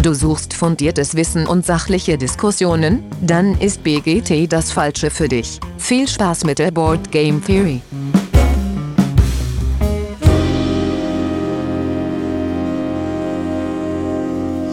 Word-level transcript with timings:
Du 0.00 0.14
suchst 0.14 0.54
fundiertes 0.54 1.16
Wissen 1.16 1.48
und 1.48 1.66
sachliche 1.66 2.16
Diskussionen? 2.16 3.02
Dann 3.20 3.60
ist 3.60 3.82
BGT 3.82 4.50
das 4.50 4.70
Falsche 4.70 5.10
für 5.10 5.26
dich. 5.26 5.58
Viel 5.76 6.06
Spaß 6.06 6.44
mit 6.44 6.60
der 6.60 6.70
Board 6.70 7.10
Game 7.10 7.44
Theory. 7.44 7.82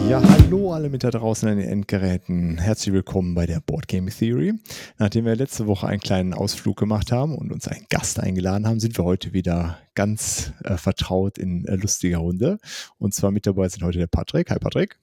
Ja, 0.08 0.22
hallo 0.22 0.72
alle 0.72 0.90
mit 0.90 1.02
da 1.02 1.10
draußen 1.10 1.48
an 1.48 1.58
den 1.58 1.68
Endgeräten. 1.68 2.58
Herzlich 2.58 2.94
willkommen 2.94 3.34
bei 3.34 3.46
der 3.46 3.60
Board 3.60 3.88
Game 3.88 4.08
Theory. 4.08 4.54
Nachdem 4.98 5.24
wir 5.24 5.34
letzte 5.34 5.66
Woche 5.66 5.88
einen 5.88 6.00
kleinen 6.00 6.34
Ausflug 6.34 6.76
gemacht 6.76 7.10
haben 7.10 7.34
und 7.34 7.50
uns 7.50 7.66
einen 7.66 7.86
Gast 7.90 8.20
eingeladen 8.20 8.68
haben, 8.68 8.78
sind 8.78 8.96
wir 8.96 9.04
heute 9.04 9.32
wieder 9.32 9.78
ganz 9.96 10.52
äh, 10.62 10.76
vertraut 10.76 11.36
in 11.36 11.64
äh, 11.64 11.74
lustiger 11.74 12.18
Runde. 12.18 12.58
Und 12.98 13.12
zwar 13.12 13.32
mit 13.32 13.44
dabei 13.44 13.68
sind 13.68 13.82
heute 13.82 13.98
der 13.98 14.06
Patrick. 14.06 14.50
Hi 14.50 14.60
Patrick. 14.60 14.96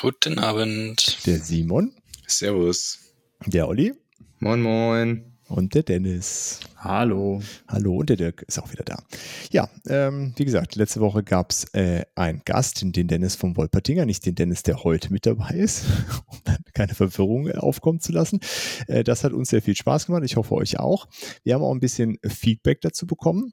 Guten 0.00 0.38
Abend. 0.38 1.26
Der 1.26 1.38
Simon. 1.38 1.92
Servus. 2.26 2.98
Der 3.46 3.68
Olli. 3.68 3.92
Moin, 4.38 4.62
moin. 4.62 5.30
Und 5.48 5.74
der 5.74 5.82
Dennis. 5.82 6.60
Hallo. 6.76 7.42
Hallo, 7.66 7.96
und 7.96 8.08
der 8.08 8.16
Dirk 8.16 8.42
ist 8.42 8.58
auch 8.58 8.70
wieder 8.72 8.84
da. 8.84 9.02
Ja, 9.50 9.68
ähm, 9.88 10.32
wie 10.36 10.44
gesagt, 10.44 10.76
letzte 10.76 11.00
Woche 11.00 11.24
gab 11.24 11.50
es 11.50 11.64
äh, 11.74 12.04
einen 12.14 12.42
Gast, 12.44 12.82
den 12.82 13.08
Dennis 13.08 13.34
vom 13.34 13.56
Wolpertinger, 13.56 14.06
nicht 14.06 14.24
den 14.24 14.36
Dennis, 14.36 14.62
der 14.62 14.84
heute 14.84 15.12
mit 15.12 15.26
dabei 15.26 15.50
ist, 15.50 15.84
um 16.26 16.38
dann 16.44 16.62
keine 16.72 16.94
Verwirrung 16.94 17.50
aufkommen 17.50 18.00
zu 18.00 18.12
lassen. 18.12 18.40
Äh, 18.86 19.02
das 19.02 19.24
hat 19.24 19.32
uns 19.32 19.50
sehr 19.50 19.60
viel 19.60 19.74
Spaß 19.74 20.06
gemacht. 20.06 20.22
Ich 20.24 20.36
hoffe, 20.36 20.54
euch 20.54 20.78
auch. 20.78 21.08
Wir 21.42 21.54
haben 21.54 21.62
auch 21.62 21.74
ein 21.74 21.80
bisschen 21.80 22.18
Feedback 22.24 22.80
dazu 22.80 23.06
bekommen. 23.06 23.52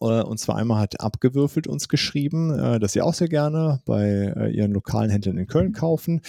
Äh, 0.00 0.22
und 0.22 0.38
zwar 0.38 0.56
einmal 0.56 0.80
hat 0.80 1.00
Abgewürfelt 1.00 1.66
uns 1.66 1.88
geschrieben, 1.88 2.56
äh, 2.58 2.78
dass 2.78 2.92
sie 2.92 3.02
auch 3.02 3.14
sehr 3.14 3.28
gerne 3.28 3.80
bei 3.84 4.32
äh, 4.36 4.50
ihren 4.50 4.72
lokalen 4.72 5.10
Händlern 5.10 5.38
in 5.38 5.46
Köln 5.46 5.72
kaufen, 5.72 6.20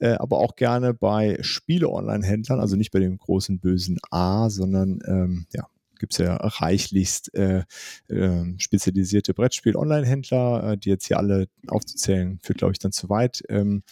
aber 0.00 0.38
auch 0.38 0.56
gerne 0.56 0.94
bei 0.94 1.38
Spiele-Online-Händlern, 1.40 2.60
also 2.60 2.76
nicht 2.76 2.90
bei 2.90 3.00
dem 3.00 3.18
großen 3.18 3.58
bösen 3.58 3.98
A, 4.10 4.48
sondern 4.50 5.00
ähm, 5.06 5.46
ja, 5.52 5.66
gibt 5.98 6.12
es 6.12 6.18
ja 6.18 6.36
reichlichst 6.36 7.34
äh, 7.34 7.64
äh, 8.08 8.44
spezialisierte 8.58 9.34
Brettspiel-Online-Händler, 9.34 10.76
die 10.76 10.88
jetzt 10.88 11.06
hier 11.06 11.18
alle 11.18 11.48
aufzuzählen, 11.68 12.38
führt, 12.42 12.58
glaube 12.58 12.72
ich, 12.72 12.78
dann 12.78 12.92
zu 12.92 13.08
weit. 13.08 13.42
Ähm, 13.48 13.82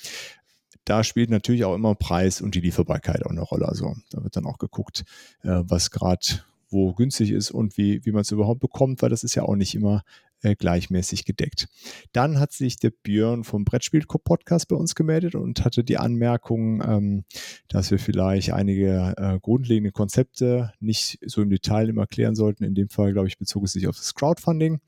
da 0.85 1.05
spielt 1.05 1.29
natürlich 1.29 1.65
auch 1.65 1.75
immer 1.75 1.95
Preis 1.95 2.41
und 2.41 2.55
die 2.55 2.61
Lieferbarkeit 2.61 3.25
auch 3.27 3.31
eine 3.31 3.43
Rolle. 3.43 3.69
Also 3.69 3.95
da 4.11 4.25
wird 4.25 4.37
dann 4.37 4.47
auch 4.47 4.59
geguckt, 4.59 5.05
was 5.43 5.91
gerade 5.91 6.43
wo 6.71 6.93
günstig 6.95 7.31
ist 7.31 7.51
und 7.51 7.77
wie, 7.77 8.05
wie 8.05 8.13
man 8.13 8.23
es 8.23 8.31
überhaupt 8.31 8.61
bekommt, 8.61 9.03
weil 9.03 9.11
das 9.11 9.25
ist 9.25 9.35
ja 9.35 9.43
auch 9.43 9.57
nicht 9.57 9.75
immer 9.75 10.03
äh, 10.43 10.55
gleichmäßig 10.55 11.25
gedeckt. 11.25 11.69
Dann 12.13 12.39
hat 12.39 12.53
sich 12.53 12.79
der 12.79 12.91
Björn 12.91 13.45
vom 13.45 13.65
Brettspiel-Podcast 13.65 14.69
bei 14.69 14.77
uns 14.77 14.95
gemeldet 14.95 15.35
und 15.35 15.65
hatte 15.65 15.83
die 15.83 15.99
Anmerkung, 15.99 16.83
ähm, 16.83 17.25
dass 17.69 17.91
wir 17.91 17.99
vielleicht 17.99 18.53
einige 18.53 19.15
äh, 19.17 19.39
grundlegende 19.41 19.93
Konzepte 19.93 20.73
nicht 20.81 21.19
so 21.27 21.43
im 21.43 21.51
Detail 21.51 21.89
immer 21.89 22.07
klären 22.07 22.35
sollten. 22.35 22.65
In 22.65 22.75
dem 22.75 22.89
Fall, 22.89 23.13
glaube 23.13 23.29
ich, 23.29 23.39
bezog 23.39 23.65
es 23.65 23.73
sich 23.73 23.89
auf 23.89 23.97
das 23.97 24.15
Crowdfunding. 24.15 24.81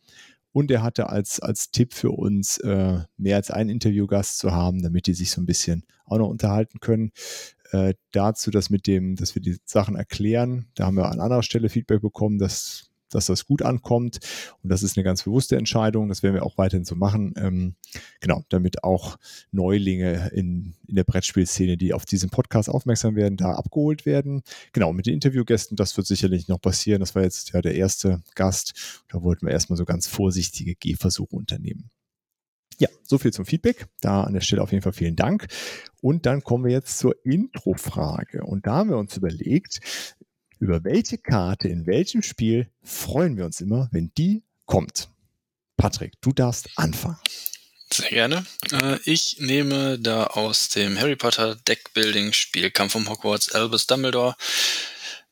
Und 0.53 0.71
er 0.71 0.83
hatte 0.83 1.09
als, 1.09 1.41
als 1.41 1.71
Tipp 1.71 1.95
für 1.95 2.11
uns, 2.11 2.59
äh, 2.59 3.01
mehr 3.17 3.37
als 3.37 3.51
einen 3.51 3.71
Interviewgast 3.71 4.39
zu 4.39 4.53
haben, 4.53 4.83
damit 4.83 5.07
die 5.07 5.15
sich 5.15 5.31
so 5.31 5.41
ein 5.41 5.47
bisschen 5.47 5.85
auch 6.07 6.19
noch 6.19 6.29
unterhalten 6.29 6.81
können 6.81 7.13
äh, 7.73 7.95
dazu, 8.13 8.51
dass 8.51 8.71
mit 8.71 8.87
dem, 8.87 9.17
dass 9.17 9.35
wir 9.35 9.43
die 9.43 9.59
Sachen 9.65 9.97
erklären. 9.97 10.67
Da 10.75 10.87
haben 10.87 10.97
wir 10.97 11.11
an 11.11 11.21
anderer 11.21 11.43
Stelle 11.43 11.69
Feedback 11.69 12.01
bekommen, 12.01 12.39
dass 12.39 12.90
dass 13.11 13.27
das 13.27 13.47
gut 13.47 13.63
ankommt. 13.63 14.19
Und 14.63 14.71
das 14.71 14.83
ist 14.83 14.97
eine 14.97 15.05
ganz 15.05 15.25
bewusste 15.25 15.57
Entscheidung. 15.57 16.09
Das 16.09 16.23
werden 16.23 16.35
wir 16.35 16.45
auch 16.45 16.59
weiterhin 16.59 16.85
so 16.85 16.95
machen. 16.95 17.35
Ähm, 17.37 17.75
genau, 18.21 18.45
damit 18.49 18.85
auch 18.85 19.19
Neulinge 19.53 20.31
in, 20.33 20.75
in 20.87 20.97
der 20.97 21.05
Brettspielszene, 21.05 21.77
die 21.77 21.93
auf 21.93 22.07
diesen 22.07 22.31
Podcast 22.31 22.69
aufmerksam 22.69 23.17
werden, 23.17 23.37
da 23.37 23.53
abgeholt 23.53 24.07
werden. 24.07 24.43
Genau, 24.73 24.93
mit 24.93 25.07
den 25.07 25.15
Interviewgästen, 25.15 25.77
das 25.77 25.97
wird 25.97 26.07
sicherlich 26.07 26.49
noch 26.49 26.61
passieren. 26.61 27.01
Das 27.01 27.15
war 27.15 27.23
jetzt 27.23 27.53
ja 27.53 27.61
der 27.61 27.75
erste 27.75 28.23
Gast. 28.35 29.03
Da 29.09 29.23
wollten 29.23 29.47
wir 29.47 29.53
erstmal 29.53 29.77
so 29.77 29.85
ganz 29.85 30.07
vorsichtige 30.07 30.75
Gehversuche 30.75 31.37
unternehmen. 31.37 31.91
Ja, 32.81 32.89
so 33.03 33.19
viel 33.19 33.33
zum 33.33 33.45
Feedback. 33.45 33.87
Da 34.01 34.25
an 34.25 34.33
der 34.33 34.41
Stelle 34.41 34.63
auf 34.63 34.73
jeden 34.73 34.83
Fall 34.83 34.95
vielen 34.95 35.15
Dank. 35.15 35.47
Und 36.01 36.25
dann 36.25 36.43
kommen 36.43 36.65
wir 36.65 36.73
jetzt 36.73 36.99
zur 36.99 37.15
Intro-Frage. 37.27 38.43
Und 38.43 38.67
da 38.67 38.77
haben 38.77 38.91
wir 38.91 38.97
uns 38.97 39.17
überlegt, 39.19 39.81
über 40.61 40.85
welche 40.85 41.19
Karte 41.19 41.69
in 41.69 41.87
welchem 41.87 42.23
Spiel 42.23 42.71
freuen 42.83 43.37
wir 43.37 43.47
uns 43.47 43.61
immer, 43.61 43.89
wenn 43.91 44.13
die 44.17 44.45
kommt. 44.67 45.09
Patrick, 45.77 46.13
du 46.21 46.33
darfst 46.33 46.69
anfangen. 46.77 47.19
Sehr 47.93 48.11
gerne. 48.11 48.47
Äh, 48.71 48.99
ich 49.05 49.39
nehme 49.41 49.99
da 49.99 50.27
aus 50.29 50.69
dem 50.69 50.99
Harry 51.01 51.17
Potter 51.17 51.57
Deckbuilding-Spiel 51.57 52.71
Kampf 52.71 52.95
um 52.95 53.09
Hogwarts 53.09 53.51
Albus 53.53 53.89
Dumbledore 53.89 54.37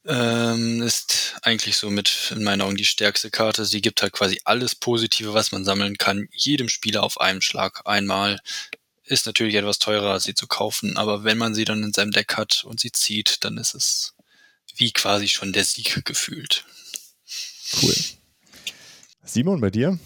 ähm, 0.07 0.83
ist 0.83 1.37
eigentlich 1.43 1.77
so 1.77 1.91
mit 1.91 2.33
in 2.35 2.43
meinen 2.43 2.63
Augen 2.63 2.77
die 2.77 2.85
stärkste 2.85 3.31
Karte. 3.31 3.65
Sie 3.65 3.83
gibt 3.83 4.03
halt 4.03 4.13
quasi 4.13 4.41
alles 4.45 4.75
Positive, 4.75 5.35
was 5.35 5.53
man 5.53 5.65
sammeln 5.65 5.99
kann, 5.99 6.29
jedem 6.33 6.69
Spieler 6.69 7.03
auf 7.03 7.21
einem 7.21 7.43
Schlag 7.43 7.83
einmal. 7.85 8.41
Ist 9.05 9.27
natürlich 9.27 9.55
etwas 9.55 9.79
teurer, 9.79 10.19
sie 10.19 10.35
zu 10.35 10.47
kaufen, 10.47 10.97
aber 10.97 11.25
wenn 11.25 11.39
man 11.39 11.55
sie 11.55 11.65
dann 11.65 11.83
in 11.83 11.93
seinem 11.93 12.11
Deck 12.11 12.37
hat 12.37 12.65
und 12.65 12.81
sie 12.81 12.93
zieht, 12.93 13.45
dann 13.45 13.59
ist 13.59 13.75
es 13.75 14.15
wie 14.79 14.93
quasi 14.93 15.29
schon 15.29 15.53
der 15.53 15.65
Sieg 15.65 16.05
gefühlt. 16.05 16.65
Cool. 17.83 17.95
Simon, 19.25 19.61
bei 19.61 19.71
dir? 19.71 19.99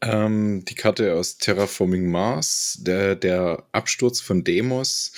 Ähm, 0.00 0.64
die 0.64 0.74
Karte 0.74 1.14
aus 1.14 1.38
Terraforming 1.38 2.08
Mars, 2.08 2.78
der, 2.80 3.16
der 3.16 3.64
Absturz 3.72 4.20
von 4.20 4.44
Demos, 4.44 5.12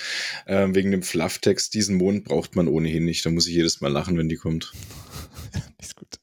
äh, 0.45 0.67
wegen 0.71 0.91
dem 0.91 1.03
Flufftext, 1.03 1.73
diesen 1.73 1.97
Mond 1.97 2.23
braucht 2.23 2.55
man 2.55 2.67
ohnehin 2.67 3.05
nicht. 3.05 3.25
Da 3.25 3.29
muss 3.29 3.47
ich 3.47 3.53
jedes 3.53 3.81
Mal 3.81 3.91
lachen, 3.91 4.17
wenn 4.17 4.29
die 4.29 4.37
kommt. 4.37 4.71
ist 5.79 5.95
gut. 5.95 6.19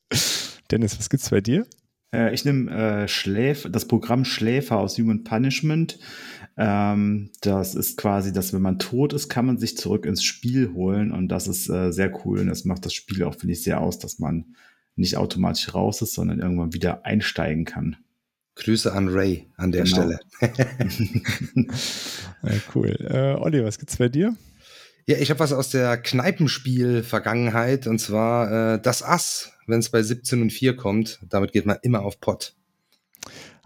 Dennis, 0.71 0.99
was 0.99 1.09
gibt's 1.09 1.31
bei 1.31 1.41
dir? 1.41 1.67
Äh, 2.13 2.35
ich 2.35 2.45
nehme 2.45 2.71
äh, 3.05 3.09
Schläf 3.09 3.69
das 3.71 3.87
Programm 3.87 4.25
Schläfer 4.25 4.79
aus 4.79 4.99
Human 4.99 5.25
Punishment. 5.25 5.99
Ähm, 6.61 7.31
das 7.41 7.77
ist 7.77 7.97
quasi, 7.97 8.33
dass 8.33 8.53
wenn 8.53 8.63
man 8.63 8.81
tot 8.81 9.13
ist, 9.13 9.29
kann 9.29 9.47
man 9.47 9.59
sich 9.59 9.77
zurück 9.77 10.05
ins 10.05 10.25
Spiel 10.25 10.73
holen 10.75 11.13
und 11.13 11.29
das 11.29 11.47
ist 11.47 11.71
äh, 11.71 11.93
sehr 11.93 12.13
cool 12.25 12.41
und 12.41 12.49
das 12.49 12.65
macht 12.65 12.85
das 12.85 12.95
Spiel 12.95 13.23
auch, 13.23 13.37
finde 13.37 13.53
ich, 13.53 13.63
sehr 13.63 13.81
aus, 13.81 14.01
dass 14.01 14.19
man 14.19 14.57
nicht 14.97 15.17
automatisch 15.17 15.73
raus 15.73 16.03
ist, 16.03 16.15
sondern 16.15 16.41
irgendwann 16.41 16.75
wieder 16.75 17.07
einsteigen 17.07 17.65
kann. 17.65 17.97
Grüße 18.57 18.93
an 18.93 19.09
Ray 19.09 19.47
an 19.57 19.71
der 19.71 19.85
genau. 19.85 19.97
Stelle. 19.97 20.19
ja, 22.43 22.51
cool. 22.75 22.97
Äh, 23.09 23.41
Olli, 23.41 23.65
was 23.65 23.79
gibt's 23.79 23.97
bei 23.97 24.09
dir? 24.09 24.35
Ja, 25.07 25.17
ich 25.17 25.31
habe 25.31 25.39
was 25.39 25.53
aus 25.53 25.71
der 25.71 25.97
Kneipenspiel-Vergangenheit 25.97 27.87
und 27.87 28.01
zwar 28.01 28.75
äh, 28.75 28.83
das 28.83 29.05
Ass, 29.05 29.53
wenn 29.69 29.79
es 29.79 29.91
bei 29.91 30.03
17 30.03 30.43
und 30.43 30.53
4 30.53 30.75
kommt. 30.75 31.21
Damit 31.29 31.53
geht 31.53 31.67
man 31.67 31.79
immer 31.83 32.03
auf 32.03 32.21
Pott. 32.21 32.57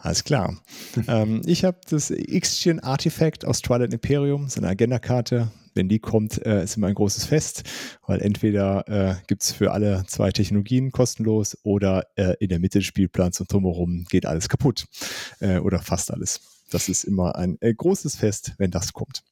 Alles 0.03 0.25
klar. 0.25 0.61
ähm, 1.07 1.43
ich 1.47 1.65
habe 1.65 1.79
das 1.89 2.13
Xgen 2.13 2.81
Artifact 2.81 3.45
aus 3.45 3.63
Twilight 3.63 3.93
Imperium, 3.93 4.49
so 4.49 4.61
eine 4.61 4.69
Agenda-Karte 4.69 5.51
wenn 5.75 5.89
die 5.89 5.99
kommt, 5.99 6.45
äh, 6.45 6.65
ist 6.65 6.77
immer 6.77 6.89
ein 6.89 6.95
großes 6.95 7.25
Fest, 7.25 7.65
weil 8.07 8.21
entweder 8.21 8.87
äh, 8.89 9.15
gibt 9.27 9.43
es 9.43 9.53
für 9.53 9.73
alle 9.73 10.05
zwei 10.07 10.31
Technologien 10.31 10.93
kostenlos 10.93 11.57
oder 11.63 12.07
äh, 12.17 12.35
in 12.41 12.49
der 12.49 12.59
Mitte 12.59 12.81
des 12.81 12.87
Spielplans 12.87 13.41
und 13.41 13.51
drumherum 13.51 14.05
geht 14.11 14.27
alles 14.27 14.49
kaputt 14.49 14.87
äh, 15.41 15.59
oder 15.59 15.79
fast 15.79 16.11
alles. 16.11 16.41
Das 16.71 16.89
ist 16.89 17.05
immer 17.05 17.37
ein 17.37 17.57
äh, 17.61 17.73
großes 17.73 18.17
Fest, 18.17 18.55
wenn 18.59 18.71
das 18.71 18.93
kommt. 18.93 19.23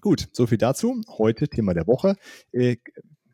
Gut, 0.00 0.28
so 0.32 0.46
viel 0.46 0.58
dazu. 0.58 1.00
Heute 1.16 1.48
Thema 1.48 1.72
der 1.72 1.86
Woche. 1.86 2.16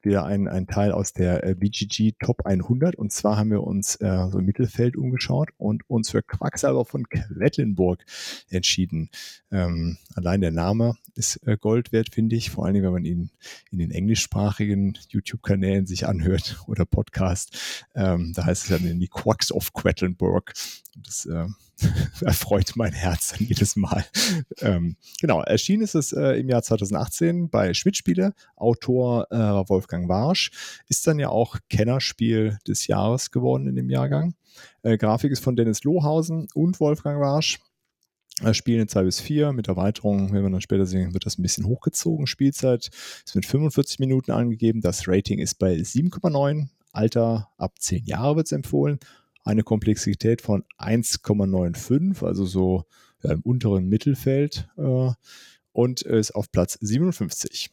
Wieder 0.02 0.24
ein, 0.24 0.48
ein 0.48 0.66
Teil 0.66 0.92
aus 0.92 1.12
der 1.12 1.44
äh, 1.44 1.54
BGG 1.54 2.12
Top 2.18 2.46
100. 2.46 2.96
Und 2.96 3.12
zwar 3.12 3.36
haben 3.36 3.50
wir 3.50 3.62
uns 3.62 3.96
äh, 3.96 4.28
so 4.30 4.38
im 4.38 4.46
Mittelfeld 4.46 4.96
umgeschaut 4.96 5.50
und 5.58 5.88
uns 5.88 6.10
für 6.10 6.22
Quacksalber 6.22 6.84
von 6.84 7.08
Quedlinburg 7.08 8.04
entschieden. 8.48 9.10
Ähm, 9.50 9.98
allein 10.14 10.40
der 10.40 10.52
Name 10.52 10.96
ist 11.14 11.36
äh, 11.46 11.56
Gold 11.56 11.92
wert, 11.92 12.14
finde 12.14 12.36
ich. 12.36 12.50
Vor 12.50 12.64
allen 12.64 12.74
Dingen, 12.74 12.86
wenn 12.86 12.92
man 12.92 13.04
ihn 13.04 13.30
in 13.70 13.78
den 13.78 13.90
englischsprachigen 13.90 14.98
YouTube-Kanälen 15.08 15.86
sich 15.86 16.06
anhört 16.06 16.62
oder 16.66 16.84
Podcast. 16.84 17.84
Ähm, 17.94 18.32
da 18.34 18.46
heißt 18.46 18.64
es 18.64 18.68
ja 18.70 18.78
die 18.78 19.08
Quacks 19.08 19.52
of 19.52 19.72
Quedlinburg. 19.72 20.54
Das 20.96 21.26
äh, 21.26 21.46
erfreut 22.20 22.72
mein 22.76 22.92
Herz 22.92 23.28
dann 23.28 23.46
jedes 23.46 23.76
Mal. 23.76 24.04
Ähm, 24.60 24.96
genau, 25.20 25.42
erschienen 25.42 25.82
ist 25.82 25.94
es 25.94 26.12
äh, 26.12 26.38
im 26.38 26.48
Jahr 26.48 26.62
2018 26.62 27.50
bei 27.50 27.74
Schmidt-Spiele. 27.74 28.34
Autor 28.56 29.26
äh, 29.30 29.36
Wolfgang 29.36 30.08
Warsch. 30.08 30.50
Ist 30.88 31.06
dann 31.06 31.18
ja 31.18 31.28
auch 31.28 31.56
Kennerspiel 31.68 32.58
des 32.66 32.86
Jahres 32.86 33.30
geworden 33.30 33.66
in 33.66 33.76
dem 33.76 33.90
Jahrgang. 33.90 34.34
Äh, 34.82 34.98
Grafik 34.98 35.32
ist 35.32 35.42
von 35.42 35.56
Dennis 35.56 35.84
Lohausen 35.84 36.48
und 36.54 36.80
Wolfgang 36.80 37.20
Warsch. 37.20 37.58
Äh, 38.42 38.54
Spielen 38.54 38.80
in 38.80 38.88
2 38.88 39.04
bis 39.04 39.20
4 39.20 39.52
mit 39.52 39.68
Erweiterung, 39.68 40.32
wenn 40.32 40.42
wir 40.42 40.50
dann 40.50 40.60
später 40.60 40.86
sehen, 40.86 41.14
wird 41.14 41.26
das 41.26 41.38
ein 41.38 41.42
bisschen 41.42 41.66
hochgezogen. 41.66 42.26
Spielzeit 42.26 42.90
ist 43.24 43.34
mit 43.34 43.46
45 43.46 43.98
Minuten 43.98 44.32
angegeben. 44.32 44.80
Das 44.80 45.06
Rating 45.06 45.38
ist 45.38 45.54
bei 45.54 45.74
7,9. 45.74 46.68
Alter 46.92 47.48
ab 47.56 47.74
10 47.78 48.04
Jahre 48.04 48.36
wird 48.36 48.46
es 48.46 48.52
empfohlen 48.52 48.98
eine 49.50 49.62
Komplexität 49.62 50.42
von 50.42 50.64
1,95, 50.78 52.24
also 52.24 52.44
so 52.44 52.84
im 53.22 53.40
unteren 53.42 53.88
Mittelfeld 53.88 54.68
äh, 54.78 55.10
und 55.72 56.02
ist 56.02 56.34
auf 56.34 56.50
Platz 56.50 56.78
57. 56.80 57.70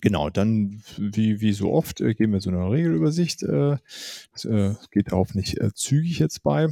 Genau, 0.00 0.30
dann 0.30 0.82
wie, 0.96 1.40
wie 1.40 1.52
so 1.52 1.72
oft 1.72 2.00
äh, 2.00 2.14
geben 2.14 2.32
wir 2.32 2.40
so 2.40 2.50
eine 2.50 2.70
Regelübersicht. 2.70 3.42
Äh, 3.42 3.76
das, 4.32 4.44
äh, 4.44 4.74
geht 4.90 5.12
auch 5.12 5.34
nicht 5.34 5.58
äh, 5.58 5.72
zügig 5.74 6.18
jetzt 6.18 6.42
bei. 6.42 6.68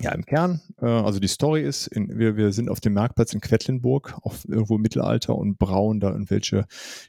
Ja, 0.00 0.12
im 0.12 0.24
Kern, 0.24 0.60
äh, 0.80 0.86
also 0.86 1.18
die 1.18 1.28
Story 1.28 1.62
ist, 1.62 1.88
in, 1.88 2.18
wir, 2.18 2.36
wir 2.36 2.52
sind 2.52 2.70
auf 2.70 2.80
dem 2.80 2.92
Marktplatz 2.92 3.32
in 3.32 3.40
Quedlinburg, 3.40 4.16
auf 4.22 4.46
irgendwo 4.46 4.76
im 4.76 4.82
Mittelalter 4.82 5.34
und 5.34 5.58
brauen 5.58 5.98
da 5.98 6.12
irgendwelche 6.12 6.66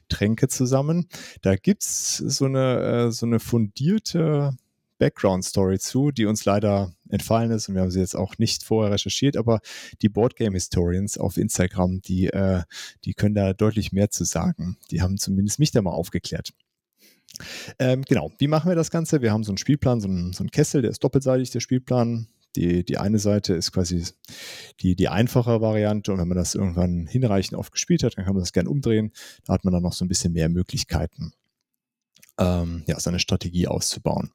Tränke 0.08 0.48
zusammen. 0.48 1.06
Da 1.42 1.54
gibt's 1.54 2.16
so 2.16 2.46
eine, 2.46 2.80
äh, 2.80 3.12
so 3.12 3.26
eine 3.26 3.38
fundierte 3.38 4.56
Background-Story 5.00 5.80
zu, 5.80 6.12
die 6.12 6.26
uns 6.26 6.44
leider 6.44 6.92
entfallen 7.08 7.50
ist 7.50 7.68
und 7.68 7.74
wir 7.74 7.82
haben 7.82 7.90
sie 7.90 7.98
jetzt 7.98 8.14
auch 8.14 8.38
nicht 8.38 8.62
vorher 8.62 8.92
recherchiert, 8.92 9.36
aber 9.36 9.60
die 10.02 10.08
Boardgame 10.08 10.54
Historians 10.54 11.18
auf 11.18 11.36
Instagram, 11.36 12.02
die, 12.02 12.28
äh, 12.28 12.62
die 13.04 13.14
können 13.14 13.34
da 13.34 13.52
deutlich 13.52 13.90
mehr 13.90 14.10
zu 14.10 14.24
sagen. 14.24 14.76
Die 14.90 15.02
haben 15.02 15.16
zumindest 15.16 15.58
mich 15.58 15.72
da 15.72 15.82
mal 15.82 15.90
aufgeklärt. 15.90 16.50
Ähm, 17.78 18.02
genau, 18.02 18.30
wie 18.38 18.48
machen 18.48 18.68
wir 18.68 18.76
das 18.76 18.90
Ganze? 18.90 19.22
Wir 19.22 19.32
haben 19.32 19.44
so 19.44 19.50
einen 19.50 19.58
Spielplan, 19.58 20.00
so 20.00 20.08
einen, 20.08 20.32
so 20.32 20.42
einen 20.42 20.50
Kessel, 20.50 20.82
der 20.82 20.90
ist 20.90 21.02
doppelseitig, 21.02 21.50
der 21.50 21.60
Spielplan. 21.60 22.28
Die, 22.56 22.84
die 22.84 22.98
eine 22.98 23.20
Seite 23.20 23.54
ist 23.54 23.70
quasi 23.70 24.04
die, 24.80 24.96
die 24.96 25.08
einfache 25.08 25.60
Variante 25.60 26.12
und 26.12 26.18
wenn 26.18 26.26
man 26.26 26.36
das 26.36 26.56
irgendwann 26.56 27.06
hinreichend 27.06 27.56
oft 27.56 27.70
gespielt 27.70 28.02
hat, 28.02 28.18
dann 28.18 28.24
kann 28.24 28.34
man 28.34 28.42
das 28.42 28.52
gerne 28.52 28.68
umdrehen. 28.68 29.12
Da 29.44 29.52
hat 29.52 29.64
man 29.64 29.72
dann 29.72 29.84
noch 29.84 29.92
so 29.92 30.04
ein 30.04 30.08
bisschen 30.08 30.32
mehr 30.32 30.48
Möglichkeiten 30.48 31.32
ähm, 32.40 32.82
ja, 32.86 32.98
seine 32.98 33.18
Strategie 33.18 33.68
auszubauen. 33.68 34.30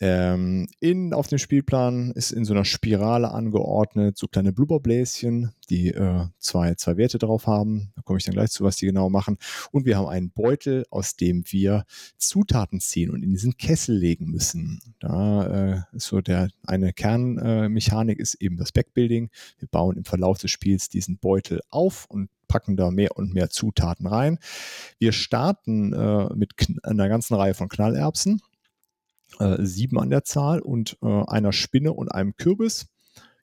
Ähm, 0.00 0.68
in, 0.80 1.12
auf 1.12 1.26
dem 1.26 1.38
Spielplan 1.38 2.12
ist 2.12 2.30
in 2.30 2.44
so 2.44 2.54
einer 2.54 2.64
Spirale 2.64 3.32
angeordnet 3.32 4.16
so 4.16 4.28
kleine 4.28 4.52
Blubberbläschen, 4.52 5.52
die 5.68 5.88
äh, 5.88 6.26
zwei, 6.38 6.74
zwei 6.76 6.96
Werte 6.96 7.18
drauf 7.18 7.46
haben. 7.46 7.92
Da 7.96 8.02
komme 8.02 8.18
ich 8.18 8.24
dann 8.24 8.34
gleich 8.34 8.50
zu, 8.50 8.64
was 8.64 8.76
die 8.76 8.86
genau 8.86 9.10
machen. 9.10 9.38
Und 9.72 9.84
wir 9.84 9.98
haben 9.98 10.06
einen 10.06 10.30
Beutel, 10.30 10.84
aus 10.90 11.16
dem 11.16 11.42
wir 11.48 11.84
Zutaten 12.16 12.80
ziehen 12.80 13.10
und 13.10 13.22
in 13.22 13.30
diesen 13.30 13.56
Kessel 13.56 13.96
legen 13.96 14.26
müssen. 14.26 14.80
Da 15.00 15.82
äh, 15.92 15.96
ist 15.96 16.06
so 16.06 16.20
der 16.20 16.48
eine 16.64 16.92
Kernmechanik 16.92 18.18
äh, 18.18 18.22
ist 18.22 18.34
eben 18.34 18.56
das 18.56 18.72
Backbuilding. 18.72 19.30
Wir 19.58 19.68
bauen 19.68 19.96
im 19.96 20.04
Verlauf 20.04 20.38
des 20.38 20.52
Spiels 20.52 20.88
diesen 20.88 21.18
Beutel 21.18 21.60
auf 21.70 22.06
und 22.08 22.30
packen 22.48 22.76
da 22.76 22.90
mehr 22.90 23.16
und 23.16 23.34
mehr 23.34 23.50
Zutaten 23.50 24.06
rein. 24.06 24.38
Wir 24.98 25.12
starten 25.12 25.92
äh, 25.92 26.34
mit 26.34 26.54
einer 26.82 27.08
ganzen 27.08 27.34
Reihe 27.34 27.54
von 27.54 27.68
Knallerbsen, 27.68 28.40
äh, 29.38 29.56
sieben 29.64 29.98
an 29.98 30.10
der 30.10 30.24
Zahl 30.24 30.60
und 30.60 30.96
äh, 31.02 31.22
einer 31.26 31.52
Spinne 31.52 31.92
und 31.92 32.08
einem 32.10 32.36
Kürbis. 32.36 32.86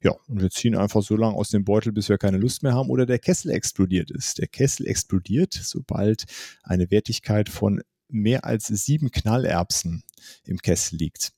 Ja, 0.02 0.12
und 0.28 0.42
wir 0.42 0.52
ziehen 0.52 0.76
einfach 0.76 1.02
so 1.02 1.16
lange 1.16 1.36
aus 1.36 1.50
dem 1.50 1.64
Beutel, 1.64 1.92
bis 1.92 2.10
wir 2.10 2.18
keine 2.18 2.38
Lust 2.38 2.62
mehr 2.62 2.74
haben 2.74 2.90
oder 2.90 3.06
der 3.06 3.18
Kessel 3.18 3.52
explodiert 3.52 4.12
ist. 4.12 4.38
Der 4.38 4.48
Kessel 4.48 4.88
explodiert, 4.88 5.54
sobald 5.54 6.26
eine 6.64 6.92
Wertigkeit 6.92 7.50
von 7.50 7.82
mehr 8.08 8.46
als 8.46 8.68
sieben 8.68 9.10
Knallerbsen 9.10 10.04
im 10.44 10.60
Kessel 10.60 10.98
liegt. 10.98 11.34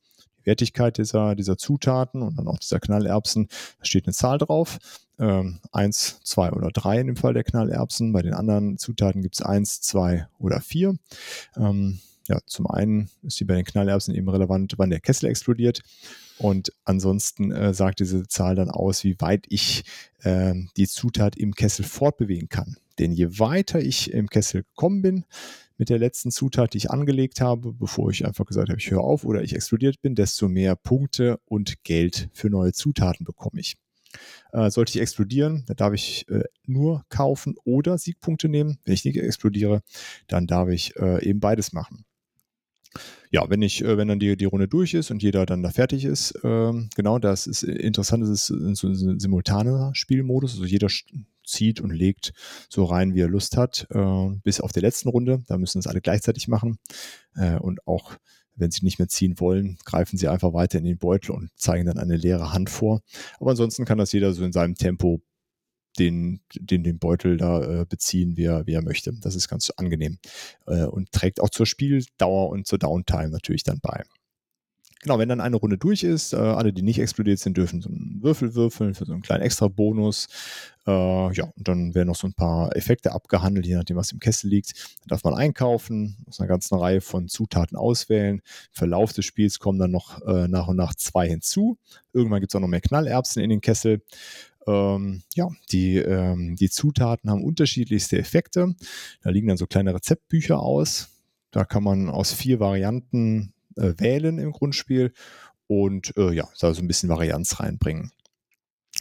Wertigkeit 0.48 0.98
dieser, 0.98 1.36
dieser 1.36 1.58
Zutaten 1.58 2.24
und 2.24 2.40
dann 2.40 2.48
auch 2.48 2.58
dieser 2.58 2.80
Knallerbsen, 2.80 3.48
da 3.78 3.86
steht 3.86 4.08
eine 4.08 4.14
Zahl 4.14 4.40
drauf 4.40 4.80
ähm, 5.20 5.60
eins, 5.72 6.20
zwei 6.24 6.52
oder 6.52 6.70
drei 6.70 7.00
in 7.00 7.08
dem 7.08 7.16
Fall 7.16 7.34
der 7.34 7.44
Knallerbsen. 7.44 8.14
Bei 8.14 8.22
den 8.22 8.34
anderen 8.34 8.78
Zutaten 8.78 9.22
gibt 9.22 9.36
es 9.36 9.42
eins, 9.42 9.82
zwei 9.82 10.28
oder 10.40 10.62
vier. 10.62 10.96
Ähm, 11.56 12.00
ja, 12.28 12.40
zum 12.46 12.68
einen 12.68 13.10
ist 13.24 13.40
die 13.40 13.46
bei 13.46 13.56
den 13.56 13.66
Knallerbsen 13.66 14.14
eben 14.14 14.30
relevant, 14.30 14.74
wann 14.78 14.90
der 14.90 15.00
Kessel 15.00 15.30
explodiert. 15.30 15.82
Und 16.38 16.72
ansonsten 16.84 17.52
äh, 17.52 17.74
sagt 17.74 18.00
diese 18.00 18.28
Zahl 18.28 18.56
dann 18.56 18.70
aus, 18.70 19.04
wie 19.04 19.20
weit 19.20 19.46
ich 19.50 19.86
äh, 20.22 20.54
die 20.76 20.88
Zutat 20.88 21.36
im 21.36 21.56
Kessel 21.56 21.86
fortbewegen 21.86 22.50
kann. 22.50 22.78
Denn 23.00 23.12
je 23.12 23.40
weiter 23.40 23.80
ich 23.80 24.12
im 24.12 24.28
Kessel 24.28 24.64
gekommen 24.64 25.02
bin, 25.02 25.26
mit 25.78 25.90
der 25.90 26.00
letzten 26.00 26.32
Zutat, 26.32 26.74
die 26.74 26.78
ich 26.78 26.92
angelegt 26.92 27.42
habe, 27.42 27.74
bevor 27.74 28.10
ich 28.10 28.26
einfach 28.26 28.46
gesagt 28.46 28.70
habe, 28.70 28.80
ich 28.80 28.92
höre 28.92 29.02
auf 29.02 29.24
oder 29.24 29.44
ich 29.44 29.54
explodiert 29.54 30.02
bin, 30.02 30.16
desto 30.16 30.48
mehr 30.48 30.76
Punkte 30.76 31.40
und 31.46 31.84
Geld 31.84 32.30
für 32.34 32.50
neue 32.50 32.74
Zutaten 32.74 33.26
bekomme 33.26 33.60
ich. 33.60 33.76
Äh, 34.52 34.70
sollte 34.70 34.92
ich 34.92 35.02
explodieren, 35.02 35.64
dann 35.68 35.76
darf 35.76 35.94
ich 35.94 36.28
äh, 36.30 36.44
nur 36.66 37.04
kaufen 37.10 37.56
oder 37.66 37.98
Siegpunkte 37.98 38.50
nehmen. 38.50 38.80
Wenn 38.86 38.94
ich 38.94 39.06
nicht 39.06 39.18
explodiere, 39.18 39.82
dann 40.28 40.48
darf 40.48 40.70
ich 40.70 40.96
äh, 40.96 41.24
eben 41.28 41.40
beides 41.40 41.74
machen. 41.74 42.06
Ja, 43.30 43.50
wenn 43.50 43.62
ich, 43.62 43.84
äh, 43.84 43.98
wenn 43.98 44.08
dann 44.08 44.20
die, 44.20 44.38
die 44.38 44.46
Runde 44.46 44.68
durch 44.68 44.94
ist 44.94 45.12
und 45.12 45.22
jeder 45.22 45.46
dann 45.46 45.62
da 45.62 45.70
fertig 45.70 46.06
ist, 46.06 46.40
ähm, 46.44 46.90
genau, 46.96 47.20
das 47.20 47.46
ist 47.46 47.64
interessant, 47.64 48.24
das 48.24 48.30
ist 48.30 48.48
so 48.48 48.88
ein 48.88 49.20
simultaner 49.20 49.92
Spielmodus, 49.94 50.54
also 50.54 50.66
jeder 50.66 50.88
zieht 51.48 51.82
und 51.82 51.92
legt 51.92 52.34
so 52.70 52.84
rein, 52.84 53.16
wie 53.16 53.22
er 53.22 53.30
Lust 53.30 53.58
hat, 53.58 53.88
äh, 53.90 54.30
bis 54.44 54.62
auf 54.62 54.72
der 54.72 54.84
letzten 54.84 55.10
Runde. 55.10 55.44
Da 55.48 55.58
müssen 55.58 55.80
es 55.80 55.88
alle 55.88 56.02
gleichzeitig 56.02 56.48
machen 56.48 56.78
äh, 57.36 57.58
und 57.58 57.86
auch 57.88 58.18
wenn 58.58 58.72
sie 58.72 58.84
nicht 58.84 59.00
mehr 59.00 59.08
ziehen 59.08 59.40
wollen, 59.40 59.78
greifen 59.86 60.18
sie 60.18 60.28
einfach 60.28 60.54
weiter 60.54 60.80
in 60.80 60.86
den 60.86 60.98
Beutel 60.98 61.32
und 61.32 61.52
zeigen 61.56 61.86
dann 61.86 62.00
eine 62.00 62.18
leere 62.18 62.54
Hand 62.54 62.70
vor. 62.70 63.02
Aber 63.40 63.52
ansonsten 63.52 63.86
kann 63.86 64.00
das 64.00 64.12
jeder 64.12 64.34
so 64.34 64.44
in 64.44 64.52
seinem 64.52 64.76
Tempo 64.76 65.22
den, 66.00 66.42
den, 66.54 66.84
den 66.84 67.00
Beutel 67.00 67.38
da 67.38 67.82
äh, 67.82 67.86
beziehen, 67.86 68.38
wie 68.38 68.46
er, 68.46 68.68
wie 68.68 68.74
er 68.74 68.84
möchte. 68.84 69.14
Das 69.20 69.36
ist 69.36 69.48
ganz 69.48 69.72
angenehm 69.72 70.20
äh, 70.66 70.86
und 70.86 71.12
trägt 71.12 71.40
auch 71.40 71.50
zur 71.50 71.66
Spieldauer 71.66 72.50
und 72.50 72.68
zur 72.68 72.80
Downtime 72.80 73.30
natürlich 73.30 73.64
dann 73.64 73.80
bei. 73.80 74.04
Genau, 75.02 75.20
wenn 75.20 75.30
dann 75.30 75.42
eine 75.42 75.56
Runde 75.58 75.78
durch 75.78 76.04
ist, 76.04 76.34
äh, 76.34 76.38
alle, 76.38 76.74
die 76.74 76.82
nicht 76.82 77.00
explodiert 77.00 77.40
sind, 77.40 77.56
dürfen 77.56 77.82
so 77.82 77.90
einen 77.90 78.20
Würfel 78.22 78.56
würfeln 78.56 78.96
für 78.96 79.06
so 79.06 79.14
einen 79.14 79.22
kleinen 79.22 79.44
Extra-Bonus. 79.44 80.28
Äh, 80.88 80.92
ja, 81.34 81.44
und 81.56 81.68
dann 81.68 81.94
werden 81.94 82.08
noch 82.08 82.16
so 82.16 82.28
ein 82.28 82.34
paar 82.34 82.76
Effekte 82.76 83.12
abgehandelt, 83.12 83.68
je 83.68 83.76
nachdem, 83.76 83.98
was 83.98 84.12
im 84.12 84.20
Kessel 84.20 84.50
liegt. 84.50 84.74
Dann 85.02 85.10
darf 85.10 85.24
man 85.24 85.36
einkaufen, 85.36 86.18
aus 86.28 86.40
einer 86.40 86.48
ganzen 86.48 86.76
Reihe 86.76 87.02
von 87.02 87.28
Zutaten 87.28 87.78
auswählen. 87.78 88.38
Im 88.38 88.42
Verlauf 88.72 89.14
des 89.14 89.26
Spiels 89.26 89.60
kommen 89.60 89.78
dann 89.78 89.92
noch 89.92 90.22
äh, 90.26 90.48
nach 90.48 90.68
und 90.68 90.78
nach 90.78 90.96
zwei 90.96 91.28
hinzu. 91.28 91.78
Irgendwann 92.12 92.40
gibt 92.40 92.52
es 92.52 92.56
auch 92.56 92.62
noch 92.62 92.68
mehr 92.68 92.82
Knallerbsen 92.82 93.44
in 93.44 93.50
den 93.52 93.62
Kessel. 93.62 94.02
Ähm, 94.66 95.22
ja, 95.36 95.50
die, 95.72 95.98
ähm, 95.98 96.56
die 96.56 96.70
Zutaten 96.70 97.30
haben 97.30 97.44
unterschiedlichste 97.44 98.18
Effekte. 98.18 98.76
Da 99.22 99.30
liegen 99.30 99.48
dann 99.48 99.58
so 99.58 99.68
kleine 99.68 99.94
Rezeptbücher 99.94 100.60
aus. 100.60 101.10
Da 101.52 101.66
kann 101.66 101.84
man 101.84 102.10
aus 102.10 102.34
vier 102.34 102.60
Varianten 102.60 103.54
äh, 103.78 103.94
wählen 103.98 104.38
im 104.38 104.52
Grundspiel 104.52 105.14
und 105.68 106.16
äh, 106.18 106.34
ja, 106.34 106.48
da 106.60 106.74
so 106.74 106.82
ein 106.82 106.88
bisschen 106.88 107.10
Varianz 107.10 107.60
reinbringen. 107.60 108.12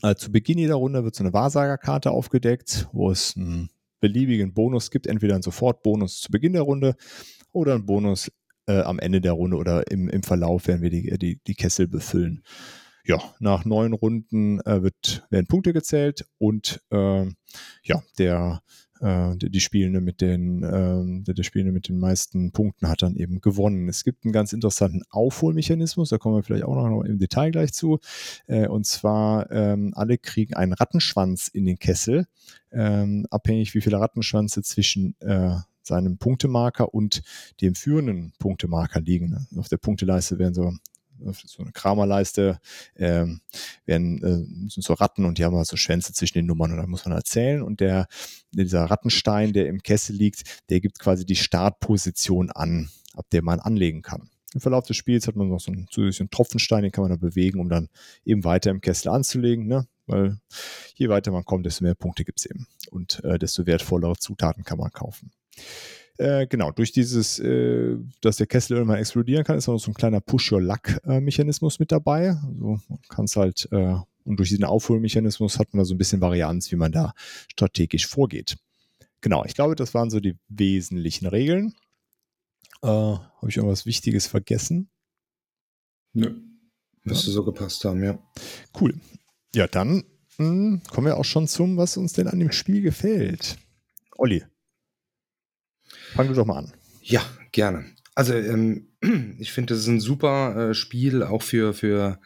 Äh, 0.02 0.14
zu 0.16 0.30
Beginn 0.30 0.58
jeder 0.58 0.74
Runde 0.74 1.04
wird 1.04 1.14
so 1.14 1.24
eine 1.24 1.32
Wahrsagerkarte 1.32 2.10
aufgedeckt, 2.10 2.88
wo 2.92 3.10
es 3.10 3.36
einen 3.36 3.70
beliebigen 4.00 4.52
Bonus 4.52 4.90
gibt, 4.90 5.06
entweder 5.06 5.34
einen 5.34 5.42
Sofortbonus 5.42 6.20
zu 6.20 6.30
Beginn 6.30 6.52
der 6.52 6.62
Runde 6.62 6.96
oder 7.52 7.74
einen 7.74 7.86
Bonus 7.86 8.30
äh, 8.66 8.80
am 8.80 8.98
Ende 8.98 9.20
der 9.20 9.32
Runde 9.32 9.56
oder 9.56 9.90
im, 9.90 10.08
im 10.08 10.22
Verlauf, 10.22 10.66
wenn 10.68 10.82
wir 10.82 10.90
die, 10.90 11.16
die, 11.18 11.40
die 11.46 11.54
Kessel 11.54 11.88
befüllen. 11.88 12.42
Ja, 13.04 13.20
nach 13.38 13.64
neun 13.64 13.92
Runden 13.92 14.60
äh, 14.60 14.82
wird, 14.82 15.24
werden 15.30 15.46
Punkte 15.46 15.72
gezählt 15.72 16.26
und 16.38 16.82
äh, 16.90 17.24
ja, 17.84 18.02
der 18.18 18.62
äh, 19.00 19.36
die 19.36 19.60
Spielende 19.60 20.00
mit 20.00 20.20
den, 20.20 20.62
äh, 20.62 21.22
der, 21.24 21.34
der 21.34 21.42
Spielende 21.42 21.72
mit 21.72 21.88
den 21.88 21.98
meisten 21.98 22.52
Punkten 22.52 22.88
hat 22.88 23.02
dann 23.02 23.16
eben 23.16 23.40
gewonnen. 23.40 23.88
Es 23.88 24.04
gibt 24.04 24.24
einen 24.24 24.32
ganz 24.32 24.52
interessanten 24.52 25.02
Aufholmechanismus, 25.10 26.08
da 26.08 26.18
kommen 26.18 26.36
wir 26.36 26.42
vielleicht 26.42 26.64
auch 26.64 26.74
noch 26.74 27.02
im 27.02 27.18
Detail 27.18 27.50
gleich 27.50 27.72
zu. 27.72 27.98
Äh, 28.46 28.68
und 28.68 28.86
zwar, 28.86 29.50
ähm, 29.50 29.92
alle 29.94 30.18
kriegen 30.18 30.54
einen 30.54 30.72
Rattenschwanz 30.72 31.48
in 31.48 31.66
den 31.66 31.78
Kessel, 31.78 32.26
ähm, 32.72 33.26
abhängig 33.30 33.74
wie 33.74 33.80
viele 33.80 34.00
Rattenschwanze 34.00 34.62
zwischen 34.62 35.14
äh, 35.20 35.56
seinem 35.82 36.18
Punktemarker 36.18 36.92
und 36.92 37.22
dem 37.60 37.74
führenden 37.74 38.32
Punktemarker 38.38 39.00
liegen. 39.00 39.46
Auf 39.56 39.68
der 39.68 39.76
Punkteleiste 39.76 40.38
werden 40.38 40.54
so 40.54 40.72
so 41.46 41.62
eine 41.62 41.72
Kramerleiste, 41.72 42.60
ähm, 42.96 43.40
werden 43.84 44.18
äh, 44.22 44.68
sind 44.70 44.82
so 44.82 44.94
Ratten 44.94 45.24
und 45.24 45.38
die 45.38 45.44
haben 45.44 45.56
halt 45.56 45.66
so 45.66 45.76
Schwänze 45.76 46.12
zwischen 46.12 46.38
den 46.38 46.46
Nummern 46.46 46.72
und 46.72 46.78
da 46.78 46.86
muss 46.86 47.04
man 47.04 47.14
erzählen. 47.14 47.62
Und 47.62 47.80
der, 47.80 48.06
dieser 48.52 48.84
Rattenstein, 48.84 49.52
der 49.52 49.68
im 49.68 49.82
Kessel 49.82 50.16
liegt, 50.16 50.62
der 50.70 50.80
gibt 50.80 50.98
quasi 50.98 51.24
die 51.24 51.36
Startposition 51.36 52.50
an, 52.50 52.90
ab 53.14 53.26
der 53.32 53.42
man 53.42 53.60
anlegen 53.60 54.02
kann. 54.02 54.30
Im 54.54 54.60
Verlauf 54.60 54.86
des 54.86 54.96
Spiels 54.96 55.26
hat 55.26 55.36
man 55.36 55.48
noch 55.48 55.60
so 55.60 55.70
einen 55.70 55.86
zusätzlichen 55.90 56.30
Tropfenstein, 56.30 56.82
den 56.82 56.92
kann 56.92 57.02
man 57.02 57.10
dann 57.10 57.20
bewegen, 57.20 57.60
um 57.60 57.68
dann 57.68 57.88
eben 58.24 58.44
weiter 58.44 58.70
im 58.70 58.80
Kessel 58.80 59.08
anzulegen, 59.08 59.66
ne? 59.66 59.86
weil 60.06 60.38
je 60.94 61.08
weiter 61.08 61.30
man 61.30 61.44
kommt, 61.44 61.66
desto 61.66 61.84
mehr 61.84 61.94
Punkte 61.94 62.24
gibt 62.24 62.38
es 62.40 62.46
eben 62.46 62.66
und 62.90 63.22
äh, 63.24 63.38
desto 63.38 63.66
wertvollere 63.66 64.16
Zutaten 64.16 64.64
kann 64.64 64.78
man 64.78 64.90
kaufen. 64.92 65.30
Äh, 66.18 66.46
genau, 66.46 66.70
durch 66.70 66.92
dieses, 66.92 67.38
äh, 67.38 67.96
dass 68.22 68.36
der 68.36 68.46
Kessel 68.46 68.76
irgendwann 68.76 68.98
explodieren 68.98 69.44
kann, 69.44 69.58
ist 69.58 69.68
auch 69.68 69.78
so 69.78 69.90
ein 69.90 69.94
kleiner 69.94 70.20
Push-Your-Luck-Mechanismus 70.20 71.78
mit 71.78 71.92
dabei. 71.92 72.30
Also 72.30 72.80
man 72.88 72.98
kann 73.08 73.26
es 73.26 73.36
halt, 73.36 73.68
äh, 73.70 73.96
und 74.24 74.38
durch 74.38 74.48
diesen 74.48 74.64
Aufholmechanismus 74.64 75.58
hat 75.58 75.72
man 75.72 75.80
da 75.80 75.84
so 75.84 75.94
ein 75.94 75.98
bisschen 75.98 76.20
Varianz, 76.20 76.72
wie 76.72 76.76
man 76.76 76.92
da 76.92 77.12
strategisch 77.50 78.06
vorgeht. 78.06 78.56
Genau, 79.20 79.44
ich 79.44 79.54
glaube, 79.54 79.76
das 79.76 79.94
waren 79.94 80.10
so 80.10 80.20
die 80.20 80.36
wesentlichen 80.48 81.26
Regeln. 81.26 81.74
Äh, 82.82 82.86
Habe 82.86 83.48
ich 83.48 83.56
irgendwas 83.56 83.86
Wichtiges 83.86 84.26
vergessen? 84.26 84.88
Nö. 86.12 86.34
Müsste 87.02 87.28
ja. 87.28 87.34
so 87.34 87.44
gepasst 87.44 87.84
haben, 87.84 88.02
ja. 88.02 88.18
Cool. 88.80 88.94
Ja, 89.54 89.66
dann 89.66 90.04
hm, 90.36 90.82
kommen 90.90 91.06
wir 91.06 91.16
auch 91.16 91.24
schon 91.24 91.46
zum, 91.46 91.76
was 91.76 91.96
uns 91.96 92.14
denn 92.14 92.28
an 92.28 92.38
dem 92.38 92.52
Spiel 92.52 92.82
gefällt. 92.82 93.58
Olli, 94.16 94.44
fang 96.16 96.28
du 96.28 96.34
doch 96.34 96.46
mal 96.46 96.58
an. 96.58 96.72
Ja, 97.02 97.22
gerne. 97.52 97.84
Also 98.14 98.34
ähm, 98.34 98.88
ich 99.38 99.52
finde, 99.52 99.74
das 99.74 99.82
ist 99.82 99.88
ein 99.88 100.00
super 100.00 100.70
äh, 100.70 100.74
Spiel, 100.74 101.22
auch 101.22 101.42
für, 101.42 101.74
für 101.74 102.18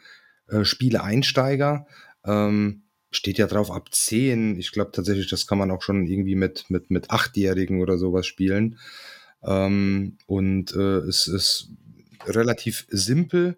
äh, 0.47 0.63
Spieleeinsteiger. 0.63 1.85
Ähm, 2.25 2.83
steht 3.11 3.37
ja 3.37 3.47
drauf 3.47 3.69
ab 3.69 3.93
10. 3.93 4.57
Ich 4.57 4.71
glaube 4.71 4.91
tatsächlich, 4.91 5.29
das 5.29 5.45
kann 5.45 5.57
man 5.57 5.69
auch 5.69 5.81
schon 5.81 6.07
irgendwie 6.07 6.35
mit, 6.35 6.69
mit, 6.69 6.89
mit 6.89 7.11
Achtjährigen 7.11 7.81
oder 7.81 7.97
sowas 7.97 8.25
spielen. 8.25 8.79
Ähm, 9.43 10.17
und 10.25 10.73
äh, 10.73 10.99
es 10.99 11.27
ist 11.27 11.69
relativ 12.25 12.85
simpel 12.89 13.57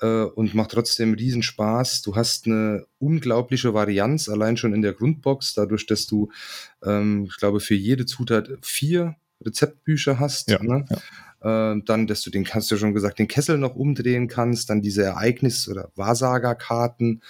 äh, 0.00 0.22
und 0.22 0.54
macht 0.54 0.70
trotzdem 0.70 1.14
riesen 1.14 1.42
Spaß. 1.42 2.02
Du 2.02 2.16
hast 2.16 2.46
eine 2.46 2.86
unglaubliche 2.98 3.74
Varianz, 3.74 4.28
allein 4.28 4.56
schon 4.56 4.72
in 4.72 4.82
der 4.82 4.92
Grundbox, 4.92 5.54
dadurch, 5.54 5.86
dass 5.86 6.06
du, 6.06 6.30
ähm, 6.82 7.24
ich 7.28 7.36
glaube, 7.36 7.60
für 7.60 7.74
jede 7.74 8.06
Zutat 8.06 8.48
vier 8.62 9.16
Rezeptbücher 9.44 10.18
hast. 10.18 10.50
Ja, 10.50 10.62
ne? 10.62 10.84
ja. 10.88 11.72
Äh, 11.74 11.82
dann, 11.84 12.06
dass 12.06 12.22
du 12.22 12.30
den, 12.30 12.46
hast 12.46 12.70
du 12.70 12.74
ja 12.74 12.80
schon 12.80 12.94
gesagt, 12.94 13.18
den 13.18 13.28
Kessel 13.28 13.58
noch 13.58 13.76
umdrehen 13.76 14.28
kannst, 14.28 14.70
dann 14.70 14.82
diese 14.82 15.02
Ereignis- 15.04 15.68
oder 15.68 15.90
Wahrsagerkarten. 15.94 17.22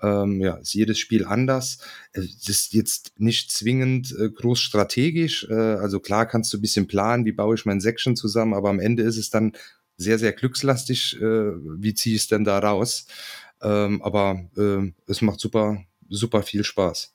Ähm, 0.00 0.40
ja, 0.40 0.54
ist 0.54 0.74
jedes 0.74 0.98
Spiel 0.98 1.24
anders. 1.24 1.78
Es 2.12 2.48
ist 2.48 2.72
jetzt 2.72 3.12
nicht 3.18 3.50
zwingend 3.50 4.14
äh, 4.18 4.30
groß 4.30 4.60
strategisch. 4.60 5.46
Äh, 5.50 5.54
also 5.54 6.00
klar 6.00 6.26
kannst 6.26 6.52
du 6.52 6.58
ein 6.58 6.60
bisschen 6.62 6.86
planen, 6.86 7.24
wie 7.24 7.32
baue 7.32 7.56
ich 7.56 7.66
mein 7.66 7.80
Section 7.80 8.14
zusammen, 8.14 8.54
aber 8.54 8.70
am 8.70 8.80
Ende 8.80 9.02
ist 9.02 9.16
es 9.16 9.30
dann 9.30 9.52
sehr, 9.96 10.18
sehr 10.18 10.32
glückslastig. 10.32 11.20
Äh, 11.20 11.22
wie 11.22 11.94
ziehe 11.94 12.14
ich 12.14 12.22
es 12.22 12.28
denn 12.28 12.44
da 12.44 12.58
raus? 12.60 13.06
Ähm, 13.60 14.00
aber 14.02 14.48
äh, 14.56 14.92
es 15.08 15.20
macht 15.20 15.40
super, 15.40 15.82
super 16.08 16.42
viel 16.42 16.64
Spaß. 16.64 17.14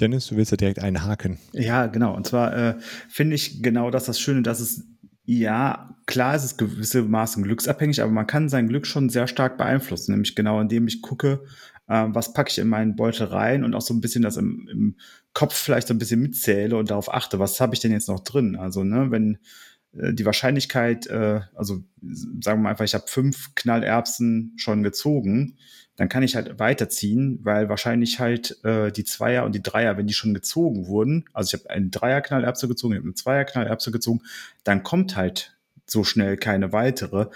Dennis, 0.00 0.26
du 0.26 0.36
willst 0.36 0.50
ja 0.50 0.56
direkt 0.56 0.80
einen 0.80 1.04
Haken. 1.04 1.38
Ja, 1.52 1.86
genau. 1.86 2.14
Und 2.14 2.26
zwar 2.26 2.56
äh, 2.56 2.74
finde 3.08 3.34
ich 3.36 3.62
genau 3.62 3.90
das 3.90 4.04
das 4.04 4.20
Schöne, 4.20 4.42
dass 4.42 4.60
es 4.60 4.84
ja, 5.28 5.96
klar 6.06 6.36
ist 6.36 6.44
es 6.44 6.56
gewissermaßen 6.56 7.42
glücksabhängig, 7.42 8.00
aber 8.00 8.12
man 8.12 8.28
kann 8.28 8.48
sein 8.48 8.68
Glück 8.68 8.86
schon 8.86 9.08
sehr 9.08 9.26
stark 9.26 9.58
beeinflussen, 9.58 10.12
nämlich 10.12 10.36
genau 10.36 10.60
indem 10.60 10.86
ich 10.86 11.02
gucke, 11.02 11.42
äh, 11.88 12.06
was 12.08 12.32
packe 12.32 12.50
ich 12.50 12.58
in 12.58 12.68
meinen 12.68 12.94
Beutel 12.94 13.26
rein 13.26 13.64
und 13.64 13.74
auch 13.74 13.80
so 13.80 13.92
ein 13.92 14.00
bisschen 14.00 14.22
das 14.22 14.36
im, 14.36 14.68
im 14.70 14.96
Kopf 15.34 15.54
vielleicht 15.54 15.88
so 15.88 15.94
ein 15.94 15.98
bisschen 15.98 16.20
mitzähle 16.20 16.76
und 16.76 16.90
darauf 16.90 17.12
achte, 17.12 17.40
was 17.40 17.60
habe 17.60 17.74
ich 17.74 17.80
denn 17.80 17.90
jetzt 17.90 18.08
noch 18.08 18.20
drin? 18.20 18.54
Also, 18.54 18.84
ne, 18.84 19.10
wenn 19.10 19.38
die 20.12 20.26
Wahrscheinlichkeit, 20.26 21.06
äh, 21.06 21.40
also 21.54 21.82
sagen 22.40 22.58
wir 22.58 22.64
mal 22.64 22.70
einfach, 22.70 22.84
ich 22.84 22.94
habe 22.94 23.06
fünf 23.06 23.54
Knallerbsen 23.54 24.52
schon 24.56 24.82
gezogen, 24.82 25.56
dann 25.96 26.08
kann 26.08 26.22
ich 26.22 26.36
halt 26.36 26.58
weiterziehen, 26.58 27.40
weil 27.42 27.68
wahrscheinlich 27.68 28.20
halt 28.20 28.62
äh, 28.64 28.92
die 28.92 29.04
Zweier 29.04 29.44
und 29.44 29.54
die 29.54 29.62
Dreier, 29.62 29.96
wenn 29.96 30.06
die 30.06 30.14
schon 30.14 30.34
gezogen 30.34 30.86
wurden, 30.86 31.24
also 31.32 31.48
ich 31.48 31.62
habe 31.62 31.70
einen 31.70 31.90
Dreier-Knallerbse 31.90 32.68
gezogen, 32.68 32.92
ich 32.92 32.98
habe 32.98 33.06
eine 33.06 33.14
Zweier-Knallerbse 33.14 33.90
gezogen, 33.90 34.20
dann 34.64 34.82
kommt 34.82 35.16
halt 35.16 35.56
so 35.86 36.04
schnell 36.04 36.36
keine 36.36 36.72
weitere. 36.72 37.26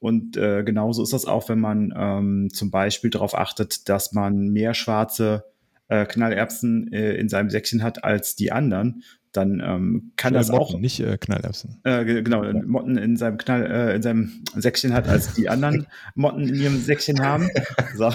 Und 0.00 0.36
äh, 0.36 0.62
genauso 0.62 1.02
ist 1.02 1.12
das 1.12 1.26
auch, 1.26 1.48
wenn 1.48 1.60
man 1.60 1.92
ähm, 1.96 2.48
zum 2.52 2.70
Beispiel 2.70 3.10
darauf 3.10 3.36
achtet, 3.36 3.88
dass 3.88 4.12
man 4.12 4.48
mehr 4.48 4.74
schwarze 4.74 5.44
äh, 5.88 6.06
Knallerbsen 6.06 6.92
äh, 6.92 7.14
in 7.14 7.28
seinem 7.28 7.50
Säckchen 7.50 7.82
hat 7.82 8.04
als 8.04 8.36
die 8.36 8.52
anderen, 8.52 9.02
dann 9.36 9.60
ähm, 9.64 10.12
kann 10.16 10.34
das 10.34 10.48
Motten, 10.48 10.76
auch 10.76 10.80
nicht 10.80 11.00
äh, 11.00 11.18
Knallerbsen. 11.18 11.80
äh, 11.84 12.04
genau 12.04 12.42
Motten 12.52 12.96
in 12.96 13.16
seinem 13.16 13.38
Knall 13.38 13.66
äh, 13.66 13.96
in 13.96 14.02
seinem 14.02 14.44
Säckchen 14.54 14.94
hat 14.94 15.08
als 15.08 15.34
die 15.34 15.48
anderen 15.48 15.86
Motten 16.14 16.48
in 16.48 16.54
ihrem 16.54 16.80
Säckchen 16.80 17.20
haben 17.20 17.48
so. 17.96 18.12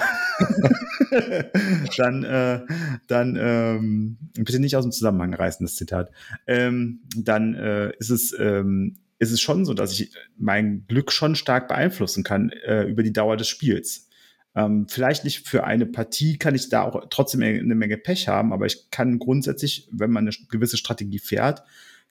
dann 1.98 2.24
äh, 2.24 2.62
dann 3.08 3.38
ähm, 3.40 4.18
bitte 4.34 4.60
nicht 4.60 4.76
aus 4.76 4.86
dem 4.86 4.92
Zusammenhang 4.92 5.34
reißen 5.34 5.66
das 5.66 5.76
Zitat 5.76 6.12
ähm, 6.48 7.02
dann 7.16 7.54
äh, 7.56 7.92
ist 7.98 8.10
es 8.10 8.36
ähm, 8.40 8.98
ist 9.20 9.32
es 9.32 9.42
schon 9.42 9.66
so 9.66 9.74
dass 9.74 9.92
ich 9.92 10.12
mein 10.38 10.86
Glück 10.88 11.12
schon 11.12 11.36
stark 11.36 11.68
beeinflussen 11.68 12.24
kann 12.24 12.50
äh, 12.66 12.84
über 12.84 13.04
die 13.04 13.14
Dauer 13.14 13.38
des 13.38 13.48
Spiels 13.48 14.10
ähm, 14.56 14.88
vielleicht 14.90 15.24
nicht 15.24 15.48
für 15.48 15.64
eine 15.64 15.86
Partie 15.86 16.38
kann 16.38 16.56
ich 16.56 16.70
da 16.70 16.84
auch 16.84 17.06
trotzdem 17.10 17.42
eine 17.42 17.76
Menge 17.76 17.98
Pech 17.98 18.28
haben, 18.28 18.52
aber 18.52 18.66
ich 18.66 18.92
kann 18.92 19.20
grundsätzlich, 19.20 19.88
wenn 19.92 20.12
man 20.12 20.28
eine 20.28 20.36
gewisse 20.50 20.78
Strategie 20.78 21.20
fährt, 21.20 21.64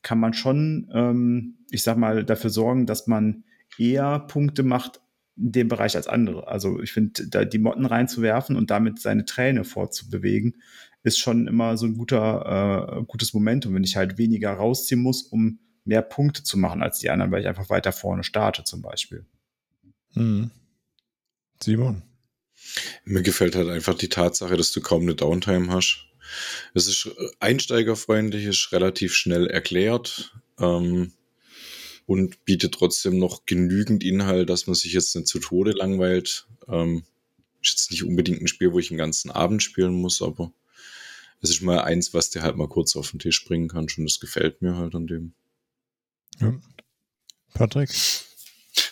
kann 0.02 0.18
man 0.18 0.32
schon, 0.32 0.90
ähm, 0.94 1.59
ich 1.70 1.82
sag 1.82 1.99
mal, 1.99 2.25
dafür 2.25 2.50
sorgen, 2.50 2.87
dass 2.87 3.06
man 3.06 3.44
eher 3.78 4.20
Punkte 4.20 4.62
macht 4.62 5.00
in 5.37 5.52
dem 5.52 5.68
Bereich 5.68 5.97
als 5.97 6.06
andere. 6.06 6.49
Also 6.49 6.80
ich 6.80 6.92
finde, 6.92 7.26
da 7.28 7.44
die 7.44 7.59
Motten 7.59 7.85
reinzuwerfen 7.85 8.56
und 8.56 8.70
damit 8.70 9.00
seine 9.00 9.26
Träne 9.26 9.64
vorzubewegen, 9.64 10.56
ist 11.02 11.18
schon 11.18 11.47
immer 11.47 11.76
so 11.76 11.87
ein 11.87 11.97
guter, 11.97 12.99
äh, 13.00 13.04
gutes 13.04 13.32
Momentum, 13.35 13.75
wenn 13.75 13.85
ich 13.85 13.97
halt 13.97 14.18
weniger 14.18 14.52
rausziehen 14.52 15.00
muss, 15.00 15.23
um 15.23 15.59
mehr 15.85 16.02
Punkte 16.02 16.42
zu 16.42 16.59
machen 16.59 16.82
als 16.82 16.99
die 16.99 17.11
anderen, 17.11 17.32
weil 17.32 17.40
ich 17.40 17.49
einfach 17.49 17.70
weiter 17.70 17.92
vorne 17.92 18.23
starte 18.23 18.64
zum 18.64 18.82
Beispiel. 18.82 19.26
Mhm. 20.14 20.50
Simon. 21.62 22.02
Mir 23.05 23.23
gefällt 23.23 23.55
halt 23.55 23.69
einfach 23.69 23.95
die 23.95 24.09
Tatsache, 24.09 24.57
dass 24.57 24.73
du 24.73 24.81
kaum 24.81 25.03
eine 25.03 25.15
Downtime 25.15 25.73
hast. 25.73 26.07
Es 26.75 26.87
ist 26.87 27.11
einsteigerfreundlich, 27.41 28.45
ist 28.45 28.73
relativ 28.73 29.15
schnell 29.15 29.49
erklärt 29.49 30.33
ähm, 30.59 31.12
und 32.07 32.45
bietet 32.45 32.75
trotzdem 32.75 33.19
noch 33.19 33.47
genügend 33.47 34.05
Inhalt, 34.05 34.49
dass 34.49 34.67
man 34.67 34.75
sich 34.75 34.93
jetzt 34.93 35.15
nicht 35.17 35.27
zu 35.27 35.41
Tode 35.41 35.73
langweilt. 35.73 36.47
Ähm, 36.69 37.05
ist 37.62 37.73
jetzt 37.73 37.91
nicht 37.91 38.05
unbedingt 38.05 38.41
ein 38.41 38.49
Spiel, 38.49 38.73
wo 38.73 38.79
ich 38.79 38.89
den 38.89 38.97
ganzen 38.97 39.31
Abend 39.31 39.62
spielen 39.62 39.95
muss, 39.95 40.23
aber 40.23 40.53
es 41.43 41.50
ist 41.50 41.62
mal 41.62 41.81
eins, 41.81 42.15
was 42.15 42.31
dir 42.31 42.43
halt 42.43 42.57
mal 42.57 42.69
kurz 42.69 42.97
auf 42.97 43.11
den 43.11 43.19
Tisch 43.19 43.45
bringen 43.45 43.69
kann. 43.69 43.87
Und 43.97 44.05
das 44.05 44.21
gefällt 44.21 44.62
mir 44.62 44.77
halt 44.77 44.95
an 44.95 45.07
dem. 45.07 45.35
Ja. 46.39 46.59
Patrick? 47.55 47.91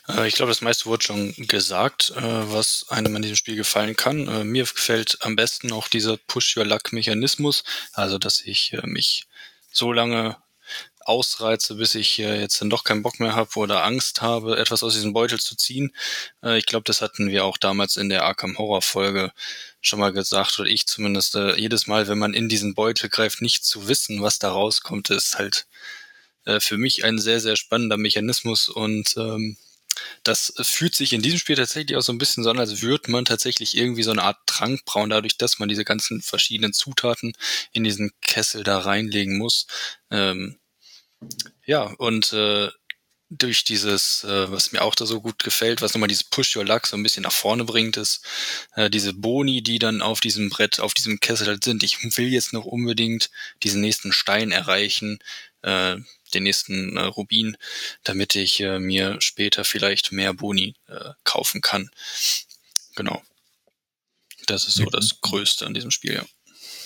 Äh, 0.08 0.28
ich 0.28 0.34
glaube, 0.34 0.50
das 0.50 0.60
meiste 0.60 0.86
wurde 0.86 1.04
schon 1.04 1.34
gesagt, 1.36 2.10
äh, 2.10 2.22
was 2.52 2.86
einem 2.88 3.14
an 3.16 3.22
diesem 3.22 3.36
Spiel 3.36 3.56
gefallen 3.56 3.96
kann. 3.96 4.28
Äh, 4.28 4.44
mir 4.44 4.64
gefällt 4.64 5.18
am 5.20 5.36
besten 5.36 5.72
auch 5.72 5.88
dieser 5.88 6.16
Push-Your-Luck-Mechanismus, 6.16 7.64
also 7.92 8.18
dass 8.18 8.40
ich 8.40 8.76
mich 8.84 9.26
so 9.70 9.92
lange 9.92 10.36
ausreize, 11.00 11.76
bis 11.76 11.94
ich 11.94 12.18
jetzt 12.18 12.60
dann 12.60 12.68
doch 12.68 12.84
keinen 12.84 13.02
Bock 13.02 13.18
mehr 13.18 13.34
habe 13.34 13.58
oder 13.58 13.82
Angst 13.82 14.20
habe, 14.20 14.58
etwas 14.58 14.82
aus 14.82 14.92
diesem 14.92 15.14
Beutel 15.14 15.40
zu 15.40 15.56
ziehen. 15.56 15.90
ich 16.42 16.66
glaube, 16.66 16.84
das 16.84 17.00
hatten 17.00 17.30
wir 17.30 17.46
auch 17.46 17.56
damals 17.56 17.96
in 17.96 18.10
der 18.10 18.24
Arkham 18.24 18.58
Horror 18.58 18.82
Folge 18.82 19.32
schon 19.80 20.00
mal 20.00 20.12
gesagt, 20.12 20.58
oder 20.58 20.68
ich 20.68 20.86
zumindest. 20.86 21.34
jedes 21.56 21.86
Mal, 21.86 22.08
wenn 22.08 22.18
man 22.18 22.34
in 22.34 22.50
diesen 22.50 22.74
Beutel 22.74 23.08
greift, 23.08 23.40
nicht 23.40 23.64
zu 23.64 23.88
wissen, 23.88 24.20
was 24.20 24.38
da 24.38 24.50
rauskommt, 24.50 25.08
ist 25.08 25.38
halt 25.38 25.66
für 26.58 26.76
mich 26.76 27.04
ein 27.04 27.18
sehr, 27.18 27.40
sehr 27.40 27.56
spannender 27.56 27.96
Mechanismus 27.96 28.68
und 28.68 29.16
ähm, 29.16 29.56
das 30.22 30.52
fühlt 30.60 30.94
sich 30.94 31.12
in 31.12 31.22
diesem 31.22 31.38
Spiel 31.38 31.56
tatsächlich 31.56 31.96
auch 31.96 32.02
so 32.02 32.12
ein 32.12 32.18
bisschen 32.18 32.44
so 32.44 32.50
an, 32.50 32.58
als 32.58 32.82
würde 32.82 33.10
man 33.10 33.24
tatsächlich 33.24 33.76
irgendwie 33.76 34.02
so 34.02 34.10
eine 34.10 34.22
Art 34.22 34.38
Trank 34.46 34.84
brauen, 34.84 35.10
dadurch, 35.10 35.38
dass 35.38 35.58
man 35.58 35.68
diese 35.68 35.84
ganzen 35.84 36.22
verschiedenen 36.22 36.72
Zutaten 36.72 37.32
in 37.72 37.84
diesen 37.84 38.12
Kessel 38.20 38.64
da 38.64 38.78
reinlegen 38.78 39.38
muss. 39.38 39.66
Ähm, 40.10 40.58
ja, 41.64 41.82
und 41.98 42.32
äh, 42.32 42.70
durch 43.30 43.64
dieses, 43.64 44.24
äh, 44.24 44.50
was 44.50 44.72
mir 44.72 44.82
auch 44.82 44.94
da 44.94 45.04
so 45.04 45.20
gut 45.20 45.44
gefällt, 45.44 45.82
was 45.82 45.92
nochmal 45.92 46.08
dieses 46.08 46.24
Push 46.24 46.56
Your 46.56 46.64
Luck 46.64 46.86
so 46.86 46.96
ein 46.96 47.02
bisschen 47.02 47.24
nach 47.24 47.32
vorne 47.32 47.64
bringt, 47.64 47.96
ist 47.98 48.24
äh, 48.74 48.88
diese 48.88 49.12
Boni, 49.12 49.62
die 49.62 49.78
dann 49.78 50.00
auf 50.00 50.20
diesem 50.20 50.48
Brett, 50.48 50.80
auf 50.80 50.94
diesem 50.94 51.20
Kessel 51.20 51.46
halt 51.46 51.64
sind. 51.64 51.82
Ich 51.82 51.98
will 52.16 52.28
jetzt 52.28 52.52
noch 52.54 52.64
unbedingt 52.64 53.30
diesen 53.62 53.82
nächsten 53.82 54.12
Stein 54.12 54.50
erreichen. 54.50 55.18
Äh, 55.62 55.96
den 56.34 56.44
nächsten 56.44 56.96
äh, 56.96 57.02
Rubin, 57.02 57.56
damit 58.04 58.36
ich 58.36 58.60
äh, 58.60 58.78
mir 58.78 59.20
später 59.20 59.64
vielleicht 59.64 60.12
mehr 60.12 60.34
Boni 60.34 60.74
äh, 60.88 61.10
kaufen 61.24 61.60
kann. 61.60 61.90
Genau. 62.96 63.22
Das 64.46 64.66
ist 64.66 64.76
so 64.76 64.86
das 64.86 65.20
Größte 65.20 65.66
an 65.66 65.74
diesem 65.74 65.90
Spiel, 65.90 66.14
ja. 66.14 66.24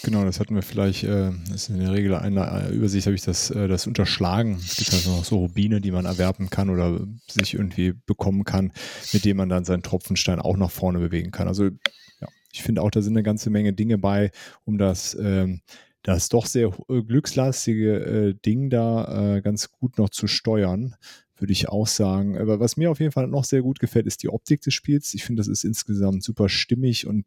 Genau, 0.04 0.24
das 0.24 0.40
hatten 0.40 0.56
wir 0.56 0.62
vielleicht, 0.62 1.04
äh, 1.04 1.30
das 1.48 1.62
ist 1.62 1.68
in 1.68 1.78
der 1.78 1.92
Regel 1.92 2.14
einer 2.16 2.70
äh, 2.70 2.74
Übersicht, 2.74 3.06
habe 3.06 3.14
ich 3.14 3.22
das, 3.22 3.50
äh, 3.50 3.68
das 3.68 3.86
unterschlagen. 3.86 4.60
Es 4.64 4.76
gibt 4.76 4.92
also 4.92 5.10
noch 5.16 5.24
so 5.24 5.38
Rubine, 5.38 5.80
die 5.80 5.92
man 5.92 6.06
erwerben 6.06 6.50
kann 6.50 6.70
oder 6.70 7.06
sich 7.28 7.54
irgendwie 7.54 7.94
bekommen 8.06 8.44
kann, 8.44 8.72
mit 9.12 9.24
denen 9.24 9.36
man 9.36 9.48
dann 9.48 9.64
seinen 9.64 9.84
Tropfenstein 9.84 10.40
auch 10.40 10.56
nach 10.56 10.72
vorne 10.72 10.98
bewegen 10.98 11.30
kann. 11.30 11.46
Also 11.46 11.66
ja, 11.66 12.28
ich 12.52 12.62
finde 12.62 12.82
auch, 12.82 12.90
da 12.90 13.00
sind 13.00 13.12
eine 13.12 13.22
ganze 13.22 13.50
Menge 13.50 13.74
Dinge 13.74 13.96
bei, 13.96 14.32
um 14.64 14.76
das 14.76 15.14
ähm, 15.14 15.62
das 16.02 16.28
doch 16.28 16.46
sehr 16.46 16.72
äh, 16.88 17.02
glückslastige 17.02 17.94
äh, 17.94 18.34
Ding 18.34 18.70
da 18.70 19.36
äh, 19.36 19.40
ganz 19.40 19.70
gut 19.70 19.98
noch 19.98 20.10
zu 20.10 20.26
steuern, 20.26 20.96
würde 21.36 21.52
ich 21.52 21.68
auch 21.68 21.86
sagen. 21.86 22.36
Aber 22.38 22.60
was 22.60 22.76
mir 22.76 22.90
auf 22.90 23.00
jeden 23.00 23.12
Fall 23.12 23.26
noch 23.28 23.44
sehr 23.44 23.62
gut 23.62 23.78
gefällt, 23.78 24.06
ist 24.06 24.22
die 24.22 24.28
Optik 24.28 24.60
des 24.62 24.74
Spiels. 24.74 25.14
Ich 25.14 25.24
finde, 25.24 25.40
das 25.40 25.48
ist 25.48 25.64
insgesamt 25.64 26.22
super 26.24 26.48
stimmig 26.48 27.06
und 27.06 27.26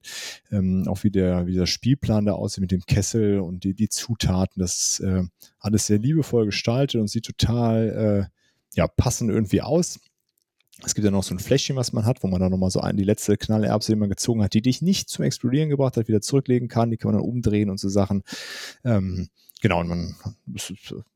ähm, 0.51 0.88
auch 0.88 1.03
wie 1.03 1.12
der, 1.12 1.48
wie 1.48 1.53
der 1.53 1.65
Spielplan 1.65 2.25
da 2.25 2.34
aussieht 2.34 2.62
mit 2.62 2.72
dem 2.72 2.86
Kessel 2.86 3.39
und 3.39 3.63
die, 3.63 3.74
die 3.74 3.89
Zutaten. 3.89 4.60
Das 4.60 5.00
äh, 5.00 5.24
alles 5.60 5.88
sehr 5.88 6.00
liebevoll 6.00 6.46
gestaltet 6.46 7.00
und 7.00 7.08
sieht 7.08 7.25
total 7.25 8.29
äh, 8.29 8.36
ja, 8.75 8.88
passend 8.88 9.32
irgendwie 9.32 9.62
aus. 9.62 10.00
Es 10.84 10.94
gibt 10.94 11.05
ja 11.05 11.12
noch 11.12 11.24
so 11.24 11.34
ein 11.34 11.39
Fläschchen, 11.39 11.75
was 11.77 11.94
man 11.94 12.05
hat, 12.05 12.22
wo 12.22 12.27
man 12.27 12.41
dann 12.41 12.51
nochmal 12.51 12.70
so 12.70 12.82
ein, 12.82 12.98
die 12.98 13.03
letzte 13.03 13.38
Knallerbse, 13.38 13.94
die 13.94 13.96
man 13.98 14.10
gezogen 14.10 14.44
hat, 14.44 14.53
die 14.53 14.62
dich 14.62 14.82
nicht 14.82 15.10
zum 15.10 15.24
Explodieren 15.24 15.70
gebracht 15.70 15.96
hat, 15.96 16.08
wieder 16.08 16.22
zurücklegen 16.22 16.67
kann. 16.67 16.91
Die 16.91 16.98
kann 16.98 17.12
man 17.12 17.22
dann 17.22 17.29
umdrehen 17.29 17.70
und 17.70 17.79
so 17.79 17.88
Sachen. 17.88 18.24
Ähm, 18.84 19.29
genau, 19.62 19.79
und 19.79 19.88
man, 19.88 20.15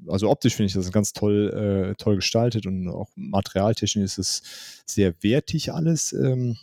also 0.07 0.29
optisch 0.29 0.55
finde 0.55 0.67
ich 0.67 0.73
das 0.73 0.91
ganz 0.93 1.11
toll, 1.11 1.91
äh, 1.91 1.95
toll 1.95 2.15
gestaltet 2.15 2.67
und 2.67 2.87
auch 2.87 3.09
materialtechnisch 3.15 4.17
ist 4.17 4.17
es 4.17 4.41
sehr 4.85 5.13
wertig 5.21 5.73
alles. 5.73 6.13
Ähm, 6.13 6.55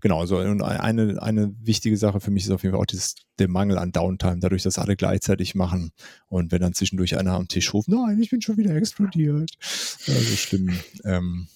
genau, 0.00 0.20
also 0.20 0.38
eine, 0.38 1.22
eine 1.22 1.54
wichtige 1.60 1.98
Sache 1.98 2.20
für 2.20 2.30
mich 2.30 2.44
ist 2.44 2.50
auf 2.50 2.62
jeden 2.62 2.72
Fall 2.72 2.80
auch 2.80 2.86
dieses, 2.86 3.14
der 3.38 3.48
Mangel 3.48 3.76
an 3.76 3.92
Downtime, 3.92 4.38
dadurch, 4.40 4.62
dass 4.62 4.78
alle 4.78 4.96
gleichzeitig 4.96 5.54
machen 5.54 5.92
und 6.28 6.50
wenn 6.50 6.62
dann 6.62 6.72
zwischendurch 6.72 7.18
einer 7.18 7.34
am 7.34 7.46
Tisch 7.46 7.74
ruft, 7.74 7.88
nein, 7.88 8.18
ich 8.22 8.30
bin 8.30 8.40
schon 8.40 8.56
wieder 8.56 8.74
explodiert. 8.74 9.52
Also 10.06 10.36
schlimm. 10.36 10.70
Ähm, 11.04 11.46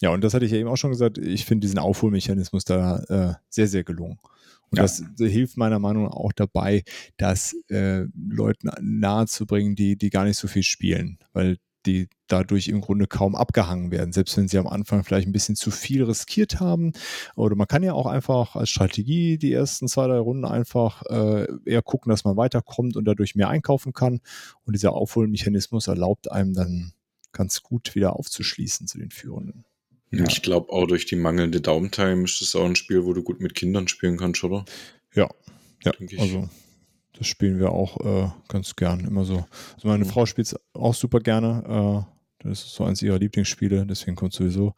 ja, 0.00 0.10
und 0.10 0.22
das 0.22 0.34
hatte 0.34 0.44
ich 0.44 0.52
ja 0.52 0.58
eben 0.58 0.68
auch 0.68 0.76
schon 0.76 0.90
gesagt, 0.90 1.18
ich 1.18 1.44
finde 1.44 1.66
diesen 1.66 1.78
Aufholmechanismus 1.78 2.64
da 2.64 2.98
äh, 3.08 3.34
sehr, 3.48 3.68
sehr 3.68 3.84
gelungen. 3.84 4.18
Und 4.70 4.78
ja. 4.78 4.82
das 4.82 5.02
hilft 5.18 5.56
meiner 5.56 5.78
Meinung 5.78 6.04
nach 6.04 6.12
auch 6.12 6.32
dabei, 6.32 6.82
das 7.16 7.54
äh, 7.68 8.06
Leuten 8.14 8.70
nahezubringen, 8.80 9.76
die, 9.76 9.96
die 9.96 10.10
gar 10.10 10.24
nicht 10.24 10.36
so 10.36 10.48
viel 10.48 10.64
spielen, 10.64 11.18
weil 11.32 11.58
die 11.86 12.08
dadurch 12.28 12.68
im 12.68 12.80
Grunde 12.80 13.06
kaum 13.06 13.34
abgehangen 13.34 13.90
werden, 13.90 14.12
selbst 14.12 14.36
wenn 14.36 14.48
sie 14.48 14.58
am 14.58 14.66
Anfang 14.66 15.04
vielleicht 15.04 15.28
ein 15.28 15.32
bisschen 15.32 15.54
zu 15.54 15.70
viel 15.70 16.02
riskiert 16.02 16.60
haben. 16.60 16.92
Oder 17.36 17.56
man 17.56 17.68
kann 17.68 17.82
ja 17.82 17.92
auch 17.92 18.06
einfach 18.06 18.56
als 18.56 18.70
Strategie 18.70 19.38
die 19.38 19.52
ersten 19.52 19.86
zwei, 19.86 20.06
drei 20.06 20.18
Runden 20.18 20.44
einfach 20.44 21.02
äh, 21.10 21.46
eher 21.66 21.82
gucken, 21.82 22.10
dass 22.10 22.24
man 22.24 22.36
weiterkommt 22.36 22.96
und 22.96 23.04
dadurch 23.04 23.34
mehr 23.34 23.48
einkaufen 23.48 23.92
kann. 23.92 24.20
Und 24.64 24.72
dieser 24.74 24.92
Aufholmechanismus 24.92 25.86
erlaubt 25.86 26.32
einem 26.32 26.54
dann 26.54 26.92
ganz 27.32 27.62
gut 27.62 27.94
wieder 27.94 28.16
aufzuschließen 28.16 28.86
zu 28.86 28.98
den 28.98 29.10
Führenden. 29.10 29.64
Ja. 30.18 30.24
Ich 30.28 30.42
glaube 30.42 30.72
auch 30.72 30.86
durch 30.86 31.06
die 31.06 31.16
mangelnde 31.16 31.60
Downtime 31.60 32.24
ist 32.24 32.40
das 32.40 32.54
auch 32.56 32.64
ein 32.64 32.76
Spiel, 32.76 33.04
wo 33.04 33.12
du 33.12 33.22
gut 33.22 33.40
mit 33.40 33.54
Kindern 33.54 33.88
spielen 33.88 34.16
kannst, 34.16 34.44
oder? 34.44 34.64
Ja, 35.14 35.28
ja. 35.84 35.92
Also 36.18 36.48
das 37.16 37.26
spielen 37.26 37.58
wir 37.58 37.70
auch 37.70 38.00
äh, 38.04 38.30
ganz 38.48 38.76
gern, 38.76 39.00
immer 39.00 39.24
so. 39.24 39.46
Also 39.74 39.88
meine 39.88 40.04
mhm. 40.04 40.08
Frau 40.08 40.26
spielt 40.26 40.48
es 40.48 40.56
auch 40.72 40.94
super 40.94 41.20
gerne. 41.20 42.04
Äh, 42.42 42.48
das 42.48 42.64
ist 42.64 42.74
so 42.74 42.84
eins 42.84 43.00
ihrer 43.00 43.18
Lieblingsspiele, 43.18 43.86
deswegen 43.86 44.16
kommt 44.16 44.34
sowieso, 44.34 44.74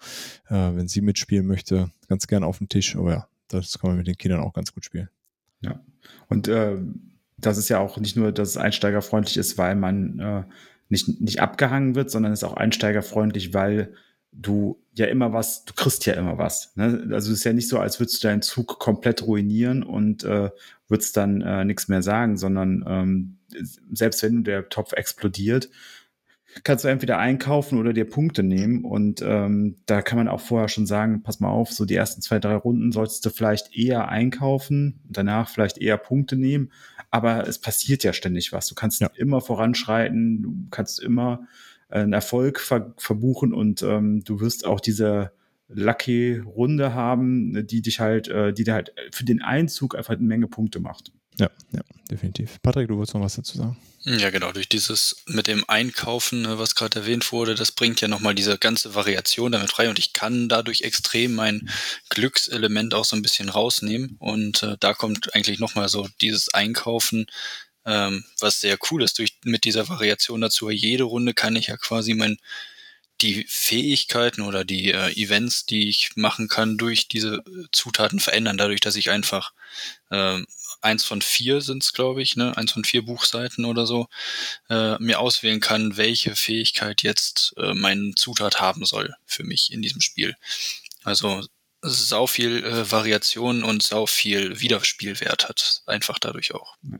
äh, 0.48 0.54
wenn 0.54 0.86
sie 0.86 1.00
mitspielen 1.00 1.46
möchte, 1.46 1.90
ganz 2.08 2.26
gern 2.26 2.44
auf 2.44 2.58
den 2.58 2.68
Tisch. 2.68 2.94
Aber 2.96 3.10
ja, 3.10 3.28
das 3.48 3.78
kann 3.78 3.90
man 3.90 3.98
mit 3.98 4.06
den 4.06 4.16
Kindern 4.16 4.40
auch 4.40 4.52
ganz 4.52 4.72
gut 4.72 4.84
spielen. 4.84 5.08
Ja. 5.62 5.80
Und 6.28 6.46
äh, 6.48 6.76
das 7.38 7.58
ist 7.58 7.68
ja 7.68 7.78
auch 7.78 7.98
nicht 7.98 8.16
nur, 8.16 8.32
dass 8.32 8.50
es 8.50 8.56
einsteigerfreundlich 8.56 9.36
ist, 9.36 9.58
weil 9.58 9.74
man 9.74 10.18
äh, 10.18 10.44
nicht, 10.88 11.20
nicht 11.20 11.40
abgehangen 11.40 11.94
wird, 11.94 12.10
sondern 12.10 12.32
es 12.32 12.40
ist 12.40 12.44
auch 12.44 12.56
einsteigerfreundlich, 12.56 13.52
weil 13.52 13.94
du 14.32 14.82
ja 14.94 15.06
immer 15.06 15.32
was, 15.32 15.64
du 15.64 15.74
kriegst 15.74 16.06
ja 16.06 16.14
immer 16.14 16.38
was. 16.38 16.72
Ne? 16.76 17.08
Also 17.12 17.32
es 17.32 17.38
ist 17.38 17.44
ja 17.44 17.52
nicht 17.52 17.68
so, 17.68 17.78
als 17.78 18.00
würdest 18.00 18.22
du 18.22 18.28
deinen 18.28 18.42
Zug 18.42 18.78
komplett 18.78 19.26
ruinieren 19.26 19.82
und 19.82 20.24
äh, 20.24 20.50
würdest 20.88 21.16
dann 21.16 21.40
äh, 21.40 21.64
nichts 21.64 21.88
mehr 21.88 22.02
sagen, 22.02 22.36
sondern 22.36 22.84
ähm, 22.86 23.38
selbst 23.92 24.22
wenn 24.22 24.44
der 24.44 24.68
Topf 24.68 24.92
explodiert, 24.92 25.70
kannst 26.64 26.84
du 26.84 26.88
entweder 26.88 27.18
einkaufen 27.18 27.78
oder 27.78 27.92
dir 27.92 28.08
Punkte 28.08 28.42
nehmen. 28.42 28.84
Und 28.84 29.22
ähm, 29.22 29.76
da 29.86 30.02
kann 30.02 30.18
man 30.18 30.28
auch 30.28 30.40
vorher 30.40 30.68
schon 30.68 30.86
sagen, 30.86 31.22
pass 31.22 31.40
mal 31.40 31.50
auf, 31.50 31.70
so 31.70 31.84
die 31.84 31.94
ersten 31.94 32.22
zwei, 32.22 32.38
drei 32.38 32.56
Runden 32.56 32.92
solltest 32.92 33.24
du 33.24 33.30
vielleicht 33.30 33.76
eher 33.76 34.08
einkaufen, 34.08 35.00
danach 35.04 35.48
vielleicht 35.48 35.78
eher 35.78 35.98
Punkte 35.98 36.36
nehmen. 36.36 36.70
Aber 37.10 37.46
es 37.46 37.58
passiert 37.58 38.04
ja 38.04 38.12
ständig 38.12 38.52
was. 38.52 38.66
Du 38.68 38.74
kannst 38.74 39.00
ja. 39.00 39.10
immer 39.14 39.40
voranschreiten, 39.40 40.42
du 40.42 40.68
kannst 40.70 41.00
immer 41.00 41.46
einen 41.88 42.12
Erfolg 42.12 42.60
ver 42.60 42.94
verbuchen 42.98 43.52
und 43.52 43.82
ähm, 43.82 44.24
du 44.24 44.40
wirst 44.40 44.66
auch 44.66 44.80
diese 44.80 45.32
Lucky-Runde 45.68 46.94
haben, 46.94 47.66
die 47.66 47.82
dich 47.82 48.00
halt, 48.00 48.28
äh, 48.28 48.52
die 48.52 48.64
dir 48.64 48.74
halt 48.74 48.92
für 49.12 49.24
den 49.24 49.42
Einzug 49.42 49.96
einfach 49.96 50.14
eine 50.14 50.22
Menge 50.22 50.46
Punkte 50.46 50.80
macht. 50.80 51.12
Ja, 51.38 51.50
ja, 51.72 51.82
definitiv. 52.10 52.62
Patrick, 52.62 52.88
du 52.88 52.96
wolltest 52.96 53.14
noch 53.14 53.20
was 53.20 53.36
dazu 53.36 53.58
sagen? 53.58 53.76
Ja, 54.04 54.30
genau. 54.30 54.52
Durch 54.52 54.68
dieses 54.68 55.24
mit 55.26 55.48
dem 55.48 55.64
Einkaufen, 55.68 56.42
ne, 56.42 56.58
was 56.58 56.76
gerade 56.76 57.00
erwähnt 57.00 57.30
wurde, 57.30 57.54
das 57.54 57.72
bringt 57.72 58.00
ja 58.00 58.08
nochmal 58.08 58.34
diese 58.34 58.56
ganze 58.56 58.94
Variation 58.94 59.52
damit 59.52 59.70
frei 59.70 59.90
und 59.90 59.98
ich 59.98 60.12
kann 60.12 60.48
dadurch 60.48 60.82
extrem 60.82 61.34
mein 61.34 61.68
Glückselement 62.08 62.94
auch 62.94 63.04
so 63.04 63.16
ein 63.16 63.22
bisschen 63.22 63.48
rausnehmen 63.48 64.16
und 64.18 64.62
äh, 64.62 64.76
da 64.80 64.94
kommt 64.94 65.34
eigentlich 65.34 65.58
nochmal 65.58 65.88
so 65.88 66.08
dieses 66.20 66.54
Einkaufen 66.54 67.26
ähm, 67.86 68.24
was 68.40 68.60
sehr 68.60 68.76
cool 68.90 69.02
ist 69.02 69.18
durch, 69.18 69.38
mit 69.44 69.64
dieser 69.64 69.88
Variation 69.88 70.40
dazu. 70.40 70.68
Jede 70.70 71.04
Runde 71.04 71.32
kann 71.34 71.56
ich 71.56 71.68
ja 71.68 71.76
quasi 71.76 72.14
mein, 72.14 72.38
die 73.20 73.46
Fähigkeiten 73.48 74.42
oder 74.42 74.64
die 74.64 74.90
äh, 74.90 75.12
Events, 75.12 75.64
die 75.64 75.88
ich 75.88 76.10
machen 76.16 76.48
kann, 76.48 76.76
durch 76.76 77.08
diese 77.08 77.42
Zutaten 77.72 78.20
verändern, 78.20 78.58
dadurch, 78.58 78.80
dass 78.80 78.96
ich 78.96 79.10
einfach 79.10 79.52
äh, 80.10 80.42
eins 80.82 81.04
von 81.04 81.22
vier 81.22 81.60
sind's, 81.62 81.92
glaube 81.92 82.22
ich, 82.22 82.36
ne, 82.36 82.56
eins 82.56 82.72
von 82.72 82.84
vier 82.84 83.02
Buchseiten 83.02 83.64
oder 83.64 83.86
so, 83.86 84.08
äh, 84.68 84.98
mir 84.98 85.20
auswählen 85.20 85.60
kann, 85.60 85.96
welche 85.96 86.36
Fähigkeit 86.36 87.02
jetzt 87.02 87.54
äh, 87.56 87.72
mein 87.72 88.14
Zutat 88.16 88.60
haben 88.60 88.84
soll 88.84 89.14
für 89.24 89.44
mich 89.44 89.72
in 89.72 89.80
diesem 89.80 90.00
Spiel. 90.00 90.36
Also 91.04 91.42
sau 91.82 92.26
viel 92.26 92.64
äh, 92.64 92.90
Variation 92.90 93.62
und 93.62 93.82
sau 93.82 94.06
viel 94.06 94.60
Wiederspielwert 94.60 95.48
hat, 95.48 95.82
einfach 95.86 96.18
dadurch 96.18 96.54
auch. 96.54 96.76
Ja. 96.82 96.98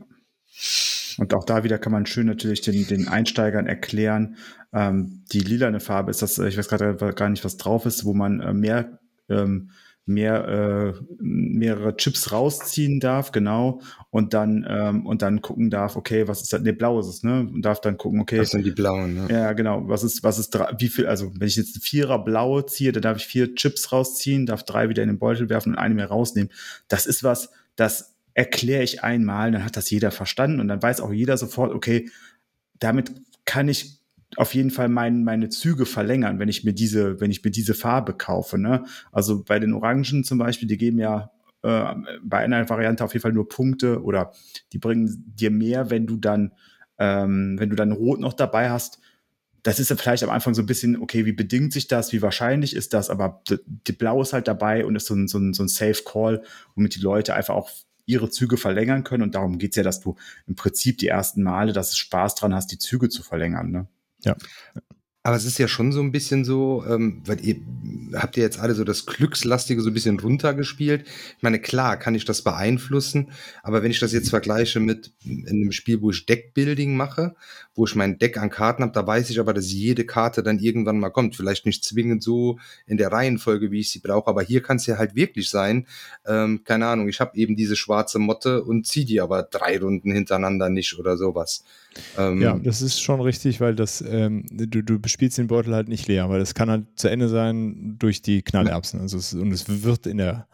Und 1.17 1.33
auch 1.33 1.43
da 1.43 1.63
wieder 1.63 1.77
kann 1.77 1.91
man 1.91 2.05
schön 2.05 2.27
natürlich 2.27 2.61
den, 2.61 2.85
den 2.87 3.07
Einsteigern 3.07 3.65
erklären, 3.65 4.37
ähm, 4.73 5.23
die 5.31 5.39
lilane 5.39 5.79
Farbe 5.79 6.11
ist 6.11 6.21
das, 6.21 6.37
ich 6.37 6.57
weiß 6.57 6.67
gerade 6.67 6.95
gar 7.13 7.29
nicht, 7.29 7.45
was 7.45 7.57
drauf 7.57 7.85
ist, 7.85 8.05
wo 8.05 8.13
man 8.13 8.39
äh, 8.41 8.53
mehr, 8.53 8.99
ähm, 9.29 9.71
mehr 10.05 10.47
äh, 10.47 11.03
mehrere 11.19 11.97
Chips 11.97 12.31
rausziehen 12.31 12.99
darf, 12.99 13.31
genau, 13.31 13.81
und 14.09 14.33
dann 14.33 14.65
ähm, 14.69 15.05
und 15.05 15.21
dann 15.21 15.41
gucken 15.41 15.69
darf, 15.69 15.97
okay, 15.97 16.27
was 16.27 16.41
ist 16.41 16.53
das? 16.53 16.61
Ne, 16.61 16.71
blau 16.71 16.99
ist 16.99 17.07
es, 17.07 17.23
ne? 17.23 17.41
Und 17.41 17.61
darf 17.61 17.81
dann 17.81 17.97
gucken, 17.97 18.21
okay. 18.21 18.37
Das 18.37 18.51
sind 18.51 18.65
die 18.65 18.71
blauen, 18.71 19.15
ne? 19.15 19.27
Ja, 19.29 19.51
genau. 19.51 19.87
Was 19.89 20.03
ist, 20.03 20.23
was 20.23 20.39
ist, 20.39 20.57
wie 20.77 20.87
viel, 20.87 21.07
also 21.07 21.33
wenn 21.37 21.47
ich 21.47 21.57
jetzt 21.57 21.83
Vierer 21.83 22.23
blaue 22.23 22.65
ziehe, 22.65 22.93
dann 22.93 23.01
darf 23.01 23.17
ich 23.17 23.27
vier 23.27 23.53
Chips 23.55 23.91
rausziehen, 23.91 24.45
darf 24.45 24.63
drei 24.63 24.87
wieder 24.87 25.03
in 25.03 25.09
den 25.09 25.19
Beutel 25.19 25.49
werfen 25.49 25.73
und 25.73 25.77
eine 25.77 25.95
mehr 25.95 26.07
rausnehmen. 26.07 26.51
Das 26.87 27.05
ist 27.05 27.23
was, 27.23 27.51
das 27.75 28.16
erkläre 28.37 28.83
ich 28.83 29.03
einmal, 29.03 29.51
dann 29.51 29.65
hat 29.65 29.77
das 29.77 29.89
jeder 29.89 30.11
verstanden 30.11 30.59
und 30.59 30.67
dann 30.67 30.83
weiß 30.83 31.01
auch 31.01 31.11
jeder 31.11 31.37
sofort, 31.37 31.73
okay, 31.73 32.07
damit 32.77 33.11
kann 33.45 33.67
ich 33.67 33.99
auf 34.35 34.53
jeden 34.53 34.69
Fall 34.69 34.89
mein, 34.89 35.23
meine 35.23 35.49
Züge 35.49 35.87
verlängern, 35.87 36.37
wenn 36.37 36.47
ich 36.47 36.63
mir 36.63 36.73
diese, 36.73 37.19
wenn 37.19 37.31
ich 37.31 37.43
mir 37.43 37.49
diese 37.49 37.73
Farbe 37.73 38.13
kaufe. 38.13 38.59
Ne? 38.59 38.85
Also 39.11 39.43
bei 39.43 39.57
den 39.57 39.73
Orangen 39.73 40.23
zum 40.23 40.37
Beispiel, 40.37 40.67
die 40.67 40.77
geben 40.77 40.99
ja 40.99 41.31
äh, 41.63 41.95
bei 42.21 42.37
einer 42.37 42.69
Variante 42.69 43.03
auf 43.03 43.13
jeden 43.13 43.23
Fall 43.23 43.33
nur 43.33 43.49
Punkte 43.49 44.03
oder 44.03 44.33
die 44.71 44.77
bringen 44.77 45.33
dir 45.35 45.49
mehr, 45.49 45.89
wenn 45.89 46.05
du 46.05 46.17
dann, 46.17 46.51
ähm, 46.99 47.55
wenn 47.57 47.71
du 47.71 47.75
dann 47.75 47.91
Rot 47.91 48.19
noch 48.19 48.33
dabei 48.33 48.69
hast. 48.69 48.99
Das 49.63 49.79
ist 49.79 49.89
ja 49.89 49.95
vielleicht 49.95 50.23
am 50.23 50.29
Anfang 50.29 50.53
so 50.53 50.61
ein 50.61 50.67
bisschen, 50.67 51.01
okay, 51.01 51.25
wie 51.25 51.33
bedingt 51.33 51.73
sich 51.73 51.87
das, 51.87 52.13
wie 52.13 52.21
wahrscheinlich 52.21 52.75
ist 52.75 52.93
das, 52.93 53.09
aber 53.09 53.41
die, 53.49 53.93
Blau 53.93 54.21
ist 54.21 54.33
halt 54.33 54.47
dabei 54.47 54.85
und 54.85 54.95
ist 54.95 55.07
so 55.07 55.15
ein, 55.15 55.27
so 55.27 55.39
ein, 55.39 55.55
so 55.55 55.63
ein 55.63 55.67
Safe 55.67 56.03
Call, 56.05 56.43
womit 56.75 56.95
die 56.95 57.01
Leute 57.01 57.33
einfach 57.33 57.55
auch 57.55 57.71
ihre 58.07 58.31
Züge 58.31 58.57
verlängern 58.57 59.03
können. 59.03 59.21
Und 59.21 59.35
darum 59.35 59.59
geht's 59.59 59.75
ja, 59.75 59.83
dass 59.83 59.99
du 59.99 60.15
im 60.47 60.55
Prinzip 60.55 60.97
die 60.97 61.07
ersten 61.07 61.43
Male, 61.43 61.73
dass 61.73 61.91
du 61.91 61.97
Spaß 61.97 62.35
dran 62.35 62.55
hast, 62.55 62.71
die 62.71 62.79
Züge 62.79 63.09
zu 63.09 63.21
verlängern. 63.21 63.69
Ne? 63.69 63.87
Ja. 64.23 64.35
Aber 65.27 65.35
es 65.35 65.43
ist 65.43 65.57
ja 65.57 65.67
schon 65.67 65.91
so 65.91 65.99
ein 65.99 66.13
bisschen 66.13 66.45
so, 66.45 66.85
ähm, 66.87 67.21
weil 67.25 67.45
ihr 67.45 67.57
habt 68.13 68.37
ihr 68.37 68.43
jetzt 68.43 68.61
alle 68.61 68.75
so 68.75 68.85
das 68.85 69.05
Glückslastige 69.05 69.81
so 69.81 69.89
ein 69.89 69.93
bisschen 69.93 70.17
runtergespielt. 70.17 71.05
Ich 71.05 71.43
meine, 71.43 71.59
klar 71.59 71.97
kann 71.97 72.15
ich 72.15 72.23
das 72.23 72.43
beeinflussen, 72.43 73.31
aber 73.61 73.83
wenn 73.83 73.91
ich 73.91 73.99
das 73.99 74.13
jetzt 74.13 74.29
vergleiche 74.29 74.79
mit 74.79 75.11
einem 75.25 75.73
Spiel, 75.73 76.01
wo 76.01 76.11
ich 76.11 76.25
Deckbuilding 76.27 76.95
mache, 76.95 77.35
wo 77.75 77.85
ich 77.85 77.93
mein 77.93 78.17
Deck 78.19 78.37
an 78.37 78.49
Karten 78.49 78.83
habe, 78.83 78.93
da 78.93 79.05
weiß 79.05 79.29
ich 79.29 79.41
aber, 79.41 79.53
dass 79.53 79.69
jede 79.69 80.05
Karte 80.05 80.43
dann 80.43 80.59
irgendwann 80.59 80.97
mal 80.97 81.09
kommt. 81.09 81.35
Vielleicht 81.35 81.65
nicht 81.65 81.83
zwingend 81.83 82.23
so 82.23 82.57
in 82.85 82.95
der 82.95 83.11
Reihenfolge, 83.11 83.69
wie 83.69 83.81
ich 83.81 83.91
sie 83.91 83.99
brauche, 83.99 84.27
aber 84.29 84.43
hier 84.43 84.63
kann 84.63 84.77
es 84.77 84.85
ja 84.85 84.97
halt 84.97 85.15
wirklich 85.15 85.49
sein, 85.49 85.87
ähm, 86.25 86.61
keine 86.63 86.87
Ahnung, 86.87 87.09
ich 87.09 87.19
habe 87.19 87.35
eben 87.35 87.57
diese 87.57 87.75
schwarze 87.75 88.17
Motte 88.17 88.63
und 88.63 88.87
ziehe 88.87 89.05
die 89.05 89.19
aber 89.19 89.43
drei 89.43 89.77
Runden 89.77 90.09
hintereinander 90.09 90.69
nicht 90.69 90.97
oder 90.97 91.17
sowas. 91.17 91.65
Ähm, 92.17 92.41
ja, 92.41 92.57
das 92.57 92.81
ist 92.81 93.01
schon 93.01 93.21
richtig, 93.21 93.61
weil 93.61 93.75
das, 93.75 94.01
ähm, 94.01 94.45
du, 94.49 94.81
du 94.81 94.99
spielst 95.07 95.37
den 95.37 95.47
Beutel 95.47 95.73
halt 95.73 95.87
nicht 95.87 96.07
leer, 96.07 96.29
weil 96.29 96.39
das 96.39 96.53
kann 96.53 96.69
halt 96.69 96.85
zu 96.95 97.09
Ende 97.09 97.29
sein 97.29 97.95
durch 97.99 98.21
die 98.21 98.41
Knallerbsen. 98.41 98.99
Also 98.99 99.17
es, 99.17 99.33
und 99.33 99.51
es 99.51 99.83
wird 99.83 100.07
in 100.07 100.17
der 100.17 100.47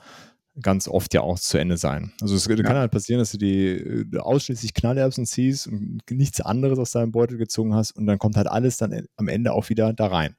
ganz 0.61 0.87
oft 0.87 1.13
ja 1.13 1.21
auch 1.21 1.39
zu 1.39 1.57
Ende 1.57 1.77
sein. 1.77 2.13
Also 2.21 2.35
es 2.35 2.45
ja. 2.45 2.55
kann 2.57 2.77
halt 2.77 2.91
passieren, 2.91 3.19
dass 3.19 3.31
du 3.31 3.37
die 3.37 3.69
äh, 3.69 4.17
ausschließlich 4.17 4.73
Knallerbsen 4.73 5.25
ziehst 5.25 5.67
und 5.67 6.01
nichts 6.11 6.41
anderes 6.41 6.77
aus 6.77 6.91
deinem 6.91 7.11
Beutel 7.11 7.37
gezogen 7.37 7.73
hast 7.73 7.91
und 7.91 8.05
dann 8.05 8.19
kommt 8.19 8.37
halt 8.37 8.47
alles 8.47 8.77
dann 8.77 9.07
am 9.15 9.27
Ende 9.27 9.53
auch 9.53 9.69
wieder 9.69 9.93
da 9.93 10.07
rein. 10.07 10.35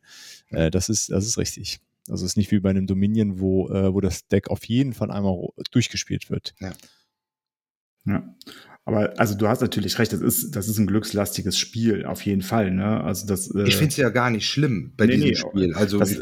Äh, 0.50 0.70
das 0.70 0.88
ist, 0.88 1.10
das 1.10 1.26
ist 1.26 1.38
richtig. 1.38 1.80
Also 2.08 2.24
es 2.24 2.32
ist 2.32 2.36
nicht 2.36 2.50
wie 2.50 2.60
bei 2.60 2.70
einem 2.70 2.86
Dominion, 2.86 3.40
wo, 3.40 3.68
äh, 3.70 3.92
wo 3.92 4.00
das 4.00 4.28
Deck 4.28 4.48
auf 4.48 4.64
jeden 4.66 4.92
Fall 4.92 5.10
einmal 5.10 5.48
durchgespielt 5.70 6.30
wird. 6.30 6.54
Ja. 6.60 6.72
Ja. 8.06 8.34
Aber 8.86 9.18
also 9.18 9.34
du 9.34 9.48
hast 9.48 9.62
natürlich 9.62 9.98
recht, 9.98 10.12
das 10.12 10.20
ist, 10.20 10.54
das 10.56 10.68
ist 10.68 10.78
ein 10.78 10.86
glückslastiges 10.86 11.56
Spiel, 11.56 12.04
auf 12.04 12.22
jeden 12.22 12.42
Fall. 12.42 12.70
Ne? 12.70 13.02
Also 13.02 13.26
das, 13.26 13.50
äh, 13.54 13.62
ich 13.62 13.76
finde 13.76 13.90
es 13.90 13.96
ja 13.96 14.10
gar 14.10 14.28
nicht 14.30 14.46
schlimm 14.46 14.92
bei 14.96 15.06
nee, 15.06 15.14
diesem 15.14 15.28
nee, 15.28 15.34
Spiel. 15.36 15.74
Also 15.74 15.98
das, 15.98 16.18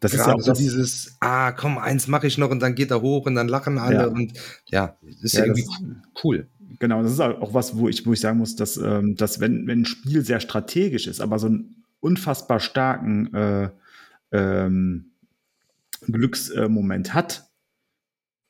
das 0.00 0.12
ist 0.12 0.26
ja 0.26 0.34
auch 0.34 0.40
so 0.40 0.50
das, 0.50 0.58
dieses, 0.58 1.16
ah, 1.20 1.52
komm, 1.52 1.78
eins 1.78 2.08
mache 2.08 2.26
ich 2.26 2.38
noch 2.38 2.50
und 2.50 2.60
dann 2.60 2.74
geht 2.74 2.90
er 2.90 3.02
hoch 3.02 3.26
und 3.26 3.36
dann 3.36 3.46
lachen 3.46 3.78
alle 3.78 3.96
ja. 3.96 4.06
und 4.06 4.32
ja, 4.66 4.96
das 5.02 5.22
ist 5.22 5.32
ja, 5.34 5.44
irgendwie 5.44 5.64
das, 5.64 6.24
cool. 6.24 6.48
Genau, 6.80 7.02
das 7.02 7.12
ist 7.12 7.20
auch 7.20 7.54
was, 7.54 7.76
wo 7.76 7.88
ich, 7.88 8.04
wo 8.04 8.12
ich 8.12 8.20
sagen 8.20 8.38
muss, 8.38 8.56
dass, 8.56 8.76
ähm, 8.76 9.14
dass 9.16 9.40
wenn, 9.40 9.66
wenn 9.66 9.82
ein 9.82 9.86
Spiel 9.86 10.24
sehr 10.24 10.40
strategisch 10.40 11.06
ist, 11.06 11.20
aber 11.20 11.38
so 11.38 11.46
einen 11.46 11.84
unfassbar 12.00 12.58
starken 12.58 13.32
äh, 13.32 13.70
ähm, 14.32 15.12
Glücksmoment 16.02 17.14
hat, 17.14 17.45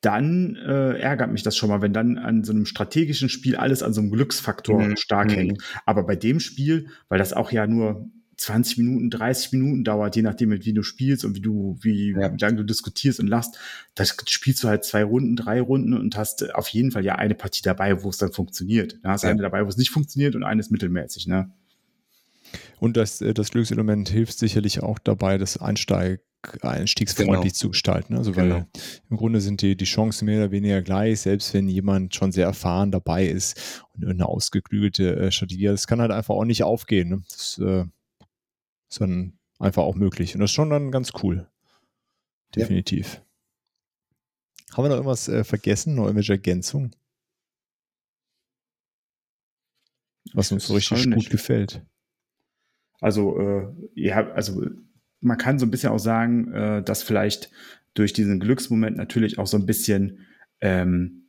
dann 0.06 0.54
äh, 0.54 1.00
ärgert 1.00 1.32
mich 1.32 1.42
das 1.42 1.56
schon 1.56 1.68
mal, 1.68 1.82
wenn 1.82 1.92
dann 1.92 2.16
an 2.16 2.44
so 2.44 2.52
einem 2.52 2.64
strategischen 2.64 3.28
Spiel 3.28 3.56
alles 3.56 3.82
an 3.82 3.92
so 3.92 4.00
einem 4.00 4.12
Glücksfaktor 4.12 4.80
mhm. 4.80 4.96
stark 4.96 5.34
hängt. 5.34 5.58
Mhm. 5.58 5.64
Aber 5.84 6.04
bei 6.04 6.14
dem 6.14 6.38
Spiel, 6.38 6.90
weil 7.08 7.18
das 7.18 7.32
auch 7.32 7.50
ja 7.50 7.66
nur 7.66 8.08
20 8.36 8.78
Minuten, 8.78 9.10
30 9.10 9.50
Minuten 9.50 9.82
dauert, 9.82 10.14
je 10.14 10.22
nachdem, 10.22 10.52
wie 10.52 10.72
du 10.72 10.84
spielst 10.84 11.24
und 11.24 11.34
wie 11.34 11.40
du, 11.40 11.76
wie, 11.80 12.12
ja. 12.12 12.32
lange 12.38 12.58
du 12.58 12.62
diskutierst 12.62 13.18
und 13.18 13.26
lachst, 13.26 13.58
das 13.96 14.16
spielst 14.28 14.62
du 14.62 14.68
halt 14.68 14.84
zwei 14.84 15.02
Runden, 15.02 15.34
drei 15.34 15.60
Runden 15.60 15.92
und 15.94 16.16
hast 16.16 16.54
auf 16.54 16.68
jeden 16.68 16.92
Fall 16.92 17.04
ja 17.04 17.16
eine 17.16 17.34
Partie 17.34 17.62
dabei, 17.62 18.04
wo 18.04 18.10
es 18.10 18.18
dann 18.18 18.32
funktioniert. 18.32 19.00
Da 19.02 19.10
hast 19.10 19.24
du 19.24 19.26
ja. 19.26 19.32
eine 19.32 19.42
dabei, 19.42 19.64
wo 19.64 19.68
es 19.68 19.76
nicht 19.76 19.90
funktioniert 19.90 20.36
und 20.36 20.44
eine 20.44 20.60
ist 20.60 20.70
mittelmäßig, 20.70 21.26
ne? 21.26 21.50
Und 22.78 22.96
das, 22.96 23.20
äh, 23.22 23.34
das 23.34 23.50
Glückselement 23.50 24.08
hilft 24.08 24.38
sicherlich 24.38 24.84
auch 24.84 25.00
dabei, 25.00 25.36
das 25.36 25.56
Einsteig, 25.56 26.20
einstiegsfreundlich 26.62 27.52
genau. 27.52 27.58
zu 27.58 27.70
gestalten. 27.70 28.16
Also 28.16 28.36
weil 28.36 28.48
genau. 28.48 28.66
im 29.10 29.16
Grunde 29.16 29.40
sind 29.40 29.62
die, 29.62 29.76
die 29.76 29.84
Chancen 29.84 30.26
mehr 30.26 30.38
oder 30.38 30.50
weniger 30.50 30.82
gleich, 30.82 31.20
selbst 31.20 31.52
wenn 31.54 31.68
jemand 31.68 32.14
schon 32.14 32.32
sehr 32.32 32.46
erfahren 32.46 32.90
dabei 32.90 33.26
ist 33.26 33.84
und 33.94 34.04
eine 34.04 34.26
ausgeklügelte 34.26 35.16
äh, 35.16 35.30
Strategie. 35.30 35.64
Das 35.64 35.86
kann 35.86 36.00
halt 36.00 36.10
einfach 36.10 36.34
auch 36.34 36.44
nicht 36.44 36.62
aufgehen. 36.62 37.08
Ne? 37.08 37.22
Das 37.30 37.58
äh, 37.62 37.84
ist 38.88 39.00
dann 39.00 39.38
einfach 39.58 39.82
auch 39.82 39.94
möglich. 39.94 40.34
Und 40.34 40.40
das 40.40 40.50
ist 40.50 40.54
schon 40.54 40.70
dann 40.70 40.90
ganz 40.90 41.12
cool. 41.22 41.48
Definitiv. 42.54 43.14
Ja. 43.14 44.76
Haben 44.76 44.84
wir 44.84 44.88
noch 44.90 44.96
irgendwas 44.96 45.28
äh, 45.28 45.44
vergessen? 45.44 45.94
Noch 45.94 46.04
irgendwelche 46.04 46.32
Ergänzungen? 46.32 46.94
Was 50.32 50.52
uns 50.52 50.66
so 50.66 50.74
richtig 50.74 51.10
gut 51.10 51.30
gefällt. 51.30 51.82
Also, 53.00 53.38
äh, 53.38 53.68
ja, 53.94 54.30
also 54.32 54.62
man 55.20 55.38
kann 55.38 55.58
so 55.58 55.66
ein 55.66 55.70
bisschen 55.70 55.90
auch 55.90 55.98
sagen, 55.98 56.52
äh, 56.52 56.82
dass 56.82 57.02
vielleicht 57.02 57.50
durch 57.94 58.12
diesen 58.12 58.40
Glücksmoment 58.40 58.96
natürlich 58.96 59.38
auch 59.38 59.46
so 59.46 59.56
ein 59.56 59.66
bisschen 59.66 60.26
ähm, 60.60 61.26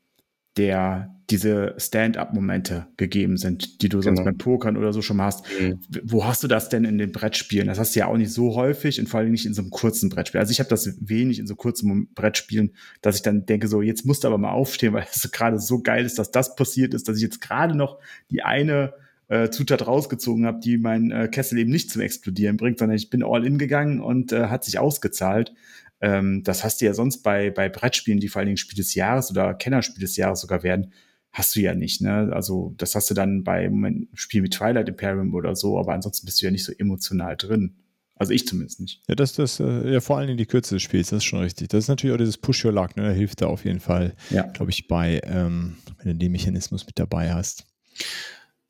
der 0.57 1.13
diese 1.29 1.75
Stand-up-Momente 1.77 2.87
gegeben 2.95 3.35
sind, 3.35 3.81
die 3.81 3.89
du 3.89 4.01
sonst 4.01 4.19
genau. 4.19 4.31
beim 4.31 4.37
Pokern 4.37 4.77
oder 4.77 4.93
so 4.93 5.01
schon 5.01 5.21
hast. 5.21 5.45
Mhm. 5.59 5.79
Wo 6.03 6.25
hast 6.25 6.41
du 6.41 6.47
das 6.47 6.69
denn 6.69 6.85
in 6.85 6.97
den 6.97 7.11
Brettspielen? 7.11 7.67
Das 7.67 7.79
hast 7.79 7.95
du 7.95 7.99
ja 7.99 8.07
auch 8.07 8.15
nicht 8.15 8.31
so 8.31 8.55
häufig 8.55 8.99
und 8.99 9.09
vor 9.09 9.19
allem 9.19 9.31
nicht 9.31 9.45
in 9.45 9.53
so 9.53 9.61
einem 9.61 9.71
kurzen 9.71 10.09
Brettspiel. 10.09 10.39
Also 10.39 10.51
ich 10.51 10.59
habe 10.59 10.69
das 10.69 10.97
wenig 11.01 11.39
in 11.39 11.47
so 11.47 11.55
kurzen 11.55 12.07
Brettspielen, 12.13 12.73
dass 13.01 13.17
ich 13.17 13.23
dann 13.23 13.45
denke, 13.45 13.67
so 13.67 13.81
jetzt 13.81 14.05
musst 14.05 14.23
du 14.23 14.29
aber 14.29 14.37
mal 14.37 14.51
aufstehen, 14.51 14.93
weil 14.93 15.05
es 15.11 15.29
gerade 15.31 15.59
so 15.59 15.81
geil 15.81 16.05
ist, 16.05 16.17
dass 16.17 16.31
das 16.31 16.55
passiert 16.55 16.93
ist, 16.93 17.09
dass 17.09 17.17
ich 17.17 17.23
jetzt 17.23 17.41
gerade 17.41 17.75
noch 17.75 17.99
die 18.31 18.43
eine 18.43 18.93
äh, 19.29 19.49
Zutat 19.49 19.85
rausgezogen 19.85 20.45
habe, 20.45 20.59
die 20.59 20.77
mein 20.77 21.11
äh, 21.11 21.27
Kessel 21.27 21.57
eben 21.59 21.71
nicht 21.71 21.91
zum 21.91 22.01
Explodieren 22.01 22.57
bringt, 22.57 22.79
sondern 22.79 22.97
ich 22.97 23.09
bin 23.09 23.23
all 23.23 23.45
in 23.45 23.57
gegangen 23.57 23.99
und 23.99 24.31
äh, 24.31 24.47
hat 24.47 24.63
sich 24.63 24.79
ausgezahlt. 24.79 25.53
Ähm, 25.99 26.43
das 26.43 26.63
hast 26.63 26.81
du 26.81 26.85
ja 26.85 26.93
sonst 26.93 27.23
bei, 27.23 27.49
bei 27.49 27.69
Brettspielen, 27.69 28.19
die 28.19 28.29
vor 28.29 28.39
allen 28.39 28.47
Dingen 28.47 28.57
Spiel 28.57 28.77
des 28.77 28.95
Jahres 28.95 29.31
oder 29.31 29.53
Kennerspiel 29.53 30.01
des 30.01 30.15
Jahres 30.15 30.41
sogar 30.41 30.63
werden, 30.63 30.93
hast 31.31 31.55
du 31.55 31.59
ja 31.59 31.75
nicht. 31.75 32.01
Ne? 32.01 32.31
Also 32.31 32.73
das 32.77 32.95
hast 32.95 33.09
du 33.09 33.13
dann 33.13 33.43
bei 33.43 33.69
Moment, 33.69 34.07
Spielen 34.13 34.45
wie 34.45 34.49
Twilight 34.49 34.89
Imperium 34.89 35.33
oder 35.33 35.55
so, 35.55 35.77
aber 35.77 35.93
ansonsten 35.93 36.25
bist 36.25 36.41
du 36.41 36.45
ja 36.45 36.51
nicht 36.51 36.63
so 36.63 36.71
emotional 36.77 37.35
drin. 37.35 37.75
Also 38.15 38.33
ich 38.33 38.47
zumindest 38.47 38.79
nicht. 38.79 39.03
Ja, 39.07 39.13
das 39.15 39.37
ist 39.37 39.59
äh, 39.59 39.91
ja 39.91 39.99
vor 39.99 40.17
allen 40.17 40.27
Dingen 40.27 40.39
die 40.39 40.47
Kürze 40.47 40.75
des 40.75 40.81
Spiels, 40.81 41.09
das 41.09 41.17
ist 41.17 41.25
schon 41.25 41.41
richtig. 41.41 41.67
Das 41.69 41.83
ist 41.83 41.87
natürlich 41.87 42.13
auch 42.15 42.17
dieses 42.17 42.37
Push 42.37 42.65
Your 42.65 42.71
Luck, 42.71 42.97
ne? 42.97 43.03
Da 43.03 43.11
hilft 43.11 43.41
da 43.41 43.47
auf 43.47 43.63
jeden 43.63 43.79
Fall, 43.79 44.15
ja. 44.31 44.41
glaube 44.43 44.71
ich, 44.71 44.87
bei, 44.87 45.21
ähm, 45.23 45.75
wenn 45.99 46.13
du 46.13 46.17
den 46.17 46.31
Mechanismus 46.31 46.87
mit 46.87 46.97
dabei 46.97 47.33
hast. 47.33 47.67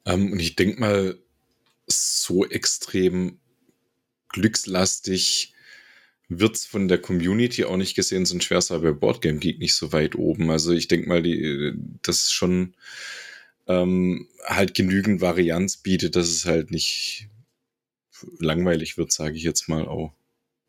Ähm, 0.07 0.31
und 0.31 0.39
ich 0.39 0.55
denke 0.55 0.79
mal, 0.79 1.19
so 1.85 2.45
extrem 2.45 3.39
glückslastig 4.29 5.53
wird 6.29 6.55
es 6.55 6.65
von 6.65 6.87
der 6.87 6.97
Community 6.97 7.63
auch 7.65 7.77
nicht 7.77 7.95
gesehen, 7.95 8.25
wäre 8.25 8.59
es 8.59 8.71
aber 8.71 8.91
bei 8.91 8.99
Boardgame 8.99 9.39
Geek 9.39 9.59
nicht 9.59 9.75
so 9.75 9.93
weit 9.93 10.15
oben. 10.15 10.49
Also 10.49 10.71
ich 10.71 10.87
denke 10.87 11.07
mal, 11.07 11.23
die, 11.23 11.73
das 12.01 12.23
ist 12.23 12.33
schon 12.33 12.75
ähm, 13.67 14.27
halt 14.45 14.73
genügend 14.73 15.21
Varianz 15.21 15.77
bietet, 15.77 16.15
dass 16.15 16.27
es 16.27 16.45
halt 16.45 16.71
nicht 16.71 17.29
langweilig 18.39 18.97
wird, 18.97 19.11
sage 19.11 19.37
ich 19.37 19.43
jetzt 19.43 19.69
mal 19.69 19.87
auch. 19.87 20.13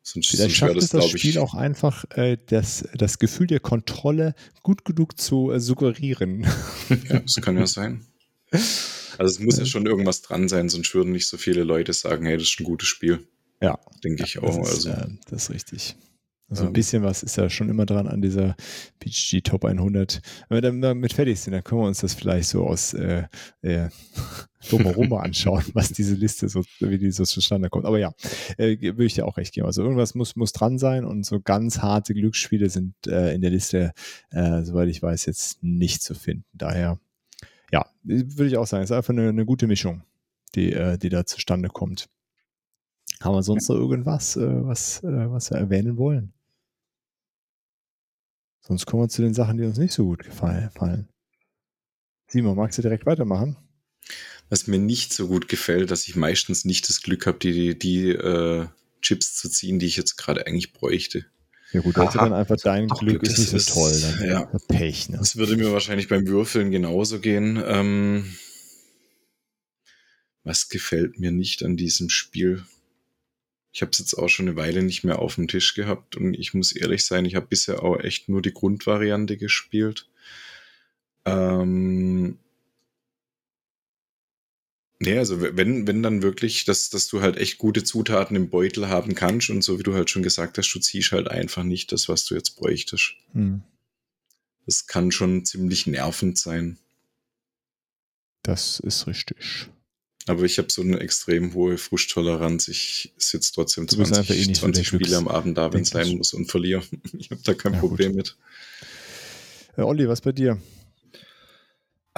Sonst, 0.01 0.29
Vielleicht 0.29 0.43
sonst 0.43 0.55
schafft 0.55 0.77
das, 0.77 0.83
es 0.85 0.89
das 0.91 1.09
Spiel 1.09 1.31
ich, 1.31 1.39
auch 1.39 1.53
einfach, 1.55 2.05
äh, 2.11 2.37
das, 2.47 2.87
das 2.93 3.19
Gefühl 3.19 3.47
der 3.47 3.59
Kontrolle 3.59 4.33
gut 4.63 4.85
genug 4.85 5.19
zu 5.19 5.51
äh, 5.51 5.59
suggerieren. 5.59 6.47
Ja, 7.09 7.19
das 7.19 7.35
kann 7.35 7.57
ja 7.57 7.67
sein. 7.67 8.05
Also 9.19 9.33
es 9.33 9.39
muss 9.41 9.59
ja 9.59 9.65
schon 9.65 9.85
irgendwas 9.85 10.21
dran 10.21 10.47
sein, 10.47 10.69
sonst 10.69 10.95
würden 10.95 11.11
nicht 11.11 11.27
so 11.27 11.35
viele 11.35 11.65
Leute 11.65 11.91
sagen, 11.91 12.25
hey, 12.25 12.37
das 12.37 12.47
ist 12.47 12.59
ein 12.61 12.63
gutes 12.63 12.87
Spiel. 12.87 13.27
Ja. 13.61 13.77
Denke 14.01 14.23
ich 14.23 14.39
auch. 14.39 14.57
Das 14.57 14.77
ist, 14.77 14.87
also. 14.87 14.89
äh, 14.91 15.07
das 15.29 15.43
ist 15.43 15.49
richtig. 15.49 15.95
Also 16.49 16.65
ein 16.65 16.73
bisschen 16.73 17.03
was 17.03 17.21
ist 17.21 17.35
ja 17.35 17.47
schon 17.49 17.69
immer 17.69 17.85
dran 17.85 18.07
an 18.07 18.21
dieser 18.21 18.55
PGG 18.99 19.41
Top 19.41 19.65
100. 19.65 20.21
Wenn 20.47 20.55
wir 20.55 20.61
dann 20.61 20.81
damit 20.81 21.13
fertig 21.13 21.39
sind, 21.39 21.51
dann 21.51 21.63
können 21.63 21.81
wir 21.81 21.87
uns 21.87 21.99
das 21.99 22.13
vielleicht 22.13 22.47
so 22.47 22.65
aus 22.65 22.93
äh, 22.93 23.25
äh, 23.61 23.89
drumherum 24.69 25.11
anschauen, 25.13 25.65
was 25.73 25.91
diese 25.91 26.15
Liste 26.15 26.47
so, 26.47 26.63
wie 26.79 26.97
die 26.97 27.11
so 27.11 27.25
zustande 27.25 27.69
kommt. 27.69 27.85
Aber 27.85 27.99
ja, 27.99 28.13
äh, 28.57 28.81
würde 28.81 29.05
ich 29.05 29.15
dir 29.15 29.27
auch 29.27 29.35
recht 29.35 29.53
geben. 29.53 29.67
Also 29.67 29.83
irgendwas 29.83 30.15
muss, 30.15 30.37
muss 30.37 30.53
dran 30.53 30.79
sein 30.79 31.03
und 31.03 31.25
so 31.25 31.41
ganz 31.41 31.79
harte 31.79 32.13
Glücksspiele 32.13 32.69
sind 32.69 32.95
äh, 33.05 33.35
in 33.35 33.41
der 33.41 33.51
Liste, 33.51 33.91
äh, 34.31 34.63
soweit 34.63 34.87
ich 34.87 35.03
weiß, 35.03 35.25
jetzt 35.25 35.61
nicht 35.61 36.01
zu 36.01 36.15
finden. 36.15 36.45
Daher, 36.53 36.99
ja, 37.71 37.85
würde 38.03 38.47
ich 38.47 38.57
auch 38.57 38.67
sagen, 38.67 38.83
es 38.83 38.89
ist 38.89 38.95
einfach 38.95 39.13
eine, 39.13 39.29
eine 39.29 39.45
gute 39.45 39.67
Mischung, 39.67 40.03
die, 40.55 40.73
äh, 40.73 40.97
die 40.97 41.09
da 41.09 41.25
zustande 41.25 41.69
kommt. 41.69 42.09
Haben 43.21 43.35
wir 43.35 43.43
sonst 43.43 43.69
noch 43.69 43.75
irgendwas, 43.75 44.37
äh, 44.37 44.65
was, 44.65 45.03
äh, 45.03 45.31
was 45.31 45.51
wir 45.51 45.57
erwähnen 45.57 45.97
wollen? 45.97 46.33
Sonst 48.61 48.85
kommen 48.85 49.03
wir 49.03 49.09
zu 49.09 49.21
den 49.21 49.33
Sachen, 49.33 49.57
die 49.57 49.65
uns 49.65 49.77
nicht 49.77 49.93
so 49.93 50.05
gut 50.05 50.23
gefallen. 50.23 51.09
Simon, 52.27 52.55
magst 52.55 52.77
du 52.77 52.81
direkt 52.81 53.05
weitermachen? 53.05 53.57
Was 54.49 54.67
mir 54.67 54.79
nicht 54.79 55.13
so 55.13 55.27
gut 55.27 55.47
gefällt, 55.47 55.91
dass 55.91 56.07
ich 56.07 56.15
meistens 56.15 56.65
nicht 56.65 56.87
das 56.87 57.01
Glück 57.01 57.25
habe, 57.25 57.39
die, 57.39 57.51
die, 57.51 57.79
die 57.79 58.09
äh, 58.09 58.67
Chips 59.01 59.35
zu 59.35 59.49
ziehen, 59.49 59.79
die 59.79 59.85
ich 59.85 59.97
jetzt 59.97 60.17
gerade 60.17 60.45
eigentlich 60.45 60.73
bräuchte. 60.73 61.25
Ja 61.71 61.81
gut, 61.81 61.97
also 61.97 62.17
dann 62.17 62.33
einfach 62.33 62.57
dein 62.57 62.87
Glück 62.87 63.21
ist 63.23 63.37
nicht 63.37 63.49
so 63.49 63.57
ist, 63.57 63.69
toll. 63.69 63.99
Dann 64.01 64.27
ja. 64.27 64.45
Pech. 64.67 65.09
Ne? 65.09 65.17
Das 65.17 65.35
würde 65.35 65.55
mir 65.55 65.71
wahrscheinlich 65.71 66.07
beim 66.07 66.27
Würfeln 66.27 66.71
genauso 66.71 67.19
gehen. 67.19 67.61
Ähm, 67.63 68.35
was 70.43 70.69
gefällt 70.69 71.19
mir 71.19 71.31
nicht 71.31 71.63
an 71.63 71.77
diesem 71.77 72.09
Spiel? 72.09 72.63
Ich 73.71 73.83
habe 73.83 73.91
es 73.91 73.99
jetzt 73.99 74.15
auch 74.15 74.29
schon 74.29 74.47
eine 74.47 74.55
Weile 74.55 74.81
nicht 74.81 75.03
mehr 75.03 75.19
auf 75.19 75.35
dem 75.35 75.47
Tisch 75.47 75.75
gehabt 75.75 76.15
und 76.15 76.33
ich 76.33 76.55
muss 76.55 76.71
ehrlich 76.71 77.05
sein, 77.05 77.25
ich 77.25 77.35
habe 77.35 77.45
bisher 77.45 77.83
auch 77.83 77.99
echt 77.99 78.29
nur 78.29 78.41
die 78.41 78.53
Grundvariante 78.53 79.37
gespielt. 79.37 80.07
Ähm, 81.25 82.39
Nee, 85.01 85.17
also 85.17 85.41
wenn, 85.41 85.87
wenn 85.87 86.03
dann 86.03 86.21
wirklich, 86.21 86.65
dass, 86.65 86.89
dass 86.89 87.07
du 87.07 87.21
halt 87.21 87.37
echt 87.37 87.57
gute 87.57 87.85
Zutaten 87.85 88.35
im 88.35 88.49
Beutel 88.49 88.89
haben 88.89 89.15
kannst 89.15 89.49
und 89.49 89.61
so 89.61 89.79
wie 89.79 89.83
du 89.83 89.93
halt 89.93 90.09
schon 90.09 90.23
gesagt 90.23 90.57
hast, 90.57 90.73
du 90.73 90.79
ziehst 90.79 91.13
halt 91.13 91.29
einfach 91.29 91.63
nicht 91.63 91.93
das, 91.93 92.09
was 92.09 92.25
du 92.25 92.35
jetzt 92.35 92.57
bräuchtest. 92.57 93.13
Hm. 93.31 93.63
Das 94.65 94.87
kann 94.87 95.11
schon 95.11 95.45
ziemlich 95.45 95.87
nervend 95.87 96.37
sein. 96.37 96.77
Das 98.43 98.81
ist 98.81 99.07
richtig. 99.07 99.69
Aber 100.27 100.43
ich 100.43 100.57
habe 100.57 100.69
so 100.69 100.81
eine 100.81 100.99
extrem 100.99 101.53
hohe 101.53 101.77
Frusttoleranz. 101.77 102.67
Ich 102.67 103.13
sitze 103.17 103.53
trotzdem 103.53 103.87
20, 103.87 104.29
eh 104.29 104.53
20 104.53 104.87
Spiele 104.87 105.17
am 105.17 105.27
Abend 105.29 105.57
da, 105.57 105.71
wenn 105.71 105.81
es 105.81 105.89
sein 105.89 106.17
muss 106.17 106.33
und 106.33 106.51
verliere. 106.51 106.83
Ich 107.17 107.31
habe 107.31 107.41
da 107.43 107.53
kein 107.53 107.73
ja, 107.73 107.79
Problem 107.79 108.09
gut. 108.09 108.17
mit. 108.17 108.37
Herr 109.75 109.87
Olli, 109.87 110.07
was 110.09 110.21
bei 110.21 110.33
dir? 110.33 110.61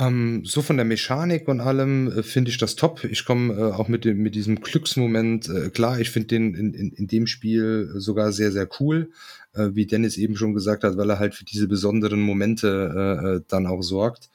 Ähm, 0.02 0.42
so 0.46 0.64
von 0.64 0.78
der 0.78 0.86
Mechanik 0.86 1.48
und 1.48 1.60
allem 1.60 2.12
äh, 2.12 2.24
finde 2.24 2.50
ich 2.50 2.58
das 2.58 2.76
top. 2.76 3.04
Ich 3.04 3.24
komme 3.24 3.54
äh, 3.54 3.72
auch 3.72 3.88
mit, 3.88 4.04
dem, 4.04 4.18
mit 4.18 4.34
diesem 4.34 4.60
Glücksmoment 4.60 5.48
äh, 5.48 5.70
klar. 5.70 6.00
Ich 6.00 6.10
finde 6.10 6.30
den 6.30 6.56
in, 6.56 6.74
in, 6.74 6.92
in 6.92 7.08
dem 7.08 7.28
Spiel 7.28 7.92
sogar 7.96 8.32
sehr, 8.32 8.52
sehr 8.52 8.68
cool. 8.80 9.12
Äh, 9.54 9.70
wie 9.74 9.86
Dennis 9.86 10.18
eben 10.18 10.36
schon 10.36 10.56
gesagt 10.56 10.84
hat, 10.84 10.98
weil 10.98 11.10
er 11.10 11.20
halt 11.20 11.36
für 11.36 11.46
diese 11.46 11.68
besonderen 11.68 12.20
Momente 12.20 12.92
äh, 12.96 13.28
äh, 13.28 13.42
dann 13.48 13.68
auch 13.68 13.84
sorgt. 13.84 14.32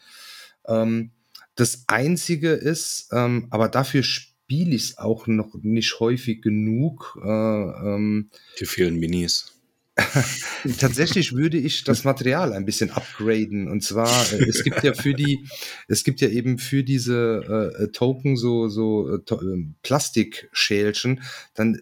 Ähm, 0.68 1.10
das 1.56 1.82
Einzige 1.88 2.50
ist, 2.50 3.08
ähm, 3.12 3.48
aber 3.50 3.68
dafür 3.68 4.04
spiele 4.04 4.76
ich 4.76 4.90
es 4.90 4.98
auch 4.98 5.26
noch 5.26 5.54
nicht 5.62 5.98
häufig 5.98 6.42
genug. 6.42 7.18
Äh, 7.24 7.28
ähm, 7.28 8.30
Dir 8.60 8.66
fehlen 8.68 9.00
Minis. 9.00 9.55
Tatsächlich 10.78 11.32
würde 11.32 11.56
ich 11.56 11.84
das 11.84 12.04
Material 12.04 12.52
ein 12.52 12.66
bisschen 12.66 12.90
upgraden. 12.90 13.68
Und 13.68 13.82
zwar, 13.82 14.30
äh, 14.32 14.44
es 14.44 14.62
gibt 14.62 14.82
ja 14.82 14.92
für 14.92 15.14
die, 15.14 15.46
es 15.88 16.04
gibt 16.04 16.20
ja 16.20 16.28
eben 16.28 16.58
für 16.58 16.84
diese 16.84 17.72
äh, 17.78 17.88
Token 17.88 18.36
so, 18.36 18.68
so 18.68 19.16
äh, 19.16 19.34
ähm, 19.42 19.74
Plastikschälchen, 19.82 21.22
dann 21.54 21.80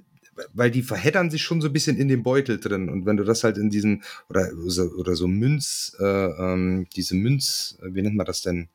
weil 0.53 0.73
die 0.73 0.83
verheddern 0.83 1.31
sich 1.31 1.43
schon 1.43 1.61
so 1.61 1.69
ein 1.69 1.73
bisschen 1.73 1.97
in 1.97 2.09
dem 2.09 2.25
Beutel 2.25 2.59
drin. 2.59 2.89
Und 2.89 3.07
wenn 3.07 3.17
du 3.17 3.23
das 3.23 3.45
halt 3.45 3.57
in 3.57 3.71
diesen, 3.71 4.03
oder, 4.29 4.51
oder 4.99 5.15
so 5.15 5.29
Münz, 5.29 5.97
äh, 6.01 6.05
ähm, 6.05 6.89
diese 6.97 7.15
Münz, 7.15 7.79
wie 7.83 8.03
nennt 8.03 8.17
man 8.17 8.27
das 8.27 8.43
denn? 8.43 8.69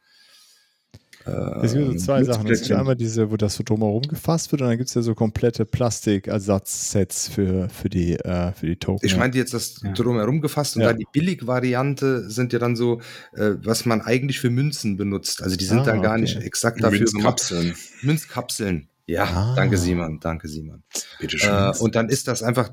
Es 1.64 1.74
gibt 1.74 1.86
so 1.86 1.96
zwei 2.06 2.24
Sachen. 2.24 2.48
Es 2.50 2.62
gibt 2.62 2.72
einmal 2.74 2.96
diese, 2.96 3.32
wo 3.32 3.38
das 3.38 3.56
so 3.56 3.64
drumherum 3.64 4.04
gefasst 4.04 4.52
wird, 4.52 4.62
und 4.62 4.68
dann 4.68 4.78
gibt 4.78 4.90
es 4.90 4.96
ja 4.96 5.02
so 5.02 5.16
komplette 5.16 5.66
Plastikersatz-Sets 5.66 7.30
für, 7.30 7.70
für, 7.70 7.90
die, 7.90 8.14
äh, 8.16 8.52
für 8.54 8.66
die 8.66 8.76
Token. 8.76 9.06
Ich 9.06 9.16
meinte 9.18 9.38
jetzt 9.38 9.54
das 9.54 9.82
Ja. 9.84 9.92
drumherum 9.94 10.42
gefasst 10.42 10.76
und 10.76 10.82
Ja. 10.82 10.90
dann 10.90 10.98
die 10.98 11.08
Billig-Variante 11.12 12.30
sind 12.30 12.54
ja 12.54 12.60
dann 12.60 12.76
so, 12.76 13.00
äh, 13.34 13.52
was 13.64 13.86
man 13.86 14.02
eigentlich 14.02 14.40
für 14.40 14.50
Münzen 14.50 14.98
benutzt. 14.98 15.42
Also 15.42 15.56
die 15.56 15.66
sind 15.66 15.80
Ah, 15.80 15.84
dann 15.84 16.02
gar 16.02 16.14
okay. 16.14 16.22
nicht 16.22 16.38
exakt 16.38 16.84
dafür 16.84 17.06
gemacht. 17.06 17.54
Münzkapseln. 18.02 18.89
Ja, 19.10 19.24
Ah. 19.24 19.54
danke 19.56 19.76
Simon, 19.78 20.20
danke 20.20 20.48
Simon. 20.48 20.84
Bitte 21.20 21.40
schön. 21.40 21.50
Äh, 21.50 21.74
und 21.80 21.96
dann 21.96 22.10
ist 22.10 22.28
das 22.28 22.44
einfach 22.44 22.72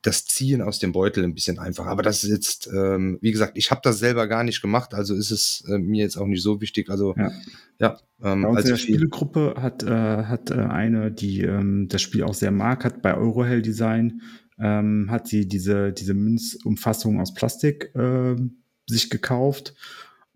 das 0.00 0.24
Ziehen 0.24 0.62
aus 0.62 0.78
dem 0.78 0.92
Beutel 0.92 1.22
ein 1.22 1.34
bisschen 1.34 1.58
einfacher. 1.58 1.90
Aber 1.90 2.02
das 2.02 2.24
ist 2.24 2.30
jetzt, 2.30 2.70
ähm, 2.74 3.18
wie 3.20 3.30
gesagt, 3.30 3.58
ich 3.58 3.70
habe 3.70 3.82
das 3.84 3.98
selber 3.98 4.26
gar 4.26 4.42
nicht 4.42 4.62
gemacht, 4.62 4.94
also 4.94 5.14
ist 5.14 5.30
es 5.30 5.64
äh, 5.68 5.76
mir 5.76 6.02
jetzt 6.02 6.16
auch 6.16 6.26
nicht 6.26 6.42
so 6.42 6.62
wichtig. 6.62 6.88
Also 6.88 7.14
Ja. 7.18 7.30
ja, 7.78 7.98
ähm, 8.22 8.42
Bei 8.42 8.48
uns 8.48 8.56
also 8.56 8.68
in 8.68 8.74
der 8.74 8.78
Spielegruppe 8.78 9.54
hat, 9.58 9.82
äh, 9.82 9.90
hat 10.24 10.50
äh, 10.50 10.54
eine, 10.54 11.12
die 11.12 11.42
ähm, 11.42 11.88
das 11.88 12.00
Spiel 12.00 12.22
auch 12.22 12.34
sehr 12.34 12.52
mag, 12.52 12.82
hat 12.82 13.02
bei 13.02 13.14
Eurohell 13.14 13.60
Design, 13.60 14.22
ähm, 14.58 15.08
hat 15.10 15.28
sie 15.28 15.46
diese, 15.46 15.92
diese 15.92 16.14
Münzumfassung 16.14 17.20
aus 17.20 17.34
Plastik 17.34 17.90
ähm, 17.94 18.62
sich 18.88 19.10
gekauft 19.10 19.74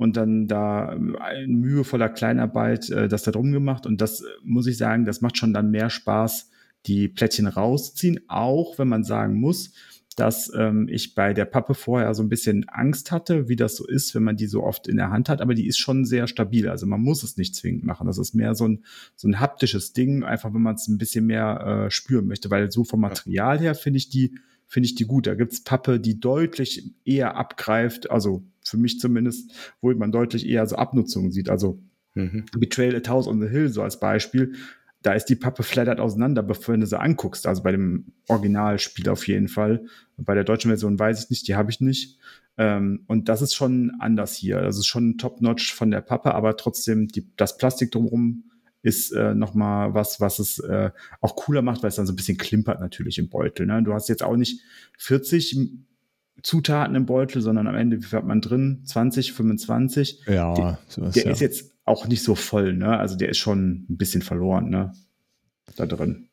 und 0.00 0.16
dann 0.16 0.46
da 0.46 0.92
ähm, 0.92 1.16
in 1.44 1.60
mühevoller 1.60 2.08
Kleinarbeit 2.08 2.88
äh, 2.88 3.06
das 3.06 3.22
da 3.22 3.32
drum 3.32 3.52
gemacht. 3.52 3.86
Und 3.86 4.00
das 4.00 4.22
äh, 4.22 4.24
muss 4.42 4.66
ich 4.66 4.78
sagen, 4.78 5.04
das 5.04 5.20
macht 5.20 5.36
schon 5.36 5.52
dann 5.52 5.70
mehr 5.70 5.90
Spaß, 5.90 6.50
die 6.86 7.08
Plättchen 7.08 7.46
rausziehen, 7.46 8.20
auch 8.26 8.78
wenn 8.78 8.88
man 8.88 9.04
sagen 9.04 9.38
muss, 9.38 9.74
dass 10.16 10.50
ähm, 10.56 10.88
ich 10.88 11.14
bei 11.14 11.34
der 11.34 11.44
Pappe 11.44 11.74
vorher 11.74 12.14
so 12.14 12.22
ein 12.22 12.30
bisschen 12.30 12.66
Angst 12.68 13.12
hatte, 13.12 13.50
wie 13.50 13.56
das 13.56 13.76
so 13.76 13.86
ist, 13.86 14.14
wenn 14.14 14.22
man 14.22 14.36
die 14.36 14.46
so 14.46 14.64
oft 14.64 14.88
in 14.88 14.96
der 14.96 15.10
Hand 15.10 15.28
hat, 15.28 15.42
aber 15.42 15.54
die 15.54 15.66
ist 15.66 15.78
schon 15.78 16.06
sehr 16.06 16.26
stabil. 16.26 16.68
Also 16.70 16.86
man 16.86 17.02
muss 17.02 17.22
es 17.22 17.36
nicht 17.36 17.54
zwingend 17.54 17.84
machen. 17.84 18.06
Das 18.06 18.16
ist 18.16 18.34
mehr 18.34 18.54
so 18.54 18.66
ein, 18.66 18.84
so 19.16 19.28
ein 19.28 19.38
haptisches 19.38 19.92
Ding, 19.92 20.24
einfach 20.24 20.54
wenn 20.54 20.62
man 20.62 20.76
es 20.76 20.88
ein 20.88 20.96
bisschen 20.96 21.26
mehr 21.26 21.86
äh, 21.86 21.90
spüren 21.90 22.26
möchte, 22.26 22.50
weil 22.50 22.70
so 22.72 22.84
vom 22.84 23.00
Material 23.00 23.58
her 23.58 23.74
finde 23.74 23.98
ich 23.98 24.08
die, 24.08 24.34
finde 24.70 24.86
ich 24.86 24.94
die 24.94 25.04
gut. 25.04 25.26
Da 25.26 25.34
gibt's 25.34 25.62
Pappe, 25.62 26.00
die 26.00 26.18
deutlich 26.18 26.94
eher 27.04 27.36
abgreift, 27.36 28.10
also 28.10 28.42
für 28.64 28.78
mich 28.78 28.98
zumindest, 28.98 29.52
wo 29.82 29.92
man 29.92 30.12
deutlich 30.12 30.48
eher 30.48 30.66
so 30.66 30.76
Abnutzungen 30.76 31.30
sieht. 31.30 31.50
Also 31.50 31.82
Mhm. 32.14 32.44
Betrayal 32.58 32.96
at 32.96 33.08
House 33.08 33.28
on 33.28 33.40
the 33.40 33.48
Hill 33.48 33.68
so 33.68 33.82
als 33.82 34.00
Beispiel, 34.00 34.54
da 35.02 35.12
ist 35.14 35.26
die 35.26 35.36
Pappe 35.36 35.62
flattert 35.62 35.98
auseinander, 35.98 36.42
bevor 36.42 36.76
du 36.76 36.86
sie 36.86 36.98
anguckst. 36.98 37.46
Also 37.46 37.62
bei 37.62 37.72
dem 37.72 38.12
Originalspiel 38.28 39.08
auf 39.08 39.26
jeden 39.26 39.48
Fall. 39.48 39.86
Bei 40.18 40.34
der 40.34 40.44
deutschen 40.44 40.68
Version 40.68 40.98
weiß 40.98 41.24
ich 41.24 41.30
nicht, 41.30 41.48
die 41.48 41.54
habe 41.54 41.70
ich 41.70 41.80
nicht. 41.80 42.18
Ähm, 42.58 43.04
und 43.06 43.30
das 43.30 43.40
ist 43.40 43.54
schon 43.54 43.92
anders 43.98 44.34
hier. 44.34 44.60
Das 44.60 44.76
ist 44.76 44.86
schon 44.86 45.16
top-notch 45.16 45.72
von 45.72 45.90
der 45.90 46.02
Pappe, 46.02 46.34
aber 46.34 46.56
trotzdem 46.58 47.08
die, 47.08 47.26
das 47.36 47.56
Plastik 47.56 47.92
drumherum 47.92 48.49
ist 48.82 49.12
äh, 49.12 49.34
nochmal 49.34 49.94
was, 49.94 50.20
was 50.20 50.38
es 50.38 50.58
äh, 50.58 50.90
auch 51.20 51.36
cooler 51.36 51.62
macht, 51.62 51.82
weil 51.82 51.88
es 51.88 51.96
dann 51.96 52.06
so 52.06 52.12
ein 52.12 52.16
bisschen 52.16 52.38
klimpert 52.38 52.80
natürlich 52.80 53.18
im 53.18 53.28
Beutel. 53.28 53.66
Ne? 53.66 53.82
Du 53.82 53.92
hast 53.92 54.08
jetzt 54.08 54.22
auch 54.22 54.36
nicht 54.36 54.62
40 54.98 55.58
Zutaten 56.42 56.94
im 56.94 57.06
Beutel, 57.06 57.42
sondern 57.42 57.66
am 57.66 57.74
Ende, 57.74 57.98
wie 57.98 58.02
viel 58.04 58.18
hat 58.18 58.26
man 58.26 58.40
drin? 58.40 58.82
20, 58.84 59.32
25? 59.34 60.22
ja, 60.26 60.78
sowas, 60.88 61.14
Der 61.14 61.24
ja. 61.24 61.30
ist 61.30 61.40
jetzt 61.40 61.74
auch 61.84 62.06
nicht 62.08 62.22
so 62.22 62.34
voll, 62.34 62.72
ne? 62.72 62.98
Also 62.98 63.16
der 63.16 63.28
ist 63.30 63.38
schon 63.38 63.86
ein 63.90 63.96
bisschen 63.96 64.22
verloren, 64.22 64.70
ne? 64.70 64.92
Da 65.76 65.86
drin. 65.86 66.28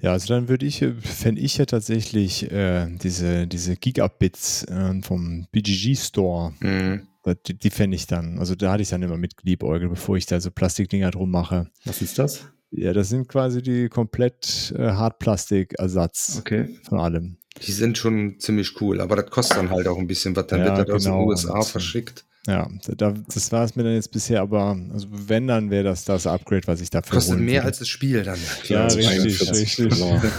Ja, 0.00 0.12
also 0.12 0.26
dann 0.34 0.48
würde 0.48 0.66
ich, 0.66 0.84
fände 1.00 1.40
ich 1.40 1.56
ja 1.56 1.64
tatsächlich 1.66 2.50
äh, 2.50 2.88
diese, 3.02 3.46
diese 3.46 3.76
Gigabits 3.76 4.64
äh, 4.64 5.00
vom 5.02 5.46
BGG 5.52 5.94
Store, 5.96 6.52
Mhm. 6.60 7.06
Die, 7.46 7.54
die 7.58 7.70
fände 7.70 7.96
ich 7.96 8.06
dann, 8.06 8.38
also 8.38 8.54
da 8.54 8.72
hatte 8.72 8.82
ich 8.82 8.90
dann 8.90 9.02
immer 9.02 9.16
mit 9.16 9.36
geliebäugelt, 9.38 9.90
bevor 9.90 10.16
ich 10.16 10.26
da 10.26 10.40
so 10.40 10.50
Plastikdinger 10.50 11.10
drum 11.10 11.30
mache. 11.30 11.70
Was 11.86 12.02
ist 12.02 12.18
das? 12.18 12.46
Ja, 12.70 12.92
das 12.92 13.08
sind 13.08 13.28
quasi 13.28 13.62
die 13.62 13.88
komplett 13.88 14.74
äh, 14.76 14.90
Hartplastikersatz 14.90 16.36
Okay. 16.40 16.78
von 16.88 16.98
allem. 17.00 17.36
Die 17.64 17.72
sind 17.72 17.96
schon 17.96 18.40
ziemlich 18.40 18.80
cool, 18.80 19.00
aber 19.00 19.16
das 19.16 19.30
kostet 19.30 19.56
dann 19.58 19.70
halt 19.70 19.86
auch 19.86 19.96
ein 19.98 20.06
bisschen 20.08 20.34
was. 20.34 20.48
Dann 20.48 20.60
Ja, 20.60 20.76
wird 20.76 20.88
das 20.88 20.96
aus 20.96 21.02
den 21.04 21.12
genau. 21.12 21.26
USA 21.26 21.54
Und- 21.58 21.66
verschickt. 21.66 22.24
Ja, 22.46 22.68
da, 22.98 23.12
das 23.32 23.52
war 23.52 23.64
es 23.64 23.74
mir 23.74 23.84
dann 23.84 23.94
jetzt 23.94 24.10
bisher, 24.12 24.42
aber 24.42 24.76
also 24.92 25.06
wenn, 25.10 25.46
dann 25.46 25.70
wäre 25.70 25.84
das 25.84 26.04
das 26.04 26.26
Upgrade, 26.26 26.66
was 26.66 26.82
ich 26.82 26.90
dafür 26.90 27.14
Kostet 27.14 27.38
mehr 27.38 27.60
würde. 27.62 27.66
als 27.68 27.78
das 27.78 27.88
Spiel 27.88 28.22
dann. 28.22 28.38
Ja, 28.68 28.84
richtig, 28.84 29.08
41 29.08 29.78
richtig. 29.80 29.98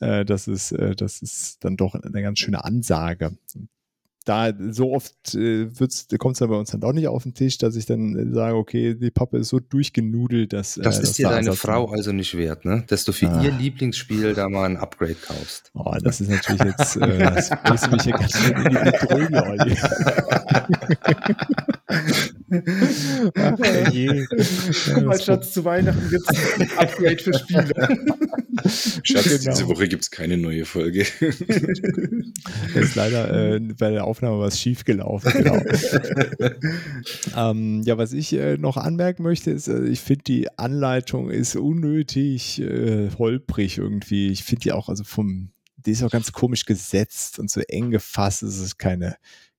Äh, 0.00 0.24
das, 0.24 0.48
ist, 0.48 0.72
äh, 0.72 0.96
das 0.96 1.22
ist 1.22 1.58
dann 1.64 1.76
doch 1.76 1.94
eine 1.94 2.22
ganz 2.22 2.40
schöne 2.40 2.64
Ansage. 2.64 3.38
Da 4.24 4.52
so 4.70 4.92
oft 4.92 5.34
äh, 5.34 5.66
kommt 6.18 6.34
es 6.34 6.38
dann 6.38 6.48
bei 6.50 6.56
uns 6.56 6.70
dann 6.70 6.80
doch 6.80 6.92
nicht 6.92 7.08
auf 7.08 7.22
den 7.24 7.34
Tisch, 7.34 7.58
dass 7.58 7.76
ich 7.76 7.86
dann 7.86 8.16
äh, 8.16 8.34
sage, 8.34 8.56
okay, 8.56 8.94
die 8.94 9.10
Pappe 9.10 9.38
ist 9.38 9.48
so 9.48 9.58
durchgenudelt, 9.60 10.52
dass. 10.52 10.74
Das 10.74 10.98
äh, 10.98 11.02
ist 11.02 11.08
dass 11.08 11.16
dir 11.16 11.28
deine 11.28 11.52
Frau 11.52 11.90
also 11.90 12.12
nicht 12.12 12.36
wert, 12.36 12.64
ne? 12.64 12.84
Dass 12.88 13.04
du 13.04 13.12
für 13.12 13.28
Ah. 13.28 13.42
ihr 13.42 13.50
Lieblingsspiel 13.52 14.34
da 14.34 14.48
mal 14.48 14.66
ein 14.66 14.76
Upgrade 14.76 15.14
kaufst. 15.14 15.70
Oh, 15.74 15.94
das 16.02 16.20
ist 16.20 16.28
natürlich 16.30 16.62
jetzt, 16.62 16.96
äh, 16.96 17.18
das 17.18 17.50
bringst 17.64 17.86
du 17.86 17.90
mich 17.90 18.02
hier 18.02 18.12
ganz 18.12 18.38
schön 18.38 18.56
in 18.56 19.28
die 19.28 19.34
Olli. 19.36 19.76
Ach, 23.34 23.92
je. 23.92 24.26
Guck 24.94 25.04
mal, 25.04 25.20
Schatz, 25.20 25.52
zu 25.52 25.64
Weihnachten 25.64 26.08
gibt's 26.10 26.28
ein 26.58 26.70
Upgrade 26.78 27.18
für 27.18 27.34
Spiele. 27.34 27.98
Schatz, 29.02 29.24
Genau. 29.24 29.50
diese 29.56 29.68
Woche 29.68 29.88
gibt 29.88 30.02
es 30.02 30.10
keine 30.10 30.36
neue 30.36 30.64
Folge. 30.64 31.06
ist 32.74 32.94
leider 32.94 33.54
äh, 33.54 33.60
bei 33.60 33.90
der 33.90 34.04
Aufnahme 34.04 34.38
was 34.40 34.60
schief 34.60 34.84
gelaufen. 34.84 35.32
Genau. 35.32 35.58
ähm, 37.50 37.82
ja, 37.84 37.98
was 37.98 38.12
ich 38.12 38.32
äh, 38.34 38.56
noch 38.58 38.76
anmerken 38.76 39.22
möchte, 39.22 39.50
ist, 39.50 39.68
äh, 39.68 39.84
ich 39.84 40.00
finde 40.00 40.24
die 40.24 40.58
Anleitung 40.58 41.30
ist 41.30 41.56
unnötig 41.56 42.60
äh, 42.60 43.10
holprig 43.18 43.78
irgendwie. 43.78 44.28
Ich 44.28 44.44
finde 44.44 44.60
die 44.62 44.72
auch, 44.72 44.88
also 44.88 45.04
vom, 45.04 45.52
die 45.76 45.92
ist 45.92 46.02
auch 46.02 46.10
ganz 46.10 46.32
komisch 46.32 46.66
gesetzt 46.66 47.38
und 47.38 47.50
so 47.50 47.60
eng 47.68 47.90
gefasst. 47.90 48.42
Es 48.42 48.58
ist 48.58 48.78
keine, 48.78 49.16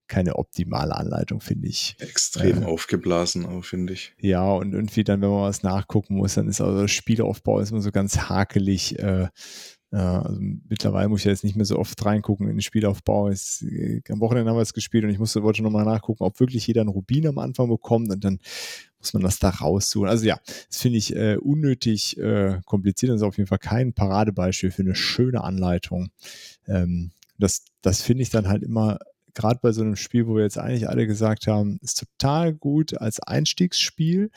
keine 0.08 0.36
optimale 0.36 0.96
Anleitung, 0.96 1.42
finde 1.42 1.68
ich. 1.68 1.96
Extrem 2.00 2.64
Äh. 2.64 2.66
aufgeblasen 2.66 3.46
auch, 3.46 3.64
finde 3.64 3.94
ich. 3.94 4.14
Ja, 4.20 4.52
und 4.52 4.74
irgendwie 4.74 5.04
dann, 5.04 5.22
wenn 5.22 5.30
man 5.30 5.44
was 5.44 5.64
nachgucken 5.64 6.16
muss, 6.16 6.36
dann 6.36 6.48
ist 6.48 6.62
also 6.62 6.82
der 6.82 6.88
Spielaufbau 6.88 7.60
ist 7.60 7.72
immer 7.72 7.82
so 7.82 7.92
ganz 7.92 8.18
hakelig. 8.18 9.00
Äh, 9.00 9.28
äh, 9.92 9.98
also 9.98 10.40
mittlerweile 10.68 11.08
muss 11.08 11.22
ich 11.22 11.26
jetzt 11.26 11.44
nicht 11.44 11.56
mehr 11.56 11.66
so 11.66 11.78
oft 11.78 12.04
reingucken 12.06 12.48
in 12.48 12.56
den 12.56 12.62
Spielaufbau. 12.62 13.30
Es, 13.30 13.62
äh, 13.62 14.02
am 14.10 14.20
Wochenende 14.20 14.50
haben 14.50 14.58
wir 14.58 14.62
es 14.64 14.74
gespielt 14.74 15.04
und 15.04 15.12
ich 15.12 15.20
musste, 15.20 15.44
wollte 15.44 15.64
nochmal 15.64 15.86
nachgucken, 15.86 16.24
ob 16.24 16.40
wirklich 16.40 16.68
jeder 16.68 16.82
einen 16.82 16.90
Rubin 16.90 17.28
am 17.28 17.38
Anfang 17.38 17.70
bekommt 17.70 18.12
und 18.12 18.24
dann 18.24 18.40
muss 19.00 19.14
man 19.14 19.24
das 19.24 19.40
da 19.40 19.50
raussuchen. 19.50 20.10
Also 20.10 20.26
ja, 20.26 20.40
das 20.46 20.80
finde 20.80 20.98
ich 20.98 21.16
äh, 21.16 21.38
unnötig 21.38 22.18
äh, 22.18 22.60
kompliziert. 22.66 23.12
Das 23.12 23.18
ist 23.18 23.28
auf 23.28 23.38
jeden 23.38 23.48
Fall 23.48 23.60
kein 23.60 23.94
Paradebeispiel 23.94 24.72
für 24.72 24.82
eine 24.82 24.96
schöne 24.96 25.44
Anleitung. 25.44 26.10
Ähm, 26.68 27.12
das 27.38 27.64
das 27.82 28.02
finde 28.02 28.24
ich 28.24 28.30
dann 28.30 28.48
halt 28.48 28.64
immer 28.64 29.00
gerade 29.36 29.60
bei 29.62 29.72
so 29.72 29.82
einem 29.82 29.96
Spiel, 29.96 30.28
wo 30.28 30.36
wir 30.36 30.44
jetzt 30.44 30.58
eigentlich 30.58 30.88
alle 30.90 31.08
gesagt 31.08 31.48
haben, 31.48 31.80
ist 31.82 32.00
total 32.00 32.54
gut 32.54 32.98
als 32.98 33.20
Einstiegsspiel, 33.20 34.30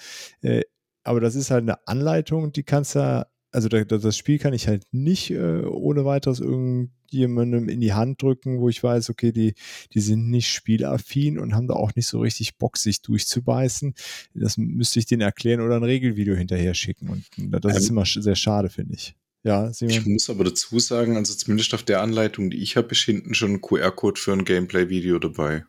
äh, 0.42 0.62
aber 1.04 1.20
das 1.20 1.34
ist 1.34 1.50
halt 1.50 1.62
eine 1.62 1.86
Anleitung, 1.86 2.52
die 2.52 2.62
kannst 2.64 2.94
du, 2.96 3.26
also 3.52 3.68
da, 3.68 3.84
das 3.84 4.16
Spiel 4.16 4.38
kann 4.38 4.52
ich 4.54 4.66
halt 4.68 4.84
nicht 4.92 5.30
äh, 5.30 5.62
ohne 5.64 6.04
weiteres 6.04 6.40
irgendjemandem 6.40 7.68
in 7.68 7.80
die 7.80 7.92
Hand 7.94 8.20
drücken, 8.20 8.58
wo 8.60 8.68
ich 8.68 8.82
weiß, 8.82 9.08
okay, 9.10 9.32
die, 9.32 9.54
die 9.94 10.00
sind 10.00 10.28
nicht 10.30 10.48
spielaffin 10.48 11.38
und 11.38 11.54
haben 11.54 11.68
da 11.68 11.74
auch 11.74 11.94
nicht 11.94 12.06
so 12.08 12.18
richtig 12.20 12.58
Bock, 12.58 12.76
sich 12.76 13.02
durchzubeißen. 13.02 13.94
Das 14.34 14.56
müsste 14.58 14.98
ich 14.98 15.06
denen 15.06 15.22
erklären 15.22 15.60
oder 15.60 15.76
ein 15.76 15.84
Regelvideo 15.84 16.34
hinterher 16.34 16.74
schicken 16.74 17.08
und 17.08 17.24
das 17.64 17.76
ist 17.78 17.88
Ähm, 17.88 17.94
immer 17.96 18.02
sch- 18.02 18.20
sehr 18.22 18.36
schade, 18.36 18.68
finde 18.68 18.94
ich. 18.94 19.14
Ja, 19.46 19.70
Ich 19.70 19.76
Simon? 19.76 20.14
muss 20.14 20.28
aber 20.28 20.42
dazu 20.42 20.80
sagen, 20.80 21.16
also 21.16 21.32
zumindest 21.32 21.72
auf 21.72 21.84
der 21.84 22.00
Anleitung, 22.00 22.50
die 22.50 22.56
ich 22.56 22.76
habe, 22.76 22.88
ist 22.90 23.02
hinten 23.02 23.32
schon 23.32 23.52
ein 23.52 23.60
QR-Code 23.60 24.20
für 24.20 24.32
ein 24.32 24.44
Gameplay-Video 24.44 25.20
dabei. 25.20 25.64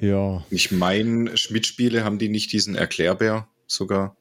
Ja. 0.00 0.44
Ich 0.50 0.72
meine, 0.72 1.36
Schmidt-Spiele 1.36 2.02
haben 2.02 2.18
die 2.18 2.28
nicht 2.28 2.52
diesen 2.52 2.74
Erklärbär 2.74 3.46
sogar. 3.68 4.16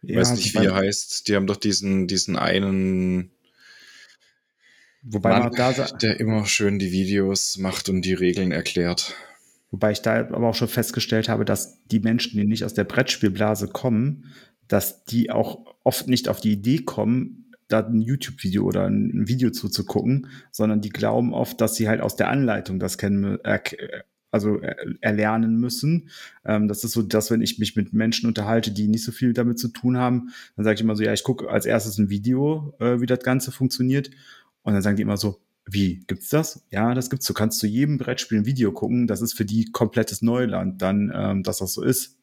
Ich 0.00 0.16
weiß 0.16 0.32
nicht, 0.32 0.54
wie 0.54 0.64
er 0.64 0.74
heißt. 0.76 1.28
Die 1.28 1.36
haben 1.36 1.46
doch 1.46 1.58
diesen, 1.58 2.06
diesen 2.06 2.36
einen 2.36 3.32
Wobei, 5.02 5.38
Mann, 5.38 5.42
man 5.42 5.52
da, 5.52 5.72
der 5.72 6.20
immer 6.20 6.46
schön 6.46 6.78
die 6.78 6.92
Videos 6.92 7.58
macht 7.58 7.90
und 7.90 8.00
die 8.00 8.14
Regeln 8.14 8.50
erklärt. 8.50 9.14
wobei 9.70 9.92
ich 9.92 10.00
da 10.00 10.20
aber 10.20 10.48
auch 10.48 10.54
schon 10.54 10.68
festgestellt 10.68 11.28
habe, 11.28 11.44
dass 11.44 11.84
die 11.84 12.00
Menschen, 12.00 12.38
die 12.38 12.46
nicht 12.46 12.64
aus 12.64 12.72
der 12.72 12.84
Brettspielblase 12.84 13.68
kommen, 13.68 14.32
dass 14.68 15.04
die 15.04 15.30
auch 15.30 15.66
oft 15.84 16.08
nicht 16.08 16.30
auf 16.30 16.40
die 16.40 16.52
Idee 16.52 16.78
kommen, 16.78 17.49
da 17.72 17.80
ein 17.80 18.00
YouTube-Video 18.00 18.64
oder 18.64 18.86
ein 18.86 19.28
Video 19.28 19.50
zuzugucken, 19.50 20.28
sondern 20.50 20.80
die 20.80 20.90
glauben 20.90 21.32
oft, 21.32 21.60
dass 21.60 21.74
sie 21.74 21.88
halt 21.88 22.00
aus 22.00 22.16
der 22.16 22.28
Anleitung 22.28 22.78
das 22.78 22.98
kennen, 22.98 23.38
also 24.30 24.60
erlernen 25.00 25.56
müssen. 25.56 26.08
Ähm, 26.44 26.68
das 26.68 26.84
ist 26.84 26.92
so, 26.92 27.02
dass 27.02 27.30
wenn 27.30 27.42
ich 27.42 27.58
mich 27.58 27.76
mit 27.76 27.92
Menschen 27.92 28.26
unterhalte, 28.28 28.70
die 28.70 28.88
nicht 28.88 29.04
so 29.04 29.12
viel 29.12 29.32
damit 29.32 29.58
zu 29.58 29.68
tun 29.68 29.96
haben, 29.96 30.30
dann 30.56 30.64
sage 30.64 30.74
ich 30.74 30.80
immer 30.80 30.96
so, 30.96 31.02
ja, 31.02 31.12
ich 31.12 31.24
gucke 31.24 31.48
als 31.48 31.66
erstes 31.66 31.98
ein 31.98 32.10
Video, 32.10 32.74
äh, 32.78 33.00
wie 33.00 33.06
das 33.06 33.20
Ganze 33.20 33.52
funktioniert. 33.52 34.10
Und 34.62 34.74
dann 34.74 34.82
sagen 34.82 34.96
die 34.96 35.02
immer 35.02 35.16
so, 35.16 35.40
wie 35.66 36.04
gibt's 36.06 36.28
das? 36.28 36.64
Ja, 36.70 36.94
das 36.94 37.10
gibt's. 37.10 37.26
Du 37.26 37.34
kannst 37.34 37.58
zu 37.58 37.66
jedem 37.66 37.98
Brettspiel 37.98 38.38
ein 38.38 38.46
Video 38.46 38.72
gucken. 38.72 39.06
Das 39.06 39.20
ist 39.20 39.34
für 39.34 39.44
die 39.44 39.66
komplettes 39.66 40.22
Neuland, 40.22 40.82
dann, 40.82 41.12
ähm, 41.14 41.42
dass 41.42 41.58
das 41.58 41.74
so 41.74 41.82
ist. 41.82 42.19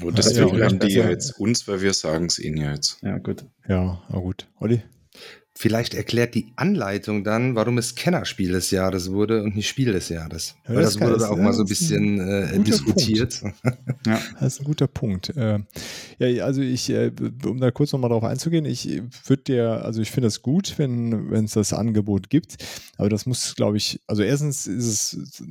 Aber 0.00 0.12
deswegen 0.12 0.56
ja, 0.56 0.66
haben 0.66 0.78
die 0.78 0.92
ja 0.92 1.08
jetzt 1.08 1.38
uns, 1.38 1.66
weil 1.68 1.80
wir 1.82 1.92
sagen 1.92 2.26
es 2.26 2.38
ihnen 2.38 2.56
ja 2.56 2.72
jetzt. 2.72 2.98
Ja, 3.02 3.18
gut. 3.18 3.44
Ja, 3.68 4.02
na 4.08 4.18
gut. 4.18 4.46
Olli? 4.58 4.82
Vielleicht 5.52 5.92
erklärt 5.92 6.34
die 6.34 6.52
Anleitung 6.56 7.22
dann, 7.22 7.54
warum 7.54 7.76
es 7.76 7.94
Kennerspiel 7.94 8.52
des 8.52 8.70
Jahres 8.70 9.10
wurde 9.10 9.42
und 9.42 9.56
nicht 9.56 9.68
Spiel 9.68 9.92
des 9.92 10.08
Jahres. 10.08 10.54
Ja, 10.66 10.74
Weil 10.74 10.82
das, 10.82 10.94
das 10.94 11.02
wurde 11.02 11.18
da 11.18 11.28
auch 11.28 11.36
ja, 11.36 11.42
mal 11.42 11.52
so 11.52 11.64
ein 11.64 11.68
bisschen 11.68 12.18
äh, 12.18 12.58
diskutiert. 12.60 13.42
ja, 14.06 14.18
das 14.40 14.54
ist 14.54 14.60
ein 14.60 14.64
guter 14.64 14.86
Punkt. 14.86 15.36
Äh, 15.36 15.58
ja, 16.18 16.44
also 16.44 16.62
ich, 16.62 16.88
äh, 16.88 17.12
um 17.44 17.60
da 17.60 17.70
kurz 17.72 17.92
nochmal 17.92 18.08
darauf 18.08 18.24
einzugehen, 18.24 18.64
ich 18.64 19.02
würde 19.26 19.42
dir, 19.42 19.84
also 19.84 20.00
ich 20.00 20.10
finde 20.10 20.28
es 20.28 20.40
gut, 20.40 20.78
wenn 20.78 21.30
es 21.44 21.52
das 21.52 21.74
Angebot 21.74 22.30
gibt, 22.30 22.56
aber 22.96 23.10
das 23.10 23.26
muss, 23.26 23.54
glaube 23.54 23.76
ich, 23.76 24.00
also 24.06 24.22
erstens 24.22 24.66
ist 24.66 24.86
es 24.86 25.44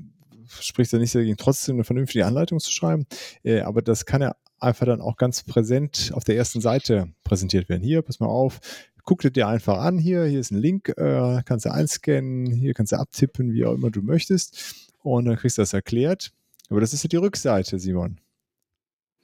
spricht 0.49 0.91
ja 0.91 0.99
nicht 0.99 1.15
dagegen, 1.15 1.37
trotzdem 1.37 1.75
eine 1.75 1.83
vernünftige 1.83 2.25
Anleitung 2.25 2.59
zu 2.59 2.71
schreiben, 2.71 3.05
äh, 3.43 3.61
aber 3.61 3.81
das 3.81 4.05
kann 4.05 4.21
ja 4.21 4.35
einfach 4.59 4.85
dann 4.85 5.01
auch 5.01 5.17
ganz 5.17 5.43
präsent 5.43 6.11
auf 6.13 6.23
der 6.23 6.35
ersten 6.35 6.61
Seite 6.61 7.13
präsentiert 7.23 7.69
werden. 7.69 7.83
Hier, 7.83 8.01
pass 8.01 8.19
mal 8.19 8.27
auf, 8.27 8.59
guck 9.03 9.21
dir 9.21 9.47
einfach 9.47 9.79
an 9.79 9.97
hier, 9.97 10.25
hier 10.25 10.39
ist 10.39 10.51
ein 10.51 10.59
Link, 10.59 10.89
äh, 10.89 11.41
kannst 11.45 11.65
du 11.65 11.71
einscannen, 11.71 12.51
hier 12.51 12.73
kannst 12.73 12.91
du 12.91 12.97
abtippen, 12.97 13.53
wie 13.53 13.65
auch 13.65 13.73
immer 13.73 13.89
du 13.89 14.01
möchtest 14.01 14.91
und 14.99 15.25
dann 15.25 15.35
kriegst 15.37 15.57
du 15.57 15.61
das 15.61 15.73
erklärt. 15.73 16.31
Aber 16.69 16.79
das 16.79 16.93
ist 16.93 17.03
ja 17.03 17.07
die 17.07 17.17
Rückseite, 17.17 17.79
Simon. 17.79 18.19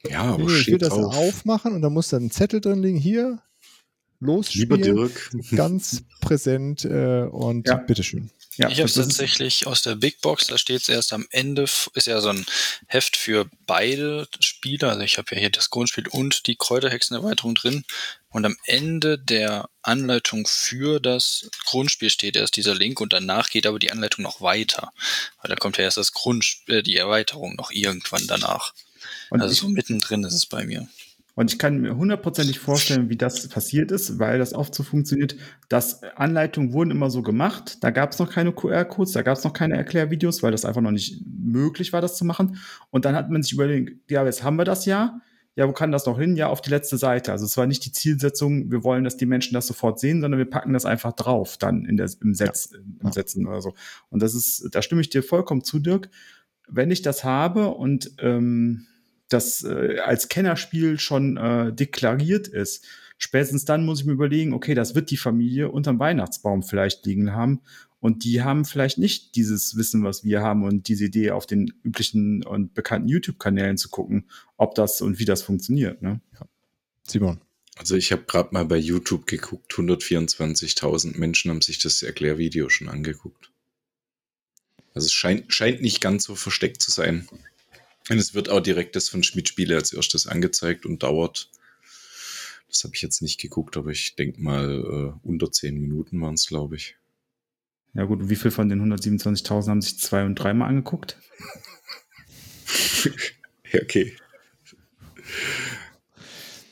Ja, 0.08 0.22
aber 0.22 0.44
nee, 0.44 0.58
ich 0.58 0.66
will 0.66 0.78
das 0.78 0.90
drauf. 0.90 1.16
aufmachen 1.16 1.72
und 1.74 1.82
da 1.82 1.90
muss 1.90 2.08
dann 2.08 2.24
ein 2.24 2.30
Zettel 2.30 2.60
drin 2.60 2.82
liegen, 2.82 2.98
hier, 2.98 3.40
losspielen. 4.20 4.82
Lieber 4.82 5.08
Dirk. 5.08 5.30
Ganz 5.54 6.04
präsent 6.20 6.84
äh, 6.84 7.22
und 7.22 7.68
ja. 7.68 7.76
bitteschön. 7.76 8.30
Ja, 8.56 8.70
ich 8.70 8.78
habe 8.78 8.88
es 8.88 8.94
tatsächlich 8.94 9.66
aus 9.66 9.82
der 9.82 9.96
Big 9.96 10.20
Box, 10.22 10.46
da 10.46 10.56
steht 10.56 10.80
es 10.80 10.88
erst 10.88 11.12
am 11.12 11.26
Ende, 11.30 11.64
ist 11.94 12.06
ja 12.06 12.20
so 12.20 12.30
ein 12.30 12.46
Heft 12.86 13.16
für 13.16 13.50
beide 13.66 14.28
Spieler. 14.40 14.90
Also 14.90 15.02
ich 15.02 15.18
habe 15.18 15.34
ja 15.34 15.40
hier 15.40 15.50
das 15.50 15.70
Grundspiel 15.70 16.08
und 16.08 16.46
die 16.46 16.56
Kräuterhexenerweiterung 16.56 17.54
drin. 17.54 17.84
Und 18.30 18.44
am 18.44 18.56
Ende 18.64 19.18
der 19.18 19.68
Anleitung 19.82 20.46
für 20.46 21.00
das 21.00 21.48
Grundspiel 21.64 22.10
steht 22.10 22.36
erst 22.36 22.56
dieser 22.56 22.74
Link 22.74 23.00
und 23.00 23.12
danach 23.12 23.50
geht 23.50 23.66
aber 23.66 23.78
die 23.78 23.92
Anleitung 23.92 24.24
noch 24.24 24.40
weiter. 24.40 24.92
Weil 25.40 25.50
da 25.50 25.56
kommt 25.56 25.78
ja 25.78 25.84
erst 25.84 25.96
das 25.96 26.12
Grundspiel, 26.12 26.76
äh, 26.76 26.82
die 26.82 26.96
Erweiterung 26.96 27.56
noch 27.56 27.70
irgendwann 27.70 28.26
danach. 28.26 28.74
Und 29.30 29.42
also 29.42 29.54
so 29.54 29.68
mittendrin 29.68 30.24
ist 30.24 30.34
es 30.34 30.46
bei 30.46 30.64
mir. 30.64 30.88
Und 31.36 31.52
ich 31.52 31.58
kann 31.58 31.82
mir 31.82 31.94
hundertprozentig 31.96 32.58
vorstellen, 32.58 33.10
wie 33.10 33.16
das 33.16 33.46
passiert 33.48 33.92
ist, 33.92 34.18
weil 34.18 34.38
das 34.38 34.54
oft 34.54 34.74
so 34.74 34.82
funktioniert, 34.82 35.36
dass 35.68 36.02
Anleitungen 36.02 36.72
wurden 36.72 36.90
immer 36.90 37.10
so 37.10 37.20
gemacht. 37.20 37.84
Da 37.84 37.90
gab 37.90 38.12
es 38.12 38.18
noch 38.18 38.32
keine 38.32 38.52
QR-Codes, 38.52 39.12
da 39.12 39.20
gab 39.20 39.36
es 39.36 39.44
noch 39.44 39.52
keine 39.52 39.76
Erklärvideos, 39.76 40.42
weil 40.42 40.50
das 40.50 40.64
einfach 40.64 40.80
noch 40.80 40.92
nicht 40.92 41.22
möglich 41.26 41.92
war, 41.92 42.00
das 42.00 42.16
zu 42.16 42.24
machen. 42.24 42.56
Und 42.90 43.04
dann 43.04 43.14
hat 43.14 43.30
man 43.30 43.42
sich 43.42 43.52
überlegt, 43.52 44.10
ja, 44.10 44.24
jetzt 44.24 44.42
haben 44.42 44.56
wir 44.56 44.64
das 44.64 44.86
ja. 44.86 45.20
Ja, 45.56 45.68
wo 45.68 45.72
kann 45.72 45.92
das 45.92 46.06
noch 46.06 46.18
hin? 46.18 46.36
Ja, 46.36 46.48
auf 46.48 46.62
die 46.62 46.70
letzte 46.70 46.96
Seite. 46.96 47.32
Also 47.32 47.44
es 47.44 47.56
war 47.58 47.66
nicht 47.66 47.84
die 47.84 47.92
Zielsetzung, 47.92 48.70
wir 48.70 48.82
wollen, 48.82 49.04
dass 49.04 49.18
die 49.18 49.26
Menschen 49.26 49.52
das 49.52 49.66
sofort 49.66 50.00
sehen, 50.00 50.22
sondern 50.22 50.38
wir 50.38 50.48
packen 50.48 50.72
das 50.72 50.86
einfach 50.86 51.12
drauf, 51.12 51.58
dann 51.58 51.84
in 51.84 51.98
der, 51.98 52.10
im, 52.22 52.34
Setz, 52.34 52.70
ja. 52.72 52.78
im 53.02 53.12
Setzen 53.12 53.46
oder 53.46 53.60
so. 53.60 53.74
Und 54.08 54.22
das 54.22 54.34
ist, 54.34 54.68
da 54.72 54.80
stimme 54.80 55.02
ich 55.02 55.10
dir 55.10 55.22
vollkommen 55.22 55.64
zu, 55.64 55.80
Dirk. 55.80 56.08
Wenn 56.66 56.90
ich 56.90 57.02
das 57.02 57.24
habe 57.24 57.68
und 57.68 58.12
ähm, 58.20 58.86
das 59.28 59.64
äh, 59.64 59.98
als 59.98 60.28
Kennerspiel 60.28 60.98
schon 60.98 61.36
äh, 61.36 61.72
deklariert 61.72 62.48
ist, 62.48 62.84
spätestens 63.18 63.64
dann 63.64 63.84
muss 63.84 64.00
ich 64.00 64.06
mir 64.06 64.12
überlegen, 64.12 64.52
okay, 64.52 64.74
das 64.74 64.94
wird 64.94 65.10
die 65.10 65.16
Familie 65.16 65.70
unterm 65.70 65.98
Weihnachtsbaum 65.98 66.62
vielleicht 66.62 67.06
liegen 67.06 67.32
haben. 67.32 67.60
Und 67.98 68.24
die 68.24 68.42
haben 68.42 68.64
vielleicht 68.64 68.98
nicht 68.98 69.34
dieses 69.36 69.76
Wissen, 69.76 70.04
was 70.04 70.22
wir 70.22 70.42
haben 70.42 70.64
und 70.64 70.86
diese 70.88 71.06
Idee 71.06 71.30
auf 71.30 71.46
den 71.46 71.72
üblichen 71.82 72.44
und 72.44 72.74
bekannten 72.74 73.08
YouTube-Kanälen 73.08 73.78
zu 73.78 73.88
gucken, 73.88 74.28
ob 74.56 74.74
das 74.74 75.00
und 75.00 75.18
wie 75.18 75.24
das 75.24 75.42
funktioniert. 75.42 76.02
Ne? 76.02 76.20
Ja. 76.34 76.46
Simon. 77.08 77.40
Also 77.76 77.94
ich 77.94 78.12
habe 78.12 78.22
gerade 78.22 78.50
mal 78.52 78.64
bei 78.64 78.76
YouTube 78.76 79.26
geguckt, 79.26 79.72
124.000 79.72 81.18
Menschen 81.18 81.50
haben 81.50 81.60
sich 81.60 81.78
das 81.78 82.02
Erklärvideo 82.02 82.68
schon 82.68 82.88
angeguckt. 82.88 83.50
Also 84.94 85.06
es 85.06 85.12
scheint, 85.12 85.52
scheint 85.52 85.82
nicht 85.82 86.00
ganz 86.00 86.24
so 86.24 86.34
versteckt 86.34 86.80
zu 86.80 86.90
sein. 86.90 87.28
Und 88.08 88.18
es 88.18 88.34
wird 88.34 88.48
auch 88.48 88.60
direkt 88.60 88.96
das 88.96 89.08
von 89.08 89.22
Schmidt 89.22 89.48
Spiele 89.48 89.76
als 89.76 89.92
erstes 89.92 90.26
angezeigt 90.26 90.86
und 90.86 91.02
dauert. 91.02 91.50
Das 92.68 92.84
habe 92.84 92.94
ich 92.94 93.02
jetzt 93.02 93.22
nicht 93.22 93.40
geguckt, 93.40 93.76
aber 93.76 93.90
ich 93.90 94.16
denke 94.16 94.40
mal, 94.40 95.14
äh, 95.14 95.26
unter 95.26 95.50
zehn 95.50 95.80
Minuten 95.80 96.20
waren 96.20 96.34
es, 96.34 96.46
glaube 96.46 96.76
ich. 96.76 96.96
Ja 97.94 98.04
gut, 98.04 98.28
wie 98.28 98.36
viel 98.36 98.50
von 98.50 98.68
den 98.68 98.80
127.000 98.80 99.68
haben 99.68 99.80
sich 99.80 99.98
zwei- 99.98 100.24
und 100.24 100.34
dreimal 100.34 100.68
angeguckt? 100.68 101.18
ja, 103.72 103.80
okay. 103.82 104.16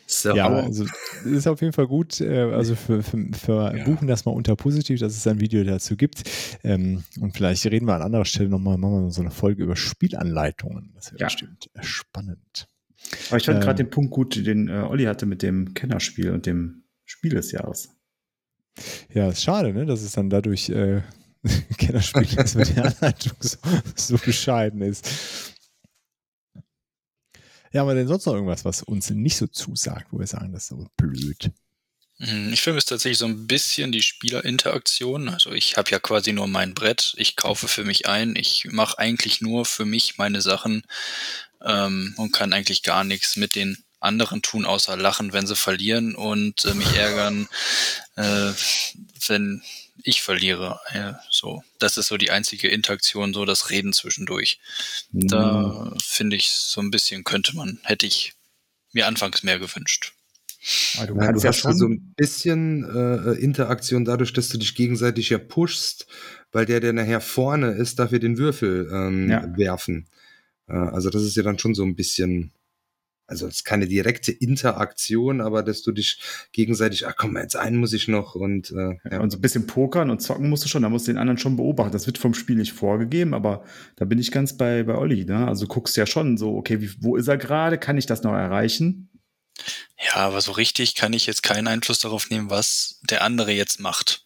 So. 0.06 0.34
Ja, 0.36 0.48
also 0.48 0.86
ist 1.24 1.46
auf 1.46 1.60
jeden 1.60 1.72
Fall 1.72 1.86
gut. 1.86 2.20
Äh, 2.20 2.42
also 2.52 2.74
für, 2.74 3.02
für, 3.02 3.28
für 3.32 3.76
ja. 3.76 3.84
buchen 3.84 4.08
das 4.08 4.24
mal 4.24 4.32
unter 4.32 4.56
positiv, 4.56 5.00
dass 5.00 5.16
es 5.16 5.26
ein 5.26 5.40
Video 5.40 5.64
dazu 5.64 5.96
gibt. 5.96 6.22
Ähm, 6.62 7.04
und 7.20 7.36
vielleicht 7.36 7.64
reden 7.66 7.86
wir 7.86 7.94
an 7.94 8.02
anderer 8.02 8.24
Stelle 8.24 8.48
nochmal, 8.48 8.78
machen 8.78 9.04
wir 9.04 9.10
so 9.10 9.20
eine 9.20 9.30
Folge 9.30 9.62
über 9.62 9.76
Spielanleitungen. 9.76 10.92
Das 10.94 11.12
wäre 11.12 11.20
ja. 11.20 11.26
bestimmt 11.26 11.70
spannend. 11.80 12.68
Aber 13.28 13.36
ich 13.36 13.44
fand 13.44 13.58
ähm, 13.58 13.64
gerade 13.64 13.82
den 13.82 13.90
Punkt 13.90 14.10
gut, 14.10 14.46
den 14.46 14.68
äh, 14.68 14.86
Olli 14.88 15.04
hatte 15.04 15.26
mit 15.26 15.42
dem 15.42 15.74
Kennerspiel 15.74 16.30
und 16.30 16.46
dem 16.46 16.84
Spiel 17.04 17.34
des 17.34 17.52
Jahres. 17.52 17.90
Ja, 19.12 19.28
ist 19.28 19.42
schade, 19.42 19.72
ne, 19.72 19.86
dass 19.86 20.02
es 20.02 20.12
dann 20.12 20.30
dadurch 20.30 20.68
äh, 20.70 21.02
Kennerspiel 21.78 22.38
ist, 22.38 22.56
wenn 22.56 22.66
die 22.66 22.80
Anleitung 22.80 23.36
so, 23.40 23.58
so 23.94 24.16
bescheiden 24.18 24.80
ist. 24.80 25.53
Ja, 27.74 27.82
aber 27.82 27.96
denn 27.96 28.06
sonst 28.06 28.24
noch 28.24 28.34
irgendwas, 28.34 28.64
was 28.64 28.84
uns 28.84 29.10
nicht 29.10 29.36
so 29.36 29.48
zusagt, 29.48 30.06
wo 30.12 30.20
wir 30.20 30.28
sagen, 30.28 30.52
das 30.52 30.62
ist 30.62 30.68
so 30.68 30.86
blöd? 30.96 31.50
Hm, 32.18 32.52
ich 32.52 32.62
vermisse 32.62 32.86
tatsächlich 32.86 33.18
so 33.18 33.26
ein 33.26 33.48
bisschen 33.48 33.90
die 33.90 34.02
Spielerinteraktion. 34.02 35.28
Also 35.28 35.50
ich 35.50 35.76
habe 35.76 35.90
ja 35.90 35.98
quasi 35.98 36.32
nur 36.32 36.46
mein 36.46 36.74
Brett, 36.74 37.14
ich 37.16 37.34
kaufe 37.34 37.66
für 37.66 37.82
mich 37.82 38.06
ein, 38.06 38.36
ich 38.36 38.68
mache 38.70 39.00
eigentlich 39.00 39.40
nur 39.40 39.64
für 39.64 39.84
mich 39.84 40.18
meine 40.18 40.40
Sachen 40.40 40.84
ähm, 41.64 42.14
und 42.16 42.30
kann 42.30 42.52
eigentlich 42.52 42.84
gar 42.84 43.02
nichts 43.02 43.34
mit 43.34 43.56
den 43.56 43.76
anderen 43.98 44.40
tun, 44.40 44.66
außer 44.66 44.96
lachen, 44.96 45.32
wenn 45.32 45.48
sie 45.48 45.56
verlieren 45.56 46.14
und 46.14 46.64
äh, 46.66 46.74
mich 46.74 46.94
ärgern, 46.94 47.48
äh, 48.14 48.52
wenn 49.26 49.62
ich 50.02 50.22
verliere. 50.22 50.80
Ja, 50.92 51.20
so, 51.30 51.62
das 51.78 51.96
ist 51.96 52.08
so 52.08 52.16
die 52.16 52.30
einzige 52.30 52.68
Interaktion, 52.68 53.32
so 53.32 53.44
das 53.44 53.70
Reden 53.70 53.92
zwischendurch. 53.92 54.58
Mhm. 55.12 55.28
Da 55.28 55.94
finde 56.02 56.36
ich 56.36 56.48
so 56.50 56.80
ein 56.80 56.90
bisschen 56.90 57.24
könnte 57.24 57.54
man, 57.56 57.78
hätte 57.82 58.06
ich 58.06 58.34
mir 58.92 59.06
anfangs 59.06 59.42
mehr 59.42 59.58
gewünscht. 59.58 60.12
Ah, 60.98 61.06
du, 61.06 61.16
ja, 61.16 61.32
du 61.32 61.42
hast 61.42 61.62
ja 61.62 61.72
so 61.72 61.86
ein 61.86 62.14
bisschen 62.16 62.84
äh, 62.84 63.32
Interaktion 63.38 64.04
dadurch, 64.04 64.32
dass 64.32 64.48
du 64.48 64.56
dich 64.56 64.74
gegenseitig 64.74 65.28
ja 65.28 65.38
pushst, 65.38 66.06
weil 66.52 66.64
der, 66.64 66.80
der 66.80 66.94
nachher 66.94 67.20
vorne 67.20 67.72
ist, 67.72 67.98
darf 67.98 68.12
ja 68.12 68.18
den 68.18 68.38
Würfel 68.38 68.88
ähm, 68.90 69.30
ja. 69.30 69.46
werfen. 69.56 70.06
Äh, 70.68 70.74
also 70.74 71.10
das 71.10 71.22
ist 71.22 71.36
ja 71.36 71.42
dann 71.42 71.58
schon 71.58 71.74
so 71.74 71.84
ein 71.84 71.96
bisschen 71.96 72.52
also 73.26 73.46
es 73.46 73.56
ist 73.56 73.64
keine 73.64 73.86
direkte 73.86 74.32
Interaktion, 74.32 75.40
aber 75.40 75.62
dass 75.62 75.82
du 75.82 75.92
dich 75.92 76.20
gegenseitig, 76.52 77.06
ach 77.06 77.14
komm, 77.16 77.36
jetzt 77.36 77.56
einen 77.56 77.78
muss 77.78 77.92
ich 77.92 78.08
noch 78.08 78.34
und 78.34 78.70
äh, 78.70 78.98
ja. 79.10 79.20
Und 79.20 79.30
so 79.30 79.38
ein 79.38 79.40
bisschen 79.40 79.66
pokern 79.66 80.10
und 80.10 80.20
zocken 80.20 80.48
musst 80.50 80.64
du 80.64 80.68
schon, 80.68 80.82
da 80.82 80.88
musst 80.88 81.06
du 81.06 81.12
den 81.12 81.18
anderen 81.18 81.38
schon 81.38 81.56
beobachten. 81.56 81.92
Das 81.92 82.06
wird 82.06 82.18
vom 82.18 82.34
Spiel 82.34 82.56
nicht 82.56 82.72
vorgegeben, 82.72 83.34
aber 83.34 83.64
da 83.96 84.04
bin 84.04 84.18
ich 84.18 84.30
ganz 84.30 84.56
bei, 84.56 84.82
bei 84.82 84.96
Olli, 84.96 85.24
ne? 85.24 85.46
Also 85.48 85.66
du 85.66 85.72
guckst 85.72 85.96
ja 85.96 86.06
schon 86.06 86.36
so, 86.36 86.56
okay, 86.56 86.80
wie, 86.80 86.90
wo 87.00 87.16
ist 87.16 87.28
er 87.28 87.38
gerade? 87.38 87.78
Kann 87.78 87.96
ich 87.96 88.06
das 88.06 88.22
noch 88.22 88.34
erreichen? 88.34 89.10
Ja, 89.98 90.16
aber 90.16 90.40
so 90.40 90.52
richtig 90.52 90.94
kann 90.94 91.12
ich 91.12 91.26
jetzt 91.26 91.42
keinen 91.42 91.68
Einfluss 91.68 92.00
darauf 92.00 92.28
nehmen, 92.28 92.50
was 92.50 93.00
der 93.08 93.22
andere 93.22 93.52
jetzt 93.52 93.80
macht. 93.80 94.24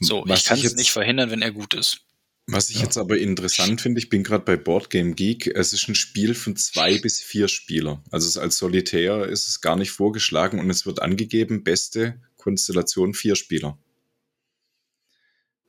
So, 0.00 0.22
was 0.26 0.40
ich 0.40 0.44
kann 0.46 0.60
es 0.60 0.76
nicht 0.76 0.92
verhindern, 0.92 1.30
wenn 1.30 1.42
er 1.42 1.50
gut 1.50 1.74
ist. 1.74 2.02
Was 2.50 2.70
ich 2.70 2.76
ja. 2.76 2.84
jetzt 2.84 2.96
aber 2.96 3.18
interessant 3.18 3.82
finde, 3.82 3.98
ich 3.98 4.08
bin 4.08 4.22
gerade 4.22 4.42
bei 4.42 4.56
Board 4.56 4.88
Game 4.88 5.14
Geek, 5.14 5.48
es 5.48 5.74
ist 5.74 5.86
ein 5.86 5.94
Spiel 5.94 6.34
von 6.34 6.56
zwei 6.56 6.98
bis 6.98 7.20
vier 7.20 7.46
Spieler. 7.46 8.02
Also 8.10 8.40
als 8.40 8.56
Solitär 8.56 9.26
ist 9.26 9.48
es 9.48 9.60
gar 9.60 9.76
nicht 9.76 9.90
vorgeschlagen 9.90 10.58
und 10.58 10.70
es 10.70 10.86
wird 10.86 11.02
angegeben, 11.02 11.62
beste 11.62 12.22
Konstellation 12.38 13.12
vier 13.12 13.36
Spieler. 13.36 13.78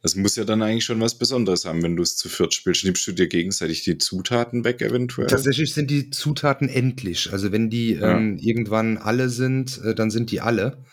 Das 0.01 0.15
muss 0.15 0.37
ja 0.37 0.45
dann 0.45 0.61
eigentlich 0.61 0.85
schon 0.85 1.01
was 1.01 1.17
Besonderes 1.17 1.65
haben, 1.65 1.83
wenn 1.83 1.97
du 1.97 2.03
es 2.03 2.15
zu 2.15 2.29
viert 2.29 2.53
spielst. 2.53 2.85
Nimmst 2.85 3.05
du 3.05 3.11
dir 3.11 3.27
gegenseitig 3.27 3.83
die 3.83 3.97
Zutaten 3.97 4.63
weg 4.63 4.81
eventuell? 4.81 5.27
Tatsächlich 5.27 5.73
sind 5.73 5.91
die 5.91 6.11
Zutaten 6.11 6.69
endlich. 6.69 7.33
Also 7.33 7.51
wenn 7.51 7.69
die 7.69 7.95
ja. 7.95 8.15
ähm, 8.15 8.37
irgendwann 8.37 8.97
alle 8.97 9.27
sind, 9.27 9.81
äh, 9.83 9.93
dann 9.93 10.11
sind 10.11 10.31
die 10.31 10.39
alle. 10.39 10.85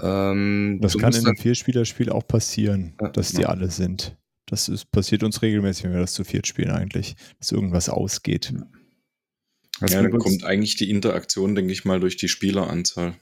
Ähm, 0.00 0.78
das 0.80 0.96
kann 0.96 1.12
in 1.12 1.26
einem 1.26 1.36
Vierspielerspiel 1.36 2.08
auch 2.08 2.26
passieren, 2.26 2.94
dass 3.12 3.32
die 3.32 3.44
alle 3.44 3.70
sind. 3.70 4.16
Das 4.52 4.68
ist, 4.68 4.90
passiert 4.90 5.22
uns 5.22 5.40
regelmäßig, 5.40 5.84
wenn 5.84 5.94
wir 5.94 6.00
das 6.00 6.12
zu 6.12 6.24
viert 6.24 6.46
spielen 6.46 6.72
eigentlich, 6.72 7.16
dass 7.38 7.52
irgendwas 7.52 7.88
ausgeht. 7.88 8.52
Also 9.80 9.94
ja, 9.94 10.02
dann 10.02 10.18
kommt 10.18 10.44
eigentlich 10.44 10.76
die 10.76 10.90
Interaktion, 10.90 11.54
denke 11.54 11.72
ich 11.72 11.86
mal, 11.86 12.00
durch 12.00 12.18
die 12.18 12.28
Spieleranzahl. 12.28 13.16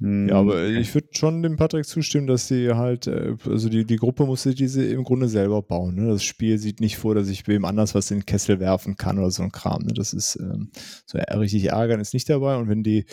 Ja, 0.00 0.36
aber 0.36 0.64
ich 0.66 0.94
würde 0.94 1.08
schon 1.12 1.42
dem 1.42 1.56
Patrick 1.56 1.84
zustimmen, 1.84 2.26
dass 2.26 2.48
sie 2.48 2.72
halt, 2.72 3.06
äh, 3.06 3.36
also 3.44 3.68
die, 3.68 3.84
die 3.84 3.96
Gruppe 3.96 4.24
muss 4.24 4.44
sich 4.44 4.54
diese 4.54 4.82
im 4.82 5.04
Grunde 5.04 5.28
selber 5.28 5.60
bauen. 5.60 5.96
Ne? 5.96 6.08
Das 6.08 6.24
Spiel 6.24 6.56
sieht 6.56 6.80
nicht 6.80 6.96
vor, 6.96 7.14
dass 7.14 7.28
ich 7.28 7.46
wem 7.46 7.66
anders 7.66 7.94
was 7.94 8.10
in 8.10 8.20
den 8.20 8.26
Kessel 8.26 8.60
werfen 8.60 8.96
kann 8.96 9.18
oder 9.18 9.30
so 9.30 9.42
ein 9.42 9.52
Kram. 9.52 9.82
Ne? 9.82 9.92
Das 9.92 10.14
ist 10.14 10.36
ähm, 10.40 10.70
so 11.04 11.18
richtig 11.18 11.66
ärgern 11.66 12.00
ist 12.00 12.14
nicht 12.14 12.30
dabei. 12.30 12.56
Und 12.56 12.70
wenn 12.70 12.82
die, 12.82 13.04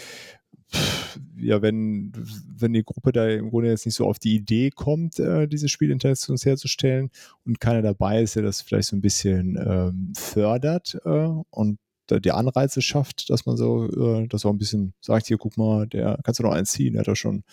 ja, 1.38 1.62
wenn, 1.62 2.12
wenn 2.58 2.74
die 2.74 2.84
Gruppe 2.84 3.12
da 3.12 3.28
im 3.28 3.50
Grunde 3.50 3.70
jetzt 3.70 3.86
nicht 3.86 3.96
so 3.96 4.06
auf 4.06 4.20
die 4.20 4.36
Idee 4.36 4.70
kommt, 4.72 5.20
äh, 5.20 5.48
diese 5.48 5.70
Spielinteraktion 5.70 6.38
herzustellen 6.38 7.12
und 7.46 7.60
keiner 7.60 7.82
dabei 7.82 8.22
ist, 8.22 8.36
der 8.36 8.44
das 8.44 8.62
vielleicht 8.62 8.90
so 8.90 8.96
ein 8.96 9.02
bisschen 9.02 9.58
ähm, 9.58 10.14
fördert 10.16 10.98
äh, 11.06 11.30
und 11.50 11.80
die 12.10 12.32
Anreize 12.32 12.82
schafft, 12.82 13.30
dass 13.30 13.46
man 13.46 13.58
so, 13.58 13.90
äh, 13.90 14.28
das 14.28 14.46
auch 14.46 14.52
ein 14.52 14.58
bisschen 14.58 14.94
sagt, 15.02 15.28
hier, 15.28 15.38
guck 15.38 15.58
mal, 15.58 15.88
der 15.88 16.20
kannst 16.24 16.40
du 16.40 16.44
noch 16.44 16.52
einen 16.52 16.66
ziehen, 16.66 16.94
der 16.94 17.02
hat 17.02 17.08
er 17.08 17.16
schon, 17.16 17.44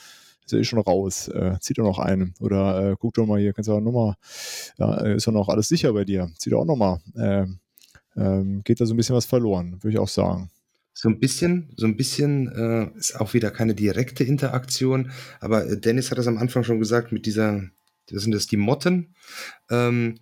ist 0.45 0.53
eh 0.53 0.65
schon 0.65 0.81
raus, 0.81 1.29
äh, 1.29 1.57
zieht 1.61 1.79
er 1.79 1.85
noch 1.85 1.99
einen. 1.99 2.35
Oder 2.41 2.91
äh, 2.91 2.97
guck 2.99 3.15
doch 3.15 3.27
mal 3.27 3.41
hier, 3.41 3.53
kannst 3.53 3.69
du 3.69 3.75
auch 3.75 3.81
nochmal, 3.81 4.15
ja, 4.79 4.95
ist 5.07 5.27
ja 5.27 5.33
noch 5.33 5.49
alles 5.49 5.69
sicher 5.69 5.93
bei 5.93 6.05
dir, 6.05 6.31
zieht 6.37 6.53
er 6.53 6.59
auch 6.59 6.67
nochmal. 6.67 7.01
Ähm, 7.17 7.61
ähm, 8.15 8.63
geht 8.63 8.81
da 8.81 8.87
so 8.87 8.93
ein 8.93 8.99
bisschen 8.99 9.17
was 9.17 9.25
verloren, 9.25 9.83
würde 9.83 9.95
ich 9.95 9.99
auch 9.99 10.09
sagen. 10.09 10.51
So 10.95 11.09
ein 11.09 11.19
bisschen, 11.19 11.73
so 11.77 11.87
ein 11.87 11.97
bisschen 11.97 12.49
äh, 12.49 12.99
ist 12.99 13.19
auch 13.21 13.35
wieder 13.35 13.51
keine 13.51 13.75
direkte 13.75 14.25
Interaktion, 14.25 15.11
aber 15.41 15.67
äh, 15.67 15.81
Dennis 15.81 16.11
hat 16.11 16.19
das 16.19 16.27
am 16.27 16.39
Anfang 16.39 16.65
schon 16.65 16.79
gesagt 16.79 17.13
mit 17.13 17.27
dieser, 17.27 17.63
das 18.09 18.23
sind 18.23 18.33
das 18.33 18.47
die 18.47 18.59
Motten. 18.59 19.15
Ähm, 19.71 20.19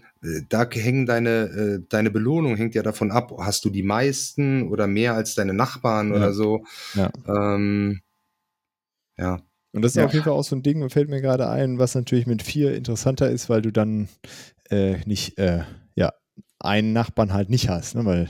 da 0.49 0.69
hängen 0.71 1.07
deine, 1.07 1.31
äh, 1.31 1.87
deine 1.89 2.11
Belohnung 2.11 2.57
hängt 2.57 2.75
ja 2.75 2.83
davon 2.83 3.11
ab, 3.11 3.33
hast 3.39 3.65
du 3.65 3.71
die 3.71 3.83
meisten 3.83 4.69
oder 4.69 4.87
mehr 4.87 5.15
als 5.15 5.35
deine 5.35 5.55
Nachbarn 5.55 6.11
ja. 6.11 6.17
oder 6.17 6.33
so. 6.33 6.65
Ja. 6.95 7.11
Ähm, 7.27 8.01
ja. 9.17 9.41
Und 9.73 9.83
das 9.83 9.93
ist 9.93 9.97
ja. 9.97 10.05
auf 10.05 10.13
jeden 10.13 10.25
Fall 10.25 10.35
auch 10.35 10.45
so 10.45 10.57
ein 10.57 10.63
Ding, 10.63 10.89
fällt 10.91 11.09
mir 11.09 11.21
gerade 11.21 11.49
ein, 11.49 11.79
was 11.79 11.95
natürlich 11.95 12.27
mit 12.27 12.43
vier 12.43 12.75
interessanter 12.75 13.31
ist, 13.31 13.49
weil 13.49 13.63
du 13.63 13.71
dann 13.71 14.09
äh, 14.69 14.97
nicht, 15.07 15.39
äh, 15.39 15.63
einen 16.61 16.93
Nachbarn 16.93 17.33
halt 17.33 17.51
nicht 17.51 17.69
hast, 17.69 17.95
ne? 17.95 18.05
weil 18.05 18.29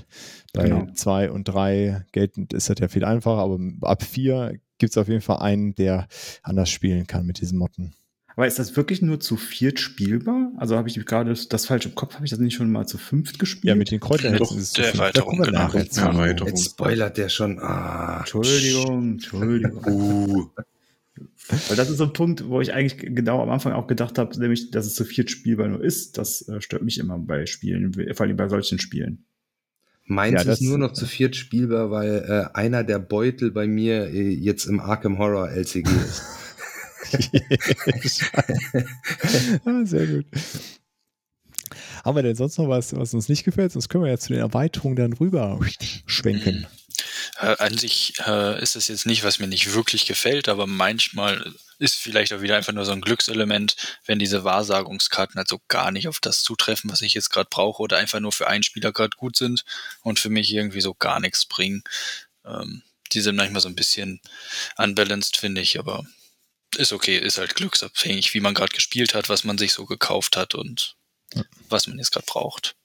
bei 0.53 0.65
genau. 0.65 0.87
zwei 0.95 1.31
und 1.31 1.45
drei 1.45 2.05
geltend 2.13 2.53
ist 2.53 2.71
das 2.71 2.79
ja 2.79 2.89
viel 2.89 3.05
einfacher, 3.05 3.43
aber 3.43 3.59
ab 3.83 4.03
vier 4.03 4.59
gibt 4.79 4.93
es 4.93 4.99
auf 4.99 5.09
jeden 5.09 5.21
Fall 5.21 5.39
einen, 5.39 5.75
der 5.75 6.09
anders 6.43 6.71
spielen 6.71 7.07
kann 7.07 7.27
mit 7.27 7.41
diesen 7.41 7.59
Motten. 7.59 7.95
Aber 8.37 8.47
ist 8.47 8.59
das 8.59 8.77
wirklich 8.77 9.03
nur 9.03 9.21
zu 9.21 9.37
viert 9.37 9.81
spielbar? 9.81 10.53
Also 10.57 10.77
habe 10.77 10.89
ich 10.89 11.05
gerade 11.05 11.35
das 11.35 11.67
falsch 11.67 11.85
im 11.87 11.95
Kopf, 11.95 12.15
habe 12.15 12.25
ich 12.25 12.31
das 12.31 12.39
nicht 12.39 12.55
schon 12.55 12.71
mal 12.71 12.87
zu 12.87 12.97
fünft 12.97 13.39
gespielt? 13.39 13.65
Ja, 13.65 13.75
mit 13.75 13.91
den 13.91 14.01
Kräuterhexen 14.01 14.57
ist 14.57 14.65
es 14.65 14.73
der 14.73 14.95
Erweiterung, 14.95 15.43
genau. 15.43 15.51
Nachher 15.51 15.91
zu. 15.91 16.01
Erweiterung. 16.01 16.49
Jetzt 16.49 16.65
spoilert 16.65 17.19
der 17.19 17.29
schon. 17.29 17.59
Ah, 17.59 18.21
Entschuldigung, 18.21 19.13
Entschuldigung. 19.13 19.85
uh. 19.87 20.51
Weil 21.69 21.77
das 21.77 21.91
ist 21.91 21.99
so 21.99 22.05
ein 22.05 22.13
Punkt, 22.13 22.49
wo 22.49 22.61
ich 22.61 22.73
eigentlich 22.73 23.15
genau 23.15 23.43
am 23.43 23.51
Anfang 23.51 23.73
auch 23.73 23.87
gedacht 23.87 24.19
habe, 24.19 24.39
nämlich, 24.39 24.71
dass 24.71 24.87
es 24.87 24.95
zu 24.95 25.05
viert 25.05 25.31
spielbar 25.31 25.69
nur 25.69 25.83
ist. 25.83 26.19
Das 26.19 26.47
äh, 26.49 26.61
stört 26.61 26.83
mich 26.83 26.99
immer 26.99 27.19
bei 27.19 27.47
Spielen, 27.47 27.93
vor 28.15 28.27
allem 28.27 28.37
bei 28.37 28.49
solchen 28.49 28.79
Spielen. 28.79 29.25
Meins 30.05 30.45
ja, 30.45 30.53
ist 30.53 30.63
nur 30.63 30.79
noch 30.79 30.93
zu 30.93 31.07
viert 31.07 31.37
spielbar, 31.37 31.91
weil 31.91 32.25
äh, 32.27 32.57
einer 32.57 32.83
der 32.83 32.99
Beutel 32.99 33.53
bei 33.53 33.67
mir 33.67 34.09
äh, 34.09 34.29
jetzt 34.29 34.67
im 34.67 34.81
Arkham 34.81 35.19
Horror 35.19 35.51
LCG 35.51 35.89
ist. 35.89 36.23
ah, 39.65 39.85
sehr 39.85 40.07
gut. 40.07 40.27
Haben 42.05 42.17
wir 42.17 42.23
denn 42.23 42.37
sonst 42.37 42.59
noch 42.59 42.69
was, 42.69 42.95
was 42.97 43.15
uns 43.15 43.29
nicht 43.29 43.45
gefällt? 43.45 43.73
Sonst 43.73 43.89
können 43.89 44.05
wir 44.05 44.11
ja 44.11 44.19
zu 44.19 44.33
den 44.33 44.41
Erweiterungen 44.41 44.97
dann 44.97 45.13
rüber 45.13 45.59
schwenken. 46.07 46.67
Äh, 47.41 47.57
an 47.59 47.79
sich 47.79 48.15
äh, 48.27 48.61
ist 48.63 48.77
es 48.77 48.89
jetzt 48.89 49.07
nicht, 49.07 49.25
was 49.25 49.39
mir 49.39 49.47
nicht 49.47 49.73
wirklich 49.73 50.07
gefällt, 50.07 50.49
aber 50.49 50.67
manchmal 50.67 51.55
ist 51.79 51.97
vielleicht 51.97 52.35
auch 52.35 52.43
wieder 52.43 52.57
einfach 52.57 52.75
nur 52.75 52.85
so 52.85 52.93
ein 52.93 53.01
Glückselement, 53.01 53.77
wenn 54.05 54.19
diese 54.19 54.45
Wahrsagungskarten 54.45 55.39
halt 55.39 55.49
so 55.49 55.61
gar 55.69 55.91
nicht 55.91 56.07
auf 56.07 56.21
das 56.21 56.43
zutreffen, 56.43 56.91
was 56.91 57.01
ich 57.01 57.15
jetzt 57.15 57.31
gerade 57.31 57.49
brauche 57.51 57.83
oder 57.83 57.97
einfach 57.97 58.21
nur 58.21 58.33
für 58.33 58.47
einen 58.47 58.63
Spieler 58.63 58.93
gerade 58.93 59.17
gut 59.17 59.37
sind 59.37 59.65
und 60.03 60.19
für 60.19 60.29
mich 60.29 60.53
irgendwie 60.53 60.83
so 60.83 60.93
gar 60.93 61.19
nichts 61.19 61.47
bringen. 61.47 61.83
Ähm, 62.45 62.83
die 63.13 63.23
sind 63.23 63.37
manchmal 63.37 63.63
so 63.63 63.69
ein 63.69 63.77
bisschen 63.77 64.21
unbalanced, 64.77 65.39
finde 65.39 65.63
ich, 65.63 65.79
aber 65.79 66.05
ist 66.77 66.93
okay, 66.93 67.17
ist 67.17 67.39
halt 67.39 67.55
glücksabhängig, 67.55 68.35
wie 68.35 68.41
man 68.41 68.55
gerade 68.55 68.75
gespielt 68.75 69.15
hat, 69.15 69.31
was 69.31 69.45
man 69.45 69.57
sich 69.57 69.73
so 69.73 69.87
gekauft 69.87 70.37
hat 70.37 70.55
und 70.55 70.95
ja. 71.35 71.43
was 71.71 71.87
man 71.87 71.99
jetzt 71.99 72.13
gerade 72.13 72.27
braucht. 72.27 72.77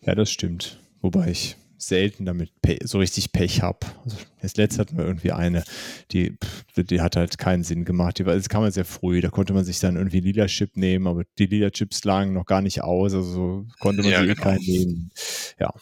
Ja, 0.00 0.14
das 0.14 0.30
stimmt. 0.30 0.78
Wobei 1.02 1.28
ich 1.28 1.56
selten 1.86 2.24
damit 2.24 2.52
so 2.82 2.98
richtig 2.98 3.32
Pech 3.32 3.62
habe. 3.62 3.86
Also 4.04 4.16
das 4.40 4.56
letzte 4.56 4.80
hatten 4.80 4.96
wir 4.96 5.04
irgendwie 5.04 5.32
eine, 5.32 5.64
die, 6.12 6.36
die 6.76 7.00
hat 7.00 7.16
halt 7.16 7.38
keinen 7.38 7.64
Sinn 7.64 7.84
gemacht. 7.84 8.18
Die 8.18 8.26
war, 8.26 8.34
das 8.34 8.48
kam 8.48 8.64
ja 8.64 8.70
sehr 8.70 8.84
früh, 8.84 9.20
da 9.20 9.30
konnte 9.30 9.52
man 9.52 9.64
sich 9.64 9.80
dann 9.80 9.96
irgendwie 9.96 10.20
lila 10.20 10.46
Chip 10.46 10.76
nehmen, 10.76 11.06
aber 11.06 11.24
die 11.38 11.46
lila 11.46 11.70
Chips 11.70 12.04
lagen 12.04 12.32
noch 12.32 12.46
gar 12.46 12.62
nicht 12.62 12.82
aus, 12.82 13.14
also 13.14 13.66
konnte 13.80 14.02
man 14.02 14.10
ja, 14.10 14.22
die 14.22 14.30
eh 14.30 14.34
genau. 14.34 14.42
keinen 14.42 14.64
nehmen. 14.64 15.10
Ja. 15.58 15.72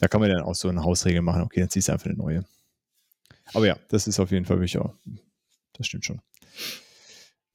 Da 0.00 0.08
kann 0.08 0.20
man 0.20 0.30
dann 0.30 0.42
auch 0.42 0.54
so 0.54 0.68
eine 0.68 0.82
Hausregel 0.82 1.22
machen, 1.22 1.42
okay, 1.42 1.60
dann 1.60 1.70
ziehst 1.70 1.88
du 1.88 1.92
einfach 1.92 2.06
eine 2.06 2.16
neue. 2.16 2.44
Aber 3.52 3.66
ja, 3.66 3.78
das 3.88 4.06
ist 4.06 4.18
auf 4.18 4.30
jeden 4.30 4.44
Fall 4.44 4.56
wirklich 4.56 4.78
auch 4.78 4.94
das 5.76 5.86
stimmt 5.86 6.04
schon. 6.04 6.20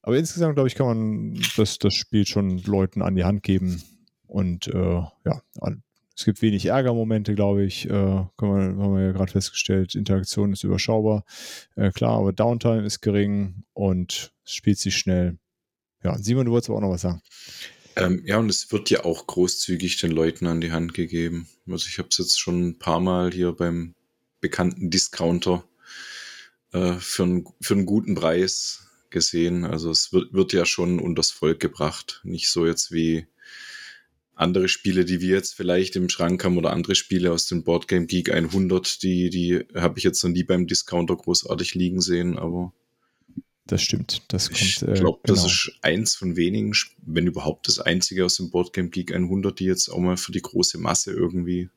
Aber 0.02 0.16
insgesamt, 0.16 0.54
glaube 0.54 0.68
ich, 0.68 0.74
kann 0.74 0.86
man 0.86 1.42
das, 1.56 1.78
das 1.78 1.94
Spiel 1.94 2.26
schon 2.26 2.58
Leuten 2.58 3.02
an 3.02 3.14
die 3.14 3.24
Hand 3.24 3.42
geben. 3.42 3.82
Und 4.26 4.66
äh, 4.68 5.02
ja, 5.24 5.42
es 6.22 6.24
gibt 6.24 6.40
wenig 6.40 6.66
Ärgermomente, 6.66 7.34
glaube 7.34 7.64
ich. 7.64 7.86
Äh, 7.86 7.88
können 7.88 8.76
wir, 8.78 8.84
haben 8.84 8.94
wir 8.94 9.06
ja 9.06 9.10
gerade 9.12 9.32
festgestellt. 9.32 9.96
Interaktion 9.96 10.52
ist 10.52 10.62
überschaubar. 10.62 11.24
Äh, 11.74 11.90
klar, 11.90 12.16
aber 12.18 12.32
Downtime 12.32 12.86
ist 12.86 13.00
gering 13.00 13.64
und 13.72 14.32
es 14.44 14.54
spielt 14.54 14.78
sich 14.78 14.96
schnell. 14.96 15.36
Ja, 16.04 16.16
Simon, 16.18 16.46
du 16.46 16.52
wolltest 16.52 16.70
aber 16.70 16.78
auch 16.78 16.82
noch 16.82 16.90
was 16.90 17.00
sagen. 17.00 17.22
Ähm, 17.96 18.22
ja, 18.24 18.38
und 18.38 18.48
es 18.48 18.70
wird 18.70 18.88
ja 18.90 19.04
auch 19.04 19.26
großzügig 19.26 19.96
den 19.96 20.12
Leuten 20.12 20.46
an 20.46 20.60
die 20.60 20.70
Hand 20.70 20.94
gegeben. 20.94 21.48
Also 21.68 21.88
ich 21.88 21.98
habe 21.98 22.08
es 22.12 22.18
jetzt 22.18 22.38
schon 22.38 22.68
ein 22.68 22.78
paar 22.78 23.00
Mal 23.00 23.32
hier 23.32 23.50
beim 23.50 23.96
bekannten 24.40 24.90
Discounter 24.90 25.64
äh, 26.72 26.92
für, 27.00 27.24
einen, 27.24 27.48
für 27.60 27.74
einen 27.74 27.86
guten 27.86 28.14
Preis 28.14 28.86
gesehen. 29.10 29.64
Also 29.64 29.90
es 29.90 30.12
wird, 30.12 30.32
wird 30.32 30.52
ja 30.52 30.66
schon 30.66 31.00
unters 31.00 31.32
Volk 31.32 31.58
gebracht. 31.58 32.20
Nicht 32.22 32.48
so 32.48 32.64
jetzt 32.64 32.92
wie 32.92 33.26
andere 34.42 34.68
Spiele, 34.68 35.04
die 35.04 35.20
wir 35.20 35.30
jetzt 35.30 35.54
vielleicht 35.54 35.96
im 35.96 36.08
Schrank 36.08 36.44
haben 36.44 36.58
oder 36.58 36.72
andere 36.72 36.94
Spiele 36.94 37.32
aus 37.32 37.46
dem 37.46 37.64
Boardgame 37.64 38.06
Geek 38.06 38.32
100, 38.32 39.02
die, 39.02 39.30
die 39.30 39.64
habe 39.74 39.98
ich 39.98 40.04
jetzt 40.04 40.22
noch 40.22 40.30
nie 40.30 40.44
beim 40.44 40.66
Discounter 40.66 41.16
großartig 41.16 41.74
liegen 41.74 42.00
sehen, 42.00 42.38
aber 42.38 42.72
das 43.66 43.82
stimmt. 43.82 44.22
Das 44.28 44.48
kommt. 44.48 44.60
Ich 44.60 44.76
glaube, 44.76 44.92
äh, 44.92 45.00
genau. 45.00 45.20
das 45.24 45.44
ist 45.44 45.78
eins 45.82 46.14
von 46.16 46.36
wenigen, 46.36 46.72
wenn 47.06 47.26
überhaupt 47.26 47.68
das 47.68 47.78
einzige 47.78 48.24
aus 48.24 48.36
dem 48.36 48.50
Boardgame 48.50 48.90
Geek 48.90 49.14
100, 49.14 49.58
die 49.58 49.64
jetzt 49.64 49.88
auch 49.88 49.98
mal 49.98 50.16
für 50.16 50.32
die 50.32 50.42
große 50.42 50.78
Masse 50.78 51.12
irgendwie. 51.12 51.70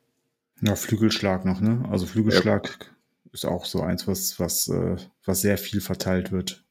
Ja, 0.60 0.74
Flügelschlag 0.74 1.44
noch, 1.44 1.60
ne? 1.60 1.86
Also 1.90 2.06
Flügelschlag 2.06 2.92
ist 3.32 3.46
auch 3.46 3.64
so 3.66 3.82
eins, 3.82 4.06
was, 4.06 4.38
was, 4.40 4.68
äh, 4.68 4.96
was 5.24 5.40
sehr 5.40 5.58
viel 5.58 5.80
verteilt 5.80 6.32
wird. 6.32 6.64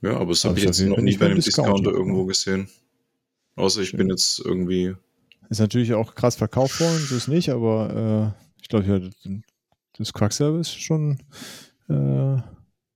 Ja, 0.00 0.16
aber 0.16 0.30
das 0.30 0.44
habe 0.44 0.58
ich 0.58 0.64
jetzt 0.64 0.80
noch 0.80 0.98
nie 0.98 1.16
bei 1.16 1.26
einem 1.26 1.36
Discounter, 1.36 1.74
Discounter 1.74 1.90
irgendwo 1.90 2.24
gesehen. 2.26 2.68
Außer 3.56 3.80
ich 3.82 3.90
Schön. 3.90 3.98
bin 3.98 4.10
jetzt 4.10 4.40
irgendwie. 4.44 4.94
Ist 5.52 5.58
natürlich 5.58 5.92
auch 5.92 6.14
krass 6.14 6.34
verkauft 6.34 6.80
worden, 6.80 6.96
so 6.96 7.14
ist 7.14 7.28
nicht, 7.28 7.50
aber 7.50 8.34
äh, 8.34 8.62
ich 8.62 8.68
glaube, 8.68 8.86
ja, 8.86 9.40
das 9.98 10.14
Quackservice 10.14 10.72
schon, 10.72 11.18
äh, 11.90 12.40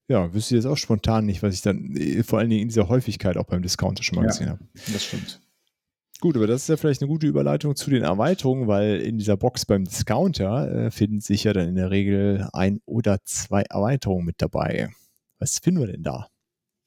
ja, 0.09 0.33
wüsste 0.33 0.55
ich 0.55 0.63
jetzt 0.63 0.67
auch 0.67 0.79
spontan 0.79 1.27
nicht, 1.27 1.43
was 1.43 1.53
ich 1.53 1.61
dann 1.61 1.95
äh, 1.95 2.23
vor 2.23 2.39
allen 2.39 2.49
Dingen 2.49 2.63
in 2.63 2.69
dieser 2.69 2.89
Häufigkeit 2.89 3.37
auch 3.37 3.45
beim 3.45 3.61
Discounter 3.61 4.03
schon 4.03 4.17
mal 4.17 4.23
ja, 4.23 4.29
gesehen 4.29 4.49
habe. 4.49 4.65
Das 4.91 5.05
stimmt. 5.05 5.43
Gut, 6.21 6.35
aber 6.35 6.47
das 6.47 6.63
ist 6.63 6.69
ja 6.69 6.79
vielleicht 6.79 7.03
eine 7.03 7.11
gute 7.11 7.27
Überleitung 7.27 7.77
zu 7.77 7.91
den 7.91 8.03
Erweiterungen, 8.03 8.67
weil 8.69 9.03
in 9.03 9.19
dieser 9.19 9.37
Box 9.37 9.67
beim 9.67 9.85
Discounter 9.85 10.87
äh, 10.87 10.91
finden 10.91 11.21
sich 11.21 11.45
ja 11.45 11.53
dann 11.53 11.69
in 11.69 11.75
der 11.75 11.91
Regel 11.91 12.49
ein 12.55 12.81
oder 12.87 13.23
zwei 13.25 13.65
Erweiterungen 13.69 14.25
mit 14.25 14.37
dabei. 14.41 14.89
Was 15.39 15.59
finden 15.59 15.81
wir 15.81 15.89
denn 15.89 16.03
da? 16.03 16.31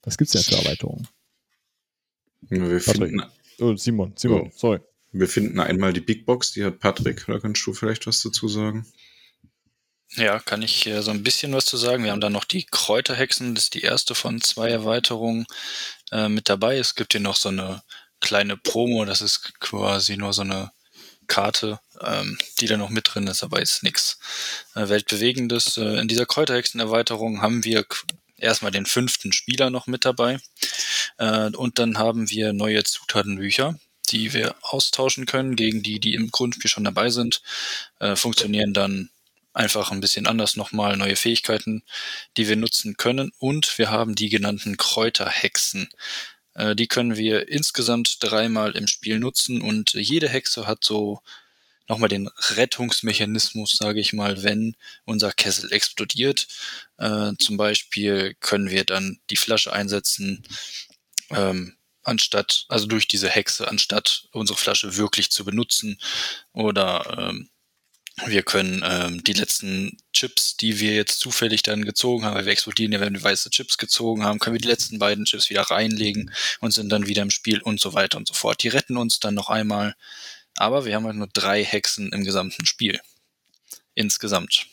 Was 0.01 0.17
gibt 0.17 0.33
es 0.33 0.43
denn 0.43 0.57
für 0.57 0.65
Erweiterungen? 0.65 1.07
Wir 2.41 2.79
finden, 2.79 3.21
oh, 3.59 3.75
Simon, 3.75 4.13
Simon, 4.15 4.47
oh. 4.47 4.51
sorry. 4.55 4.79
Wir 5.11 5.27
finden 5.27 5.59
einmal 5.59 5.93
die 5.93 6.01
Big 6.01 6.25
Box, 6.25 6.51
die 6.51 6.63
hat 6.63 6.79
Patrick. 6.79 7.25
Da 7.27 7.39
kannst 7.39 7.65
du 7.65 7.73
vielleicht 7.73 8.05
was 8.07 8.21
dazu 8.21 8.47
sagen. 8.47 8.85
Ja, 10.15 10.39
kann 10.39 10.61
ich 10.61 10.87
äh, 10.87 11.01
so 11.01 11.11
ein 11.11 11.23
bisschen 11.23 11.53
was 11.53 11.65
zu 11.65 11.77
sagen. 11.77 12.03
Wir 12.03 12.11
haben 12.11 12.21
dann 12.21 12.33
noch 12.33 12.45
die 12.45 12.65
Kräuterhexen, 12.65 13.53
das 13.53 13.65
ist 13.65 13.73
die 13.75 13.81
erste 13.81 14.15
von 14.15 14.41
zwei 14.41 14.69
Erweiterungen 14.69 15.45
äh, 16.11 16.29
mit 16.29 16.49
dabei. 16.49 16.77
Es 16.77 16.95
gibt 16.95 17.13
hier 17.13 17.21
noch 17.21 17.35
so 17.35 17.49
eine 17.49 17.83
kleine 18.19 18.57
Promo, 18.57 19.05
das 19.05 19.21
ist 19.21 19.59
quasi 19.59 20.17
nur 20.17 20.33
so 20.33 20.41
eine 20.41 20.71
Karte, 21.27 21.79
ähm, 22.01 22.37
die 22.59 22.65
da 22.65 22.75
noch 22.75 22.89
mit 22.89 23.13
drin 23.13 23.27
ist, 23.27 23.43
aber 23.43 23.61
ist 23.61 23.83
nichts 23.83 24.19
äh, 24.75 24.89
Weltbewegendes. 24.89 25.77
Äh, 25.77 25.99
in 25.99 26.07
dieser 26.07 26.25
Kräuterhexen-Erweiterung 26.25 27.41
haben 27.41 27.63
wir 27.63 27.85
erstmal 28.35 28.71
den 28.71 28.87
fünften 28.87 29.31
Spieler 29.31 29.69
noch 29.69 29.85
mit 29.87 30.05
dabei. 30.05 30.39
Äh, 31.17 31.51
und 31.51 31.79
dann 31.79 31.97
haben 31.97 32.29
wir 32.29 32.51
neue 32.51 32.83
Zutatenbücher, 32.83 33.79
die 34.11 34.33
wir 34.33 34.55
austauschen 34.61 35.25
können 35.25 35.55
gegen 35.55 35.83
die, 35.83 35.99
die 35.99 36.13
im 36.13 36.31
Grundspiel 36.31 36.69
schon 36.69 36.83
dabei 36.83 37.09
sind. 37.09 37.41
Äh, 37.99 38.15
funktionieren 38.15 38.73
dann 38.73 39.09
einfach 39.53 39.91
ein 39.91 40.01
bisschen 40.01 40.27
anders 40.27 40.55
nochmal, 40.55 40.95
neue 40.97 41.15
Fähigkeiten, 41.15 41.83
die 42.37 42.47
wir 42.47 42.55
nutzen 42.55 42.97
können. 42.97 43.31
Und 43.39 43.77
wir 43.77 43.89
haben 43.89 44.15
die 44.15 44.29
genannten 44.29 44.77
Kräuterhexen. 44.77 45.89
Äh, 46.53 46.75
die 46.75 46.87
können 46.87 47.15
wir 47.15 47.49
insgesamt 47.49 48.17
dreimal 48.21 48.75
im 48.75 48.87
Spiel 48.87 49.19
nutzen 49.19 49.61
und 49.61 49.93
jede 49.93 50.29
Hexe 50.29 50.67
hat 50.67 50.83
so 50.83 51.21
nochmal 51.87 52.09
den 52.09 52.27
Rettungsmechanismus, 52.27 53.77
sage 53.77 53.99
ich 53.99 54.13
mal, 54.13 54.43
wenn 54.43 54.75
unser 55.05 55.31
Kessel 55.31 55.71
explodiert. 55.71 56.47
Äh, 56.97 57.31
zum 57.39 57.57
Beispiel 57.57 58.35
können 58.39 58.69
wir 58.69 58.85
dann 58.85 59.19
die 59.31 59.37
Flasche 59.37 59.73
einsetzen, 59.73 60.43
ähm, 61.31 61.75
anstatt, 62.09 62.65
also 62.67 62.85
durch 62.87 63.07
diese 63.07 63.29
Hexe, 63.29 63.67
anstatt 63.67 64.27
unsere 64.31 64.57
Flasche 64.57 64.97
wirklich 64.97 65.31
zu 65.31 65.45
benutzen. 65.45 65.99
Oder 66.51 67.17
ähm, 67.17 67.49
wir 68.25 68.43
können 68.43 68.83
ähm, 68.85 69.23
die 69.23 69.33
letzten 69.33 69.97
Chips, 70.11 70.57
die 70.57 70.79
wir 70.79 70.93
jetzt 70.93 71.19
zufällig 71.19 71.63
dann 71.63 71.85
gezogen 71.85 72.25
haben, 72.25 72.35
weil 72.35 72.45
wir 72.45 72.51
explodieren 72.51 72.91
ja, 72.91 72.99
wenn 72.99 73.13
wir 73.13 73.23
weiße 73.23 73.49
Chips 73.49 73.77
gezogen 73.77 74.25
haben, 74.25 74.39
können 74.39 74.55
wir 74.55 74.61
die 74.61 74.67
letzten 74.67 74.99
beiden 74.99 75.23
Chips 75.23 75.49
wieder 75.49 75.61
reinlegen 75.61 76.33
und 76.59 76.73
sind 76.73 76.89
dann 76.89 77.07
wieder 77.07 77.21
im 77.21 77.31
Spiel 77.31 77.61
und 77.61 77.79
so 77.79 77.93
weiter 77.93 78.17
und 78.17 78.27
so 78.27 78.33
fort. 78.33 78.61
Die 78.63 78.67
retten 78.67 78.97
uns 78.97 79.19
dann 79.21 79.35
noch 79.35 79.49
einmal 79.49 79.95
aber 80.59 80.83
wir 80.83 80.93
haben 80.93 81.05
halt 81.05 81.15
nur 81.15 81.29
drei 81.31 81.63
Hexen 81.63 82.11
im 82.11 82.25
gesamten 82.25 82.65
Spiel. 82.65 82.99
Insgesamt. 83.95 84.67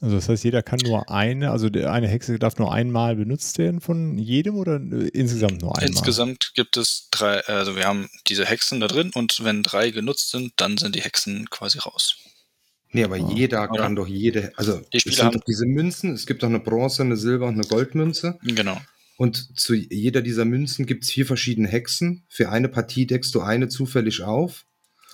Also 0.00 0.16
das 0.16 0.28
heißt, 0.28 0.44
jeder 0.44 0.62
kann 0.62 0.78
nur 0.84 1.10
eine, 1.10 1.50
also 1.50 1.68
eine 1.68 2.06
Hexe 2.06 2.38
darf 2.38 2.58
nur 2.58 2.72
einmal 2.72 3.16
benutzt 3.16 3.56
werden 3.58 3.80
von 3.80 4.18
jedem 4.18 4.56
oder 4.56 4.76
äh, 4.76 5.08
insgesamt 5.08 5.62
nur 5.62 5.74
einmal? 5.74 5.88
Insgesamt 5.88 6.52
gibt 6.54 6.76
es 6.76 7.08
drei, 7.10 7.40
also 7.46 7.76
wir 7.76 7.84
haben 7.84 8.08
diese 8.28 8.44
Hexen 8.44 8.80
da 8.80 8.88
drin 8.88 9.10
und 9.14 9.42
wenn 9.42 9.62
drei 9.62 9.90
genutzt 9.90 10.30
sind, 10.30 10.52
dann 10.56 10.76
sind 10.76 10.94
die 10.96 11.00
Hexen 11.00 11.48
quasi 11.48 11.78
raus. 11.78 12.16
Nee, 12.92 13.04
aber 13.04 13.16
ah. 13.16 13.32
jeder 13.34 13.58
ja. 13.60 13.66
kann 13.68 13.96
doch 13.96 14.06
jede, 14.06 14.52
also 14.56 14.80
die 14.92 15.00
Spieler 15.00 15.24
haben 15.24 15.40
diese 15.46 15.66
Münzen, 15.66 16.12
es 16.12 16.26
gibt 16.26 16.42
doch 16.42 16.48
eine 16.48 16.60
Bronze, 16.60 17.02
eine 17.02 17.16
Silber 17.16 17.46
und 17.46 17.54
eine 17.54 17.64
Goldmünze. 17.64 18.38
Genau. 18.42 18.78
Und 19.16 19.58
zu 19.58 19.74
jeder 19.74 20.20
dieser 20.20 20.44
Münzen 20.44 20.84
gibt 20.84 21.04
es 21.04 21.10
vier 21.10 21.24
verschiedene 21.24 21.68
Hexen. 21.68 22.24
Für 22.28 22.50
eine 22.50 22.68
Partie 22.68 23.06
deckst 23.06 23.34
du 23.34 23.40
eine 23.40 23.68
zufällig 23.68 24.22
auf. 24.22 24.66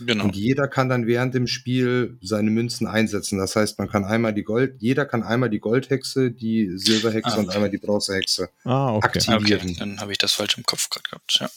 Genau. 0.06 0.24
Und 0.24 0.36
jeder 0.36 0.68
kann 0.68 0.88
dann 0.88 1.06
während 1.06 1.34
dem 1.34 1.46
Spiel 1.46 2.18
seine 2.20 2.50
Münzen 2.50 2.86
einsetzen. 2.86 3.38
Das 3.38 3.56
heißt, 3.56 3.78
man 3.78 3.88
kann 3.88 4.04
einmal 4.04 4.34
die 4.34 4.42
Gold, 4.42 4.76
jeder 4.80 5.04
kann 5.04 5.22
einmal 5.22 5.50
die 5.50 5.60
Goldhexe, 5.60 6.30
die 6.30 6.70
Silberhexe 6.76 7.30
ah, 7.30 7.34
okay. 7.34 7.40
und 7.40 7.54
einmal 7.54 7.70
die 7.70 7.78
Bronzehexe 7.78 8.48
ah, 8.64 8.94
okay. 8.94 9.06
aktivieren. 9.06 9.70
Okay, 9.70 9.76
dann 9.78 10.00
habe 10.00 10.12
ich 10.12 10.18
das 10.18 10.32
falsch 10.32 10.56
im 10.56 10.64
Kopf 10.64 10.88
gerade 10.90 11.08
gehabt. 11.08 11.38
Ja. 11.40 11.50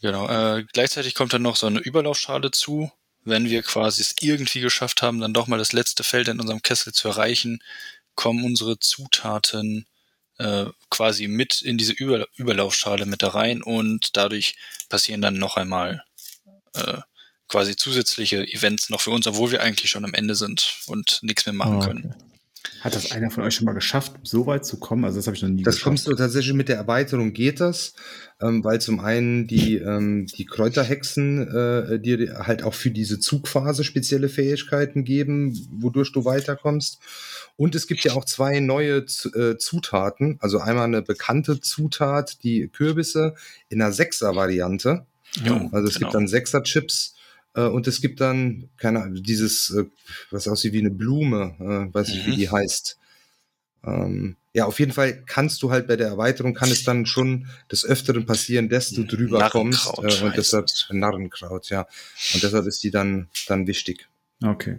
Genau. 0.00 0.28
Äh, 0.28 0.64
gleichzeitig 0.72 1.14
kommt 1.14 1.32
dann 1.32 1.42
noch 1.42 1.56
so 1.56 1.66
eine 1.66 1.80
Überlaufschale 1.80 2.50
zu. 2.50 2.90
Wenn 3.24 3.50
wir 3.50 3.62
quasi 3.62 4.00
es 4.00 4.14
irgendwie 4.20 4.60
geschafft 4.60 5.02
haben, 5.02 5.20
dann 5.20 5.34
doch 5.34 5.48
mal 5.48 5.58
das 5.58 5.72
letzte 5.72 6.04
Feld 6.04 6.28
in 6.28 6.40
unserem 6.40 6.62
Kessel 6.62 6.92
zu 6.92 7.08
erreichen, 7.08 7.62
kommen 8.14 8.44
unsere 8.44 8.78
Zutaten 8.78 9.86
äh, 10.38 10.66
quasi 10.88 11.28
mit 11.28 11.62
in 11.62 11.78
diese 11.78 11.92
Über 11.92 12.26
Überlaufschale 12.36 13.06
mit 13.06 13.22
da 13.22 13.28
rein 13.28 13.62
und 13.62 14.16
dadurch 14.16 14.56
passieren 14.88 15.20
dann 15.20 15.34
noch 15.34 15.56
einmal 15.56 16.04
äh, 16.86 17.00
quasi 17.48 17.76
zusätzliche 17.76 18.46
Events 18.52 18.90
noch 18.90 19.00
für 19.00 19.10
uns, 19.10 19.26
obwohl 19.26 19.50
wir 19.50 19.62
eigentlich 19.62 19.90
schon 19.90 20.04
am 20.04 20.14
Ende 20.14 20.34
sind 20.34 20.80
und 20.86 21.20
nichts 21.22 21.46
mehr 21.46 21.54
machen 21.54 21.76
oh, 21.76 21.78
okay. 21.78 21.86
können. 21.88 22.14
Hat 22.80 22.94
das 22.94 23.10
einer 23.12 23.30
von 23.30 23.42
euch 23.44 23.54
schon 23.54 23.64
mal 23.64 23.72
geschafft, 23.72 24.12
so 24.22 24.46
weit 24.46 24.64
zu 24.64 24.78
kommen? 24.78 25.04
Also 25.04 25.18
das 25.18 25.26
habe 25.26 25.36
ich 25.36 25.42
noch 25.42 25.48
nie 25.48 25.62
Das 25.62 25.76
geschafft. 25.76 25.84
kommst 25.84 26.06
du 26.06 26.14
tatsächlich 26.14 26.54
mit 26.54 26.68
der 26.68 26.76
Erweiterung 26.76 27.32
geht 27.32 27.60
das, 27.60 27.94
ähm, 28.40 28.62
weil 28.62 28.80
zum 28.80 29.00
einen 29.00 29.46
die, 29.46 29.76
ähm, 29.76 30.26
die 30.26 30.44
Kräuterhexen 30.44 31.48
äh, 31.48 32.00
dir 32.00 32.46
halt 32.46 32.62
auch 32.62 32.74
für 32.74 32.90
diese 32.90 33.18
Zugphase 33.18 33.84
spezielle 33.84 34.28
Fähigkeiten 34.28 35.04
geben, 35.04 35.58
wodurch 35.72 36.12
du 36.12 36.24
weiterkommst. 36.24 36.98
Und 37.56 37.74
es 37.74 37.88
gibt 37.88 38.04
ja 38.04 38.12
auch 38.12 38.24
zwei 38.24 38.60
neue 38.60 38.98
äh, 39.34 39.56
Zutaten. 39.56 40.38
Also 40.40 40.60
einmal 40.60 40.84
eine 40.84 41.02
bekannte 41.02 41.60
Zutat, 41.60 42.42
die 42.44 42.68
Kürbisse 42.68 43.34
in 43.68 43.82
einer 43.82 43.92
Sechser-Variante. 43.92 45.06
Ja, 45.44 45.68
also 45.72 45.88
es 45.88 45.94
genau. 45.94 46.06
gibt 46.06 46.14
dann 46.14 46.28
Sechser-Chips 46.28 47.14
äh, 47.54 47.62
und 47.62 47.86
es 47.86 48.00
gibt 48.00 48.20
dann, 48.20 48.68
keine 48.76 49.02
Ahnung, 49.02 49.22
dieses, 49.22 49.70
äh, 49.70 49.84
was 50.30 50.48
aussieht 50.48 50.72
wie 50.72 50.80
eine 50.80 50.90
Blume, 50.90 51.54
äh, 51.60 51.94
weiß 51.94 52.08
ich, 52.10 52.26
mhm. 52.26 52.32
wie 52.32 52.36
die 52.36 52.50
heißt. 52.50 52.98
Ähm, 53.84 54.36
ja, 54.54 54.64
auf 54.64 54.80
jeden 54.80 54.92
Fall 54.92 55.22
kannst 55.24 55.62
du 55.62 55.70
halt 55.70 55.86
bei 55.86 55.96
der 55.96 56.08
Erweiterung, 56.08 56.54
kann 56.54 56.70
es 56.70 56.82
dann 56.82 57.06
schon 57.06 57.46
des 57.70 57.84
Öfteren 57.84 58.26
passieren, 58.26 58.68
dass 58.68 58.90
du 58.90 59.04
drüber 59.04 59.48
kommst. 59.50 59.86
Äh, 59.98 60.24
und 60.24 60.36
deshalb, 60.36 60.66
Narrenkraut, 60.90 61.70
ja. 61.70 61.86
Und 62.34 62.42
deshalb 62.42 62.66
ist 62.66 62.82
die 62.82 62.90
dann, 62.90 63.28
dann 63.46 63.66
wichtig. 63.66 64.08
Okay. 64.42 64.78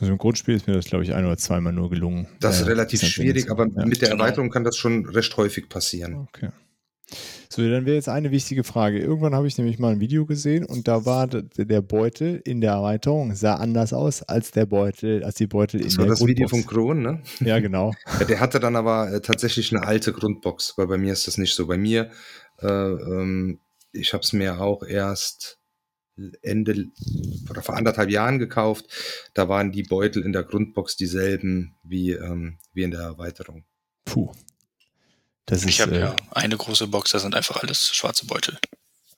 Also 0.00 0.12
im 0.12 0.18
Grundspiel 0.18 0.56
ist 0.56 0.66
mir 0.66 0.74
das, 0.74 0.86
glaube 0.86 1.04
ich, 1.04 1.14
ein 1.14 1.24
oder 1.24 1.38
zweimal 1.38 1.72
nur 1.72 1.88
gelungen. 1.88 2.26
Das 2.40 2.56
ist 2.56 2.66
äh, 2.66 2.70
relativ 2.70 3.02
schwierig, 3.02 3.50
aber 3.50 3.66
ja, 3.66 3.86
mit 3.86 4.02
der 4.02 4.10
genau. 4.10 4.24
Erweiterung 4.24 4.50
kann 4.50 4.64
das 4.64 4.76
schon 4.76 5.06
recht 5.06 5.36
häufig 5.36 5.68
passieren. 5.68 6.14
Okay. 6.14 6.50
So, 7.48 7.62
dann 7.68 7.86
wäre 7.86 7.96
jetzt 7.96 8.08
eine 8.08 8.30
wichtige 8.30 8.64
Frage. 8.64 8.98
Irgendwann 8.98 9.34
habe 9.34 9.46
ich 9.46 9.56
nämlich 9.58 9.78
mal 9.78 9.92
ein 9.92 10.00
Video 10.00 10.26
gesehen 10.26 10.64
und 10.64 10.88
da 10.88 11.04
war 11.04 11.26
der 11.26 11.80
Beutel 11.80 12.40
in 12.44 12.60
der 12.60 12.72
Erweiterung 12.72 13.34
sah 13.34 13.54
anders 13.54 13.92
aus 13.92 14.22
als 14.22 14.50
der 14.50 14.66
Beutel, 14.66 15.24
als 15.24 15.36
die 15.36 15.46
Beutel 15.46 15.80
das 15.80 15.94
in 15.94 15.98
der 15.98 16.06
Grundbox. 16.06 16.18
Das 16.18 16.20
war 16.20 16.26
das 16.26 16.36
Video 16.36 16.48
von 16.48 16.66
Kron, 16.66 17.02
ne? 17.02 17.22
Ja, 17.40 17.58
genau. 17.60 17.92
ja, 18.20 18.24
der 18.24 18.40
hatte 18.40 18.60
dann 18.60 18.76
aber 18.76 19.12
äh, 19.12 19.20
tatsächlich 19.20 19.74
eine 19.74 19.86
alte 19.86 20.12
Grundbox, 20.12 20.74
weil 20.76 20.86
bei 20.86 20.98
mir 20.98 21.12
ist 21.12 21.26
das 21.26 21.38
nicht 21.38 21.54
so. 21.54 21.66
Bei 21.66 21.78
mir, 21.78 22.10
äh, 22.60 22.66
ähm, 22.66 23.60
ich 23.92 24.12
habe 24.12 24.22
es 24.22 24.32
mir 24.32 24.60
auch 24.60 24.82
erst 24.82 25.58
Ende 26.42 26.86
oder 27.50 27.62
vor 27.62 27.76
anderthalb 27.76 28.10
Jahren 28.10 28.38
gekauft. 28.38 28.86
Da 29.34 29.48
waren 29.48 29.72
die 29.72 29.82
Beutel 29.82 30.22
in 30.22 30.32
der 30.32 30.44
Grundbox 30.44 30.96
dieselben 30.96 31.76
wie, 31.82 32.12
ähm, 32.12 32.58
wie 32.72 32.82
in 32.82 32.90
der 32.90 33.00
Erweiterung. 33.00 33.64
Puh. 34.04 34.32
Das 35.46 35.64
ich 35.64 35.80
habe 35.80 35.96
äh, 35.96 36.00
ja 36.00 36.16
eine 36.30 36.56
große 36.56 36.88
Box, 36.88 37.12
da 37.12 37.18
sind 37.18 37.34
einfach 37.34 37.62
alles 37.62 37.94
schwarze 37.94 38.26
Beutel. 38.26 38.58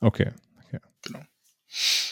Okay. 0.00 0.30
okay. 0.66 0.78
Genau. 1.02 1.20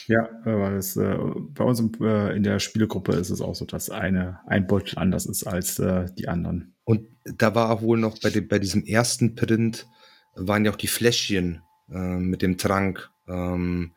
Ja, 0.06 0.28
weil 0.44 0.76
es, 0.76 0.96
äh, 0.96 1.16
bei 1.50 1.64
uns 1.64 1.82
äh, 2.00 2.36
in 2.36 2.42
der 2.42 2.58
Spielegruppe 2.58 3.12
ist 3.12 3.30
es 3.30 3.40
auch 3.40 3.54
so, 3.54 3.64
dass 3.64 3.90
eine, 3.90 4.40
ein 4.46 4.66
Beutel 4.66 4.98
anders 4.98 5.26
ist 5.26 5.44
als 5.44 5.78
äh, 5.78 6.06
die 6.18 6.28
anderen. 6.28 6.74
Und 6.84 7.08
da 7.24 7.54
war 7.54 7.70
auch 7.70 7.82
wohl 7.82 7.98
noch 7.98 8.18
bei, 8.20 8.30
dem, 8.30 8.48
bei 8.48 8.58
diesem 8.58 8.84
ersten 8.84 9.34
Print, 9.34 9.86
waren 10.34 10.64
ja 10.64 10.72
auch 10.72 10.76
die 10.76 10.86
Fläschchen 10.86 11.62
äh, 11.90 11.96
mit 11.96 12.42
dem 12.42 12.58
Trank. 12.58 13.10
Ähm, 13.26 13.92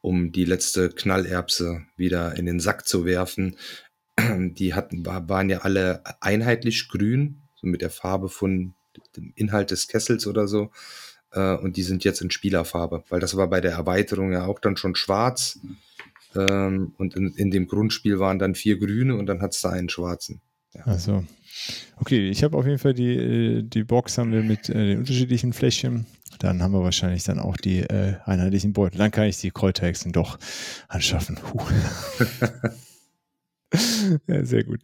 um 0.00 0.32
die 0.32 0.44
letzte 0.44 0.90
Knallerbse 0.90 1.82
wieder 1.96 2.36
in 2.36 2.46
den 2.46 2.60
Sack 2.60 2.86
zu 2.86 3.04
werfen. 3.04 3.56
Die 4.18 4.74
hatten, 4.74 5.04
waren 5.04 5.50
ja 5.50 5.58
alle 5.58 6.02
einheitlich 6.20 6.88
grün, 6.88 7.42
so 7.54 7.66
mit 7.66 7.82
der 7.82 7.90
Farbe 7.90 8.28
von 8.28 8.74
dem 9.16 9.32
Inhalt 9.36 9.70
des 9.70 9.88
Kessels 9.88 10.26
oder 10.26 10.48
so. 10.48 10.70
Äh, 11.32 11.56
und 11.56 11.76
die 11.76 11.82
sind 11.82 12.04
jetzt 12.04 12.20
in 12.20 12.30
Spielerfarbe, 12.30 13.04
weil 13.08 13.20
das 13.20 13.36
war 13.36 13.48
bei 13.48 13.60
der 13.60 13.72
Erweiterung 13.72 14.32
ja 14.32 14.46
auch 14.46 14.58
dann 14.58 14.76
schon 14.76 14.94
schwarz. 14.94 15.58
Ähm, 16.34 16.92
und 16.96 17.16
in, 17.16 17.34
in 17.34 17.50
dem 17.50 17.66
Grundspiel 17.66 18.18
waren 18.18 18.38
dann 18.38 18.54
vier 18.54 18.78
grüne 18.78 19.16
und 19.16 19.26
dann 19.26 19.42
hat 19.42 19.54
es 19.54 19.60
da 19.60 19.70
einen 19.70 19.88
schwarzen. 19.88 20.40
Ja. 20.74 20.84
Also, 20.84 21.24
okay, 21.96 22.28
ich 22.28 22.44
habe 22.44 22.56
auf 22.56 22.64
jeden 22.64 22.78
Fall 22.78 22.94
die, 22.94 23.16
äh, 23.16 23.62
die 23.62 23.84
Box 23.84 24.18
haben 24.18 24.32
wir 24.32 24.42
mit 24.42 24.68
äh, 24.68 24.86
den 24.86 24.98
unterschiedlichen 24.98 25.52
Fläschchen 25.52 26.06
dann 26.40 26.62
haben 26.62 26.72
wir 26.72 26.82
wahrscheinlich 26.82 27.22
dann 27.24 27.38
auch 27.38 27.56
die 27.56 27.80
äh, 27.80 28.16
einheitlichen 28.24 28.72
Beutel. 28.72 28.98
Dann 28.98 29.10
kann 29.10 29.26
ich 29.26 29.38
die 29.38 29.50
Kräuterhexen 29.50 30.12
doch 30.12 30.38
anschaffen. 30.88 31.38
ja, 34.26 34.44
sehr 34.44 34.64
gut. 34.64 34.80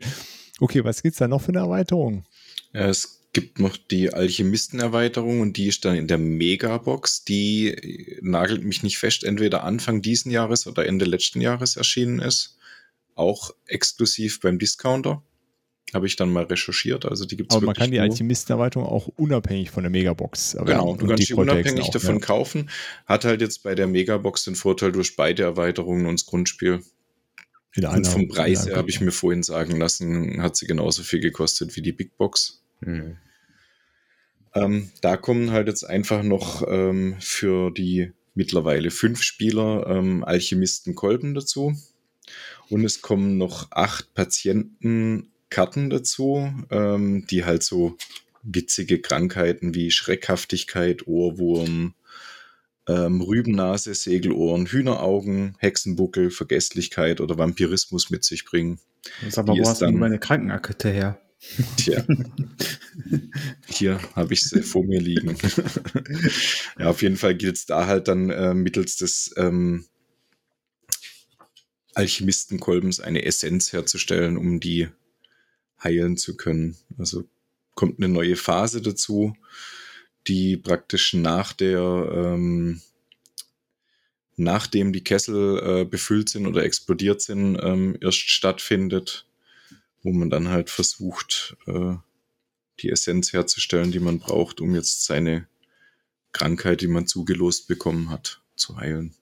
Okay, 0.61 0.85
was 0.85 1.03
gibt 1.03 1.15
es 1.15 1.19
da 1.19 1.29
noch 1.29 1.41
für 1.41 1.49
eine 1.49 1.61
Erweiterung? 1.61 2.25
Es 2.73 3.16
gibt 3.37 3.61
noch 3.61 3.77
die 3.77 4.15
Alchemisten-Erweiterung 4.15 5.41
und 5.43 5.59
die 5.59 5.67
ist 5.67 5.85
dann 5.85 5.95
in 5.95 6.09
der 6.09 6.17
Megabox. 6.17 7.23
Die 7.23 8.19
nagelt 8.23 8.65
mich 8.65 8.83
nicht 8.83 8.97
fest, 8.97 9.25
entweder 9.25 9.63
Anfang 9.63 10.01
diesen 10.01 10.31
Jahres 10.31 10.67
oder 10.67 10.87
Ende 10.87 11.05
letzten 11.05 11.43
Jahres 11.43 11.77
erschienen 11.77 12.19
ist. 12.19 12.57
Auch 13.15 13.51
exklusiv 13.67 14.41
beim 14.41 14.59
Discounter. 14.59 15.23
Habe 15.93 16.07
ich 16.07 16.17
dann 16.17 16.33
mal 16.33 16.45
recherchiert. 16.45 17.05
Also 17.05 17.27
die 17.27 17.37
gibt's 17.37 17.55
Aber 17.55 17.67
man 17.67 17.75
kann 17.75 17.91
die 17.91 18.01
Alchemisten-Erweiterung 18.01 18.87
auch 18.87 19.09
unabhängig 19.09 19.71
von 19.71 19.83
der 19.83 19.91
Megabox. 19.91 20.57
Genau, 20.65 20.97
du 20.97 21.07
kannst 21.07 21.29
die 21.29 21.35
unabhängig 21.35 21.83
auch, 21.83 21.91
davon 21.91 22.15
ja. 22.15 22.21
kaufen. 22.21 22.71
Hat 23.05 23.27
halt 23.27 23.43
jetzt 23.43 23.65
bei 23.65 23.75
der 23.75 23.87
Megabox 23.87 24.45
den 24.45 24.55
Vorteil 24.55 24.93
durch 24.93 25.15
beide 25.15 25.43
Erweiterungen 25.43 26.07
und 26.07 26.19
das 26.19 26.25
Grundspiel. 26.25 26.83
Wieder 27.73 27.93
und 27.93 28.07
vom 28.07 28.29
Preis 28.29 28.67
her 28.67 28.77
habe 28.77 28.89
ich 28.89 29.03
mir 29.03 29.13
vorhin 29.13 29.43
sagen 29.43 29.77
lassen, 29.77 30.41
hat 30.41 30.57
sie 30.57 30.67
genauso 30.67 31.03
viel 31.03 31.21
gekostet 31.21 31.77
wie 31.77 31.83
die 31.83 31.93
Big 31.93 32.17
Box. 32.17 32.63
Mhm. 32.81 33.19
Ähm, 34.57 34.91
da 35.03 35.17
kommen 35.17 35.53
halt 35.53 35.69
jetzt 35.69 35.85
einfach 35.85 36.23
noch 36.23 36.67
ähm, 36.67 37.17
für 37.21 37.71
die 37.71 38.13
mittlerweile 38.35 38.91
fünf 38.91 39.23
Spieler 39.23 39.87
ähm, 39.87 40.25
Alchemisten 40.25 40.95
Kolben 40.95 41.35
dazu. 41.35 41.75
Und 42.69 42.85
es 42.85 43.03
kommen 43.03 43.39
noch 43.39 43.71
acht 43.71 44.15
Patienten 44.15 45.31
Karten 45.51 45.91
dazu, 45.91 46.51
ähm, 46.71 47.27
die 47.29 47.45
halt 47.45 47.63
so 47.63 47.97
witzige 48.43 49.01
Krankheiten 49.01 49.75
wie 49.75 49.91
Schreckhaftigkeit, 49.91 51.07
Ohrwurm, 51.07 51.95
ähm, 52.89 53.21
Rübennase, 53.21 53.95
Segelohren, 53.95 54.67
Hühneraugen, 54.67 55.57
Hexenbuckel, 55.59 56.31
Vergesslichkeit 56.31 57.21
oder 57.21 57.39
Vampirismus 57.39 58.11
mit 58.11 58.25
sich 58.25 58.45
bringen. 58.45 58.79
Sag 59.29 59.47
mal, 59.47 59.57
wo 59.57 59.69
hast 59.69 59.83
du 59.83 59.91
meine 59.91 60.19
Krankenakte 60.19 60.91
her? 60.91 61.21
Tja, 61.77 62.05
hier 63.67 64.01
habe 64.15 64.35
ich 64.35 64.43
sie 64.43 64.63
vor 64.63 64.85
mir 64.85 65.01
liegen. 65.01 65.37
ja, 66.79 66.89
auf 66.89 67.03
jeden 67.03 67.17
Fall 67.17 67.35
gilt 67.35 67.57
es 67.57 67.67
da 67.67 67.87
halt 67.87 68.09
dann 68.09 68.31
äh, 68.31 68.55
mittels 68.55 68.97
des 68.97 69.35
ähm, 69.37 69.85
Alchemistenkolbens 71.95 73.01
eine 73.01 73.25
Essenz 73.25 73.73
herzustellen, 73.73 74.37
um 74.37 74.61
die 74.61 74.89
heilen 75.83 76.17
zu 76.17 76.37
können. 76.37 76.77
Also 76.99 77.29
kommt 77.75 77.99
eine 77.99 78.09
neue 78.09 78.37
Phase 78.37 78.83
dazu, 78.83 79.35
die 80.27 80.57
praktisch 80.57 81.15
nach 81.15 81.53
der 81.53 82.11
ähm, 82.13 82.81
nachdem 84.37 84.93
die 84.93 85.03
Kessel 85.03 85.59
äh, 85.59 85.85
befüllt 85.85 86.29
sind 86.29 86.47
oder 86.47 86.63
explodiert 86.63 87.23
sind, 87.23 87.59
ähm, 87.63 87.97
erst 88.01 88.31
stattfindet, 88.31 89.27
wo 90.03 90.13
man 90.13 90.31
dann 90.31 90.49
halt 90.49 90.71
versucht, 90.71 91.57
äh, 91.67 91.95
die 92.81 92.91
Essenz 92.91 93.33
herzustellen, 93.33 93.93
die 93.93 94.01
man 94.01 94.19
braucht, 94.19 94.61
um 94.61 94.75
jetzt 94.75 95.05
seine 95.05 95.47
Krankheit, 96.33 96.81
die 96.81 96.89
man 96.89 97.07
zugelost 97.07 97.69
bekommen 97.69 98.11
hat, 98.11 98.43
zu 98.57 98.77
heilen. 98.77 99.15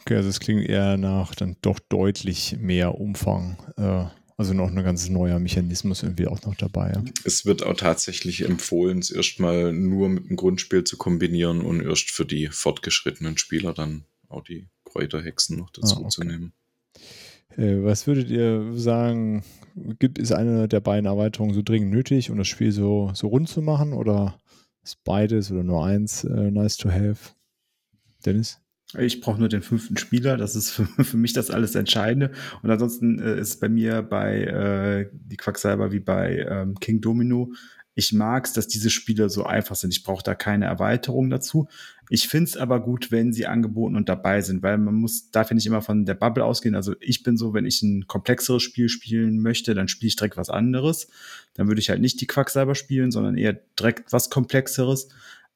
Okay, 0.00 0.16
also 0.16 0.28
es 0.28 0.40
klingt 0.40 0.68
eher 0.68 0.96
nach 0.96 1.34
dann 1.34 1.56
doch 1.62 1.78
deutlich 1.78 2.56
mehr 2.58 3.00
Umfang. 3.00 3.56
Äh, 3.76 4.06
also 4.36 4.52
noch 4.52 4.68
ein 4.68 4.82
ganz 4.82 5.08
neuer 5.08 5.38
Mechanismus 5.38 6.02
irgendwie 6.02 6.26
auch 6.26 6.42
noch 6.42 6.56
dabei. 6.56 6.92
Ja. 6.94 7.04
Es 7.24 7.46
wird 7.46 7.62
auch 7.62 7.76
tatsächlich 7.76 8.42
empfohlen, 8.42 8.98
es 8.98 9.10
erstmal 9.10 9.72
nur 9.72 10.08
mit 10.08 10.28
dem 10.28 10.36
Grundspiel 10.36 10.82
zu 10.82 10.96
kombinieren 10.96 11.60
und 11.60 11.80
erst 11.80 12.10
für 12.10 12.26
die 12.26 12.48
fortgeschrittenen 12.48 13.38
Spieler 13.38 13.72
dann 13.72 14.04
auch 14.28 14.42
die 14.42 14.66
Kräuterhexen 14.84 15.56
noch 15.56 15.70
dazu 15.70 15.96
ah, 15.96 16.00
okay. 16.00 16.08
zu 16.10 16.24
nehmen. 16.24 16.52
Äh, 17.56 17.82
was 17.82 18.06
würdet 18.06 18.30
ihr 18.30 18.72
sagen, 18.74 19.42
gibt 19.98 20.18
es 20.18 20.32
eine 20.32 20.68
der 20.68 20.80
beiden 20.80 21.06
Erweiterungen 21.06 21.54
so 21.54 21.62
dringend 21.62 21.92
nötig, 21.92 22.30
um 22.30 22.38
das 22.38 22.48
Spiel 22.48 22.72
so, 22.72 23.10
so 23.14 23.28
rund 23.28 23.48
zu 23.48 23.62
machen? 23.62 23.92
Oder 23.92 24.38
ist 24.82 25.02
beides 25.04 25.50
oder 25.50 25.62
nur 25.62 25.84
eins 25.84 26.24
äh, 26.24 26.50
nice 26.50 26.76
to 26.76 26.90
have? 26.90 27.34
Dennis? 28.24 28.60
Ich 28.98 29.20
brauche 29.20 29.40
nur 29.40 29.48
den 29.48 29.62
fünften 29.62 29.96
Spieler, 29.96 30.36
das 30.36 30.54
ist 30.54 30.70
für, 30.72 30.84
für 30.86 31.16
mich 31.16 31.32
das 31.32 31.50
alles 31.50 31.74
Entscheidende. 31.74 32.30
Und 32.62 32.70
ansonsten 32.70 33.18
äh, 33.18 33.38
ist 33.38 33.60
bei 33.60 33.68
mir 33.68 34.02
bei 34.02 34.42
äh, 34.42 35.10
die 35.12 35.36
Quacksalber 35.36 35.92
wie 35.92 36.00
bei 36.00 36.46
ähm, 36.48 36.78
King 36.78 37.00
Domino. 37.00 37.52
Ich 37.94 38.12
mag 38.12 38.46
es, 38.46 38.52
dass 38.52 38.66
diese 38.66 38.90
Spiele 38.90 39.28
so 39.28 39.44
einfach 39.44 39.76
sind. 39.76 39.92
Ich 39.92 40.02
brauche 40.02 40.22
da 40.22 40.34
keine 40.34 40.64
Erweiterung 40.64 41.30
dazu. 41.30 41.68
Ich 42.10 42.28
finde 42.28 42.50
es 42.50 42.56
aber 42.56 42.80
gut, 42.80 43.12
wenn 43.12 43.32
sie 43.32 43.46
angeboten 43.46 43.96
und 43.96 44.08
dabei 44.08 44.40
sind, 44.42 44.62
weil 44.62 44.78
man 44.78 44.94
muss, 44.94 45.30
da 45.30 45.44
finde 45.44 45.60
ich 45.60 45.66
immer 45.66 45.80
von 45.80 46.04
der 46.04 46.14
Bubble 46.14 46.44
ausgehen. 46.44 46.74
Also 46.74 46.94
ich 47.00 47.22
bin 47.22 47.36
so, 47.36 47.54
wenn 47.54 47.66
ich 47.66 47.82
ein 47.82 48.06
komplexeres 48.06 48.62
Spiel 48.62 48.88
spielen 48.88 49.40
möchte, 49.40 49.74
dann 49.74 49.88
spiele 49.88 50.08
ich 50.08 50.16
direkt 50.16 50.36
was 50.36 50.50
anderes. 50.50 51.08
Dann 51.54 51.68
würde 51.68 51.80
ich 51.80 51.88
halt 51.88 52.00
nicht 52.00 52.20
die 52.20 52.26
Quacksalber 52.26 52.74
spielen, 52.74 53.10
sondern 53.10 53.36
eher 53.36 53.54
direkt 53.78 54.12
was 54.12 54.28
Komplexeres. 54.28 55.08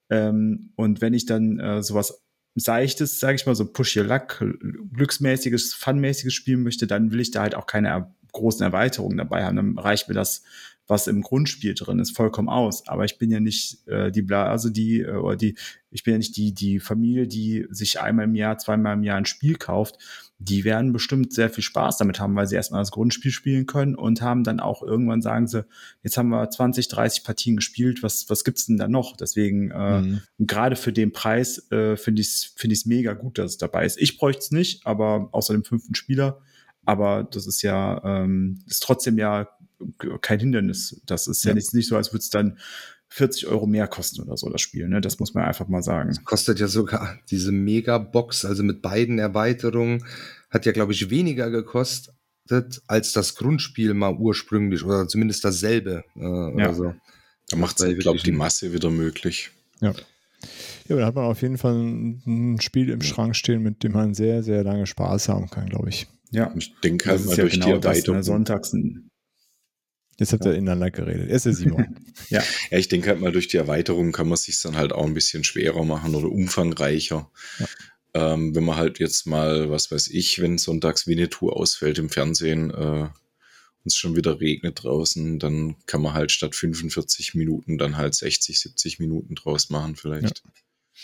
Ähm, 0.09 0.71
und 0.77 1.01
wenn 1.01 1.15
ich 1.15 1.27
dann 1.27 1.59
äh, 1.59 1.83
sowas 1.83 2.23
seichtes, 2.55 3.21
sage 3.21 3.37
ich 3.37 3.47
mal, 3.47 3.55
so 3.55 3.71
Push 3.71 3.97
Your 3.97 4.05
Luck, 4.05 4.45
glücksmäßiges, 4.93 5.75
funmäßiges 5.75 6.35
spielen 6.35 6.63
möchte, 6.63 6.87
dann 6.87 7.13
will 7.13 7.21
ich 7.21 7.31
da 7.31 7.43
halt 7.43 7.55
auch 7.55 7.67
keine 7.67 8.15
großen 8.33 8.63
Erweiterungen 8.63 9.19
dabei 9.19 9.45
haben. 9.45 9.57
Dann 9.57 9.79
reicht 9.79 10.09
mir 10.09 10.15
das 10.15 10.43
was 10.89 11.07
im 11.07 11.21
Grundspiel 11.21 11.75
drin 11.75 11.99
ist, 11.99 12.17
vollkommen 12.17 12.49
aus. 12.49 12.89
Aber 12.89 13.05
ich 13.05 13.19
bin 13.19 13.31
ja 13.31 13.41
nicht 13.41 13.87
äh, 13.87 14.11
die 14.11 14.23
Blase, 14.23 14.73
die, 14.73 15.03
äh, 15.03 15.13
oder 15.13 15.37
die, 15.37 15.55
ich 15.91 16.03
bin 16.03 16.13
ja 16.13 16.19
nicht 16.19 16.37
die, 16.37 16.55
die 16.55 16.81
Familie, 16.81 17.29
die 17.29 17.67
sich 17.71 18.01
einmal 18.01 18.25
im 18.25 18.35
Jahr, 18.35 18.57
zweimal 18.57 18.95
im 18.95 19.03
Jahr 19.03 19.19
ein 19.19 19.27
Spiel 19.27 19.57
kauft. 19.57 19.99
Die 20.39 20.65
werden 20.65 20.93
bestimmt 20.93 21.33
sehr 21.35 21.51
viel 21.51 21.63
Spaß 21.63 21.99
damit 21.99 22.21
haben, 22.21 22.35
weil 22.37 22.47
sie 22.47 22.57
erstmal 22.57 22.81
das 22.81 22.91
Grundspiel 22.91 23.33
spielen 23.33 23.67
können 23.67 23.97
und 23.97 24.23
haben 24.23 24.45
dann 24.45 24.61
auch 24.61 24.83
irgendwann 24.83 25.21
sagen 25.21 25.47
sie, 25.47 25.67
jetzt 26.03 26.17
haben 26.17 26.31
wir 26.31 26.49
20, 26.49 26.89
30 26.89 27.23
Partien 27.23 27.57
gespielt, 27.57 28.03
was, 28.03 28.31
was 28.31 28.45
gibt's 28.45 28.67
denn 28.67 28.79
da 28.79 28.89
noch? 28.89 29.17
Deswegen, 29.17 29.71
äh, 29.71 30.01
mhm. 30.01 30.21
gerade 30.39 30.77
für 30.77 30.93
den 30.93 31.13
Preis 31.13 31.71
äh, 31.71 31.97
finde 31.97 32.23
ich 32.23 32.29
es 32.29 32.53
find 32.57 32.73
ich's 32.73 32.87
mega 32.87 33.13
gut, 33.13 33.37
dass 33.37 33.53
es 33.53 33.59
dabei 33.59 33.85
ist. 33.85 34.01
Ich 34.01 34.17
bräuchte 34.17 34.41
es 34.41 34.51
nicht, 34.53 34.87
aber 34.87 35.29
außer 35.33 35.53
dem 35.53 35.65
fünften 35.65 35.95
Spieler. 35.95 36.41
Aber 36.89 37.25
das 37.25 37.47
ist 37.47 37.61
ja, 37.61 38.03
ähm, 38.03 38.61
ist 38.67 38.83
trotzdem 38.83 39.19
ja 39.19 39.47
kein 40.21 40.41
Hindernis. 40.41 41.01
Das 41.07 41.27
ist 41.27 41.45
ja, 41.45 41.51
ja 41.51 41.55
nicht, 41.55 41.75
nicht 41.75 41.89
so, 41.89 41.97
als 41.97 42.13
würde 42.13 42.23
es 42.23 42.31
dann 42.31 42.59
40 43.09 43.47
Euro 43.47 43.67
mehr 43.67 43.89
kosten 43.89 44.23
oder 44.23 44.37
so, 44.37 44.51
das 44.51 44.61
Spiel. 44.61 44.89
Ne? 44.89 45.01
Das 45.01 45.19
muss 45.19 45.35
man 45.35 45.45
einfach 45.45 45.69
mal 45.69 45.83
sagen. 45.83 46.11
Das 46.11 46.25
kostet 46.25 46.61
ja 46.61 46.69
sogar 46.69 47.19
diese 47.31 47.53
Mega-Box, 47.53 48.45
also 48.45 48.63
mit 48.63 48.83
beiden 48.83 49.19
Erweiterungen, 49.19 50.05
hat 50.51 50.67
ja, 50.67 50.73
glaube 50.73 50.93
ich, 50.93 51.11
weniger 51.11 51.51
gekostet 51.51 52.15
als 52.87 53.13
das 53.13 53.35
Grundspiel 53.35 53.95
mal 53.95 54.15
ursprünglich 54.15 54.83
oder 54.83 55.07
zumindest 55.07 55.45
dasselbe. 55.45 56.05
Äh, 56.17 56.61
ja. 56.61 56.73
So. 56.73 56.95
Da 57.49 57.57
macht 57.57 57.81
es, 57.81 57.99
glaube 57.99 58.17
ich, 58.17 58.23
die 58.23 58.33
Masse 58.33 58.73
wieder 58.73 58.91
möglich. 58.91 59.51
Ja. 59.81 59.95
Ja, 60.89 60.97
dann 60.97 61.05
hat 61.05 61.15
man 61.15 61.25
auf 61.25 61.43
jeden 61.43 61.59
Fall 61.59 61.75
ein 61.75 62.61
Spiel 62.61 62.91
im 62.91 63.03
Schrank 63.03 63.37
stehen, 63.37 63.63
mit 63.63 63.83
dem 63.83 63.93
man 63.93 64.15
sehr, 64.15 64.43
sehr 64.43 64.63
lange 64.65 64.87
Spaß 64.87 65.29
haben 65.29 65.51
kann, 65.51 65.69
glaube 65.69 65.89
ich. 65.89 66.07
Ja, 66.31 66.53
ich 66.57 66.75
denke 66.81 67.11
halt 67.11 67.25
mal 67.27 67.37
ja 67.37 67.43
durch 67.43 67.55
genau 67.55 67.67
die 67.67 67.73
Erweiterung. 67.73 68.19
Das, 68.19 68.27
ne? 68.29 68.33
Sonntags 68.33 68.73
Jetzt 70.19 70.33
habt 70.33 70.45
ihr 70.45 70.53
ja. 70.53 70.59
ineinander 70.59 70.91
geredet. 70.91 71.29
Er 71.29 71.37
ist 71.37 71.47
der 71.47 71.55
Simon. 71.55 71.97
ja. 72.29 72.43
ja, 72.71 72.79
ich 72.79 72.89
denke 72.89 73.09
halt 73.09 73.21
mal, 73.21 73.31
durch 73.31 73.49
die 73.49 73.57
Erweiterung 73.57 74.11
kann 74.13 74.29
man 74.29 74.37
sich 74.37 74.61
dann 74.61 74.77
halt 74.77 74.93
auch 74.93 75.05
ein 75.05 75.15
bisschen 75.15 75.45
schwerer 75.45 75.85
machen 75.85 76.15
oder 76.15 76.29
umfangreicher. 76.29 77.31
Ja. 77.59 77.67
Ähm, 78.15 78.55
wenn 78.55 78.65
man 78.65 78.77
halt 78.77 78.99
jetzt 78.99 79.27
mal, 79.27 79.71
was 79.71 79.93
weiß 79.93 80.09
ich, 80.09 80.41
wenn 80.41 80.59
sonntags 80.59 81.07
Winnetou 81.07 81.51
ausfällt 81.51 81.99
im 81.99 82.11
Fernsehen 82.11 82.71
äh, 82.71 83.03
und 83.05 83.13
es 83.85 83.97
schon 83.97 84.17
wieder 84.17 84.41
regnet 84.41 84.83
draußen, 84.83 85.39
dann 85.39 85.77
kann 85.87 86.03
man 86.03 86.15
halt 86.15 86.33
statt 86.33 86.57
45 86.57 87.35
Minuten 87.35 87.79
dann 87.79 87.97
halt 87.97 88.15
60, 88.15 88.59
70 88.59 88.99
Minuten 88.99 89.37
draus 89.37 89.71
machen 89.71 89.95
vielleicht. 89.95 90.43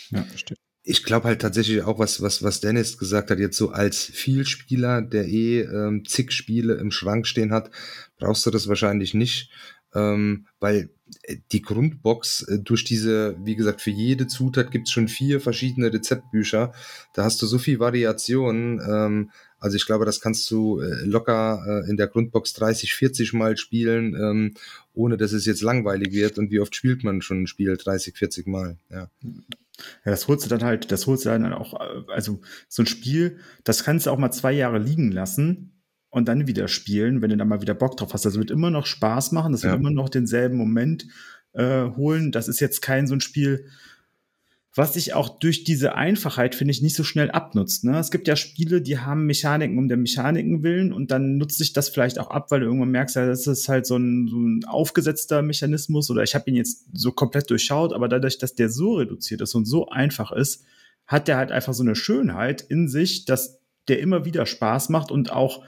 Ja, 0.09 0.19
ja 0.19 0.37
stimmt 0.37 0.64
ich 0.87 1.03
glaube 1.03 1.27
halt 1.27 1.41
tatsächlich 1.41 1.81
auch, 1.81 1.97
was, 1.97 2.21
was, 2.21 2.43
was 2.43 2.61
Dennis 2.61 2.99
gesagt 2.99 3.31
hat, 3.31 3.39
jetzt 3.39 3.57
so 3.57 3.71
als 3.71 4.03
Vielspieler, 4.03 5.01
der 5.01 5.27
eh 5.27 5.61
ähm, 5.61 6.05
zig 6.05 6.31
Spiele 6.31 6.75
im 6.75 6.91
Schrank 6.91 7.25
stehen 7.25 7.51
hat, 7.51 7.71
brauchst 8.19 8.45
du 8.45 8.51
das 8.51 8.67
wahrscheinlich 8.67 9.15
nicht, 9.15 9.49
ähm, 9.95 10.45
weil 10.59 10.91
äh, 11.23 11.37
die 11.51 11.63
Grundbox 11.63 12.43
äh, 12.43 12.59
durch 12.59 12.83
diese, 12.83 13.35
wie 13.43 13.55
gesagt, 13.55 13.81
für 13.81 13.89
jede 13.89 14.27
Zutat 14.27 14.69
gibt's 14.69 14.91
schon 14.91 15.07
vier 15.07 15.41
verschiedene 15.41 15.91
Rezeptbücher. 15.91 16.71
Da 17.15 17.23
hast 17.23 17.41
du 17.41 17.47
so 17.47 17.57
viel 17.57 17.79
Variation. 17.79 18.79
Ähm, 18.87 19.31
also 19.57 19.77
ich 19.77 19.87
glaube, 19.87 20.05
das 20.05 20.21
kannst 20.21 20.51
du 20.51 20.81
äh, 20.81 21.03
locker 21.03 21.63
äh, 21.67 21.89
in 21.89 21.97
der 21.97 22.07
Grundbox 22.07 22.53
30, 22.53 22.93
40 22.93 23.33
Mal 23.33 23.57
spielen, 23.57 24.13
ähm, 24.13 24.53
ohne 24.95 25.17
dass 25.17 25.31
es 25.31 25.45
jetzt 25.45 25.61
langweilig 25.61 26.13
wird. 26.13 26.37
Und 26.37 26.51
wie 26.51 26.59
oft 26.59 26.75
spielt 26.75 27.03
man 27.03 27.21
schon 27.21 27.43
ein 27.43 27.47
Spiel 27.47 27.77
30, 27.77 28.15
40 28.15 28.47
Mal? 28.47 28.77
Ja. 28.89 29.09
Ja, 30.03 30.11
das 30.11 30.27
holst 30.27 30.45
du 30.45 30.49
dann 30.49 30.63
halt, 30.63 30.91
das 30.91 31.05
holst 31.05 31.25
du 31.25 31.29
dann 31.29 31.51
auch, 31.53 31.73
also 32.09 32.39
so 32.69 32.83
ein 32.83 32.87
Spiel, 32.87 33.39
das 33.65 33.83
kannst 33.83 34.05
du 34.05 34.11
auch 34.11 34.17
mal 34.17 34.31
zwei 34.31 34.53
Jahre 34.53 34.79
liegen 34.79 35.11
lassen 35.11 35.73
und 36.09 36.29
dann 36.29 36.47
wieder 36.47 36.69
spielen, 36.69 37.21
wenn 37.21 37.29
du 37.29 37.37
da 37.37 37.43
mal 37.43 37.61
wieder 37.61 37.73
Bock 37.73 37.97
drauf 37.97 38.13
hast. 38.13 38.23
Das 38.23 38.37
wird 38.37 38.51
immer 38.51 38.71
noch 38.71 38.85
Spaß 38.85 39.33
machen, 39.33 39.51
das 39.51 39.63
wird 39.63 39.73
ja. 39.73 39.79
immer 39.79 39.91
noch 39.91 40.07
denselben 40.07 40.55
Moment 40.55 41.07
äh, 41.51 41.89
holen. 41.89 42.31
Das 42.31 42.47
ist 42.47 42.61
jetzt 42.61 42.81
kein 42.81 43.07
so 43.07 43.15
ein 43.15 43.21
Spiel, 43.21 43.65
was 44.77 44.93
sich 44.93 45.13
auch 45.13 45.39
durch 45.39 45.63
diese 45.63 45.95
Einfachheit, 45.95 46.53
finde 46.53 46.71
ich, 46.71 46.81
nicht 46.81 46.97
so 46.97 47.05
schnell 47.05 47.31
abnutzt. 47.31 47.85
Ne? 47.85 47.97
Es 47.97 48.11
gibt 48.11 48.27
ja 48.27 48.35
Spiele, 48.35 48.81
die 48.81 48.99
haben 48.99 49.25
Mechaniken 49.25 49.77
um 49.77 49.87
der 49.87 49.95
Mechaniken 49.95 50.63
willen 50.63 50.91
und 50.91 51.11
dann 51.11 51.37
nutzt 51.37 51.57
sich 51.57 51.71
das 51.71 51.87
vielleicht 51.87 52.19
auch 52.19 52.29
ab, 52.29 52.51
weil 52.51 52.59
du 52.59 52.65
irgendwann 52.65 52.91
merkst, 52.91 53.15
ja, 53.15 53.25
das 53.25 53.47
ist 53.47 53.69
halt 53.69 53.85
so 53.85 53.95
ein, 53.95 54.27
so 54.27 54.37
ein 54.37 54.65
aufgesetzter 54.65 55.41
Mechanismus 55.41 56.11
oder 56.11 56.23
ich 56.23 56.35
habe 56.35 56.49
ihn 56.49 56.57
jetzt 56.57 56.87
so 56.93 57.13
komplett 57.13 57.49
durchschaut, 57.49 57.93
aber 57.93 58.09
dadurch, 58.09 58.37
dass 58.37 58.53
der 58.53 58.69
so 58.69 58.95
reduziert 58.95 59.39
ist 59.39 59.55
und 59.55 59.63
so 59.63 59.87
einfach 59.87 60.33
ist, 60.33 60.65
hat 61.07 61.29
der 61.29 61.37
halt 61.37 61.53
einfach 61.53 61.73
so 61.73 61.83
eine 61.83 61.95
Schönheit 61.95 62.61
in 62.61 62.89
sich, 62.89 63.23
dass 63.23 63.61
der 63.87 63.99
immer 63.99 64.25
wieder 64.25 64.45
Spaß 64.45 64.89
macht 64.89 65.09
und 65.09 65.31
auch 65.31 65.63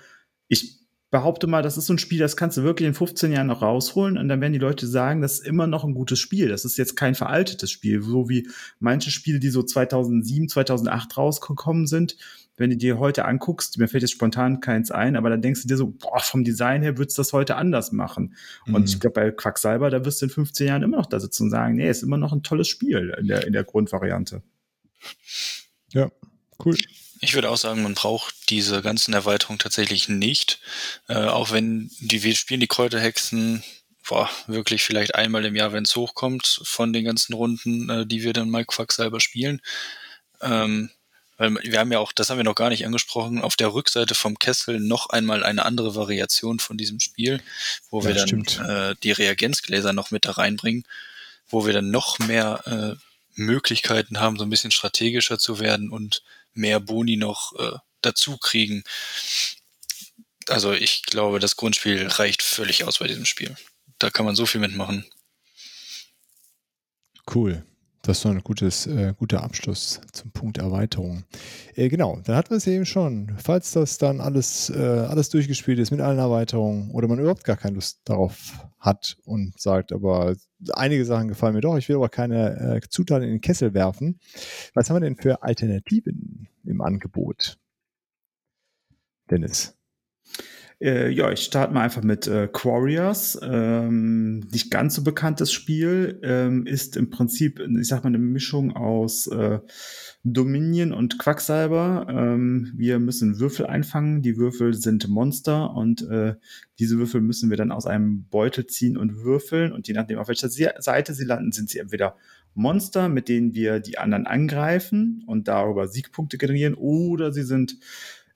ich 0.49 0.79
behaupte 1.09 1.47
mal, 1.47 1.61
das 1.61 1.77
ist 1.77 1.85
so 1.85 1.93
ein 1.93 1.99
Spiel, 1.99 2.19
das 2.19 2.35
kannst 2.35 2.57
du 2.57 2.63
wirklich 2.63 2.87
in 2.87 2.93
15 2.93 3.31
Jahren 3.31 3.47
noch 3.47 3.61
rausholen 3.61 4.17
und 4.17 4.27
dann 4.27 4.41
werden 4.41 4.53
die 4.53 4.59
Leute 4.59 4.87
sagen, 4.87 5.21
das 5.21 5.39
ist 5.39 5.47
immer 5.47 5.65
noch 5.65 5.85
ein 5.85 5.93
gutes 5.93 6.19
Spiel. 6.19 6.49
Das 6.49 6.65
ist 6.65 6.77
jetzt 6.77 6.97
kein 6.97 7.15
veraltetes 7.15 7.71
Spiel, 7.71 8.01
so 8.01 8.27
wie 8.27 8.49
manche 8.79 9.09
Spiele, 9.09 9.39
die 9.39 9.49
so 9.49 9.63
2007, 9.63 10.49
2008 10.49 11.17
rausgekommen 11.17 11.87
sind. 11.87 12.17
Wenn 12.57 12.71
du 12.71 12.77
dir 12.77 12.99
heute 12.99 13.23
anguckst, 13.25 13.77
mir 13.77 13.87
fällt 13.87 14.01
jetzt 14.01 14.11
spontan 14.11 14.59
keins 14.59 14.91
ein, 14.91 15.15
aber 15.15 15.29
dann 15.29 15.41
denkst 15.41 15.61
du 15.61 15.67
dir 15.67 15.77
so, 15.77 15.87
boah, 15.87 16.19
vom 16.19 16.43
Design 16.43 16.81
her 16.81 16.97
würdest 16.97 17.17
du 17.17 17.21
das 17.21 17.31
heute 17.31 17.55
anders 17.55 17.91
machen. 17.91 18.35
Mhm. 18.65 18.75
Und 18.75 18.89
ich 18.89 18.99
glaube, 18.99 19.13
bei 19.13 19.31
Quacksalber, 19.31 19.89
da 19.89 20.03
wirst 20.03 20.21
du 20.21 20.25
in 20.25 20.31
15 20.31 20.67
Jahren 20.67 20.83
immer 20.83 20.97
noch 20.97 21.05
da 21.05 21.19
sitzen 21.19 21.43
und 21.43 21.49
sagen, 21.51 21.75
nee, 21.75 21.89
ist 21.89 22.03
immer 22.03 22.17
noch 22.17 22.33
ein 22.33 22.43
tolles 22.43 22.67
Spiel 22.67 23.15
in 23.17 23.27
der, 23.27 23.45
in 23.45 23.53
der 23.53 23.63
Grundvariante. 23.63 24.41
Ja, 25.93 26.11
cool. 26.65 26.75
Ich 27.19 27.33
würde 27.33 27.49
auch 27.49 27.57
sagen, 27.57 27.83
man 27.83 27.95
braucht 27.95 28.49
diese 28.49 28.81
ganzen 28.81 29.13
Erweiterungen 29.13 29.59
tatsächlich 29.59 30.09
nicht. 30.09 30.59
Äh, 31.07 31.25
auch 31.25 31.51
wenn 31.51 31.89
die, 31.99 32.23
wir 32.23 32.35
spielen 32.35 32.59
die 32.59 32.67
Kräuterhexen 32.67 33.63
boah, 34.07 34.29
wirklich 34.47 34.83
vielleicht 34.83 35.15
einmal 35.15 35.45
im 35.45 35.55
Jahr, 35.55 35.73
wenn 35.73 35.83
es 35.83 35.95
hochkommt, 35.95 36.61
von 36.63 36.93
den 36.93 37.05
ganzen 37.05 37.33
Runden, 37.33 37.89
äh, 37.89 38.05
die 38.05 38.23
wir 38.23 38.33
dann 38.33 38.49
mal 38.49 38.65
Quacksalber 38.65 39.19
spielen. 39.19 39.61
Ähm, 40.41 40.89
weil 41.37 41.55
wir 41.61 41.79
haben 41.79 41.91
ja 41.91 41.99
auch, 41.99 42.11
das 42.11 42.29
haben 42.29 42.37
wir 42.37 42.43
noch 42.43 42.55
gar 42.55 42.69
nicht 42.69 42.85
angesprochen, 42.85 43.41
auf 43.41 43.55
der 43.55 43.73
Rückseite 43.73 44.15
vom 44.15 44.39
Kessel 44.39 44.79
noch 44.79 45.09
einmal 45.09 45.43
eine 45.43 45.65
andere 45.65 45.95
Variation 45.95 46.59
von 46.59 46.77
diesem 46.77 46.99
Spiel, 46.99 47.41
wo 47.91 48.01
Ja, 48.01 48.07
wir 48.07 48.15
dann 48.15 48.65
äh, 48.65 48.95
die 49.03 49.11
Reagenzgläser 49.11 49.93
noch 49.93 50.09
mit 50.09 50.25
da 50.25 50.31
reinbringen, 50.31 50.85
wo 51.47 51.65
wir 51.65 51.73
dann 51.73 51.91
noch 51.91 52.17
mehr 52.19 52.63
äh, 52.65 52.95
Möglichkeiten 53.35 54.19
haben, 54.19 54.37
so 54.37 54.45
ein 54.45 54.49
bisschen 54.49 54.71
strategischer 54.71 55.37
zu 55.37 55.59
werden 55.59 55.91
und 55.91 56.23
mehr 56.57 56.79
Boni 56.79 57.17
noch 57.17 57.53
äh, 57.57 57.77
dazu 58.01 58.37
kriegen. 58.37 58.83
Also 60.47 60.73
ich 60.73 61.03
glaube, 61.03 61.39
das 61.39 61.55
Grundspiel 61.55 62.07
reicht 62.07 62.41
völlig 62.41 62.83
aus 62.83 62.99
bei 62.99 63.07
diesem 63.07 63.25
Spiel. 63.25 63.55
Da 63.99 64.09
kann 64.09 64.25
man 64.25 64.35
so 64.35 64.45
viel 64.45 64.61
mitmachen. 64.61 65.05
Cool. 67.33 67.65
Das 68.07 68.19
ist 68.19 68.23
doch 68.23 68.31
ein 68.31 68.39
gutes, 68.39 68.87
äh, 68.87 69.13
guter 69.17 69.43
Abschluss 69.43 69.99
zum 70.13 70.31
Punkt 70.31 70.59
Erweiterung. 70.59 71.25
Äh, 71.75 71.89
genau, 71.89 72.21
dann 72.23 72.37
hatten 72.37 72.51
wir 72.51 72.55
es 72.55 72.65
eben 72.65 72.85
schon. 72.85 73.33
Falls 73.37 73.73
das 73.73 73.97
dann 73.97 74.21
alles, 74.21 74.69
äh, 74.69 74.77
alles 74.77 75.27
durchgespielt 75.27 75.77
ist 75.77 75.91
mit 75.91 75.99
allen 75.99 76.17
Erweiterungen 76.17 76.91
oder 76.91 77.09
man 77.09 77.19
überhaupt 77.19 77.43
gar 77.43 77.57
keine 77.57 77.75
Lust 77.75 77.99
darauf 78.05 78.65
hat 78.79 79.17
und 79.25 79.59
sagt, 79.59 79.91
aber 79.91 80.37
einige 80.71 81.03
Sachen 81.03 81.27
gefallen 81.27 81.53
mir 81.53 81.59
doch, 81.59 81.75
ich 81.75 81.89
will 81.89 81.97
aber 81.97 82.07
keine 82.07 82.77
äh, 82.77 82.87
Zutaten 82.87 83.25
in 83.25 83.31
den 83.31 83.41
Kessel 83.41 83.73
werfen. 83.73 84.21
Was 84.73 84.89
haben 84.89 84.95
wir 84.95 85.01
denn 85.01 85.17
für 85.17 85.43
Alternativen 85.43 86.47
im 86.63 86.79
Angebot? 86.79 87.57
Dennis. 89.29 89.76
Äh, 90.79 91.09
ja, 91.09 91.31
ich 91.31 91.39
starte 91.41 91.73
mal 91.73 91.81
einfach 91.81 92.03
mit 92.03 92.27
äh, 92.27 92.47
Quarriors. 92.51 93.39
Ähm, 93.41 94.41
nicht 94.51 94.69
ganz 94.69 94.93
so 94.93 95.03
bekanntes 95.03 95.51
Spiel. 95.51 96.19
Ähm, 96.21 96.67
ist 96.67 96.95
im 96.97 97.09
Prinzip, 97.09 97.59
ich 97.59 97.87
sag 97.87 98.03
mal, 98.03 98.09
eine 98.09 98.19
Mischung 98.19 98.75
aus 98.75 99.25
äh, 99.25 99.59
Dominion 100.23 100.93
und 100.93 101.17
Quacksalber. 101.17 102.05
Ähm, 102.09 102.73
wir 102.75 102.99
müssen 102.99 103.39
Würfel 103.39 103.65
einfangen. 103.65 104.21
Die 104.21 104.37
Würfel 104.37 104.75
sind 104.75 105.07
Monster 105.07 105.73
und 105.73 106.07
äh, 106.09 106.35
diese 106.77 106.99
Würfel 106.99 107.21
müssen 107.21 107.49
wir 107.49 107.57
dann 107.57 107.71
aus 107.71 107.87
einem 107.87 108.25
Beutel 108.29 108.67
ziehen 108.67 108.97
und 108.97 109.23
würfeln. 109.23 109.71
Und 109.71 109.87
je 109.87 109.95
nachdem, 109.95 110.19
auf 110.19 110.27
welcher 110.27 110.49
Se- 110.49 110.75
Seite 110.77 111.15
sie 111.15 111.25
landen, 111.25 111.51
sind 111.53 111.69
sie 111.69 111.79
entweder 111.79 112.15
Monster, 112.53 113.07
mit 113.09 113.29
denen 113.29 113.53
wir 113.53 113.79
die 113.79 113.97
anderen 113.97 114.25
angreifen 114.25 115.23
und 115.27 115.47
darüber 115.47 115.87
Siegpunkte 115.87 116.37
generieren, 116.39 116.73
oder 116.73 117.31
sie 117.31 117.43
sind 117.43 117.77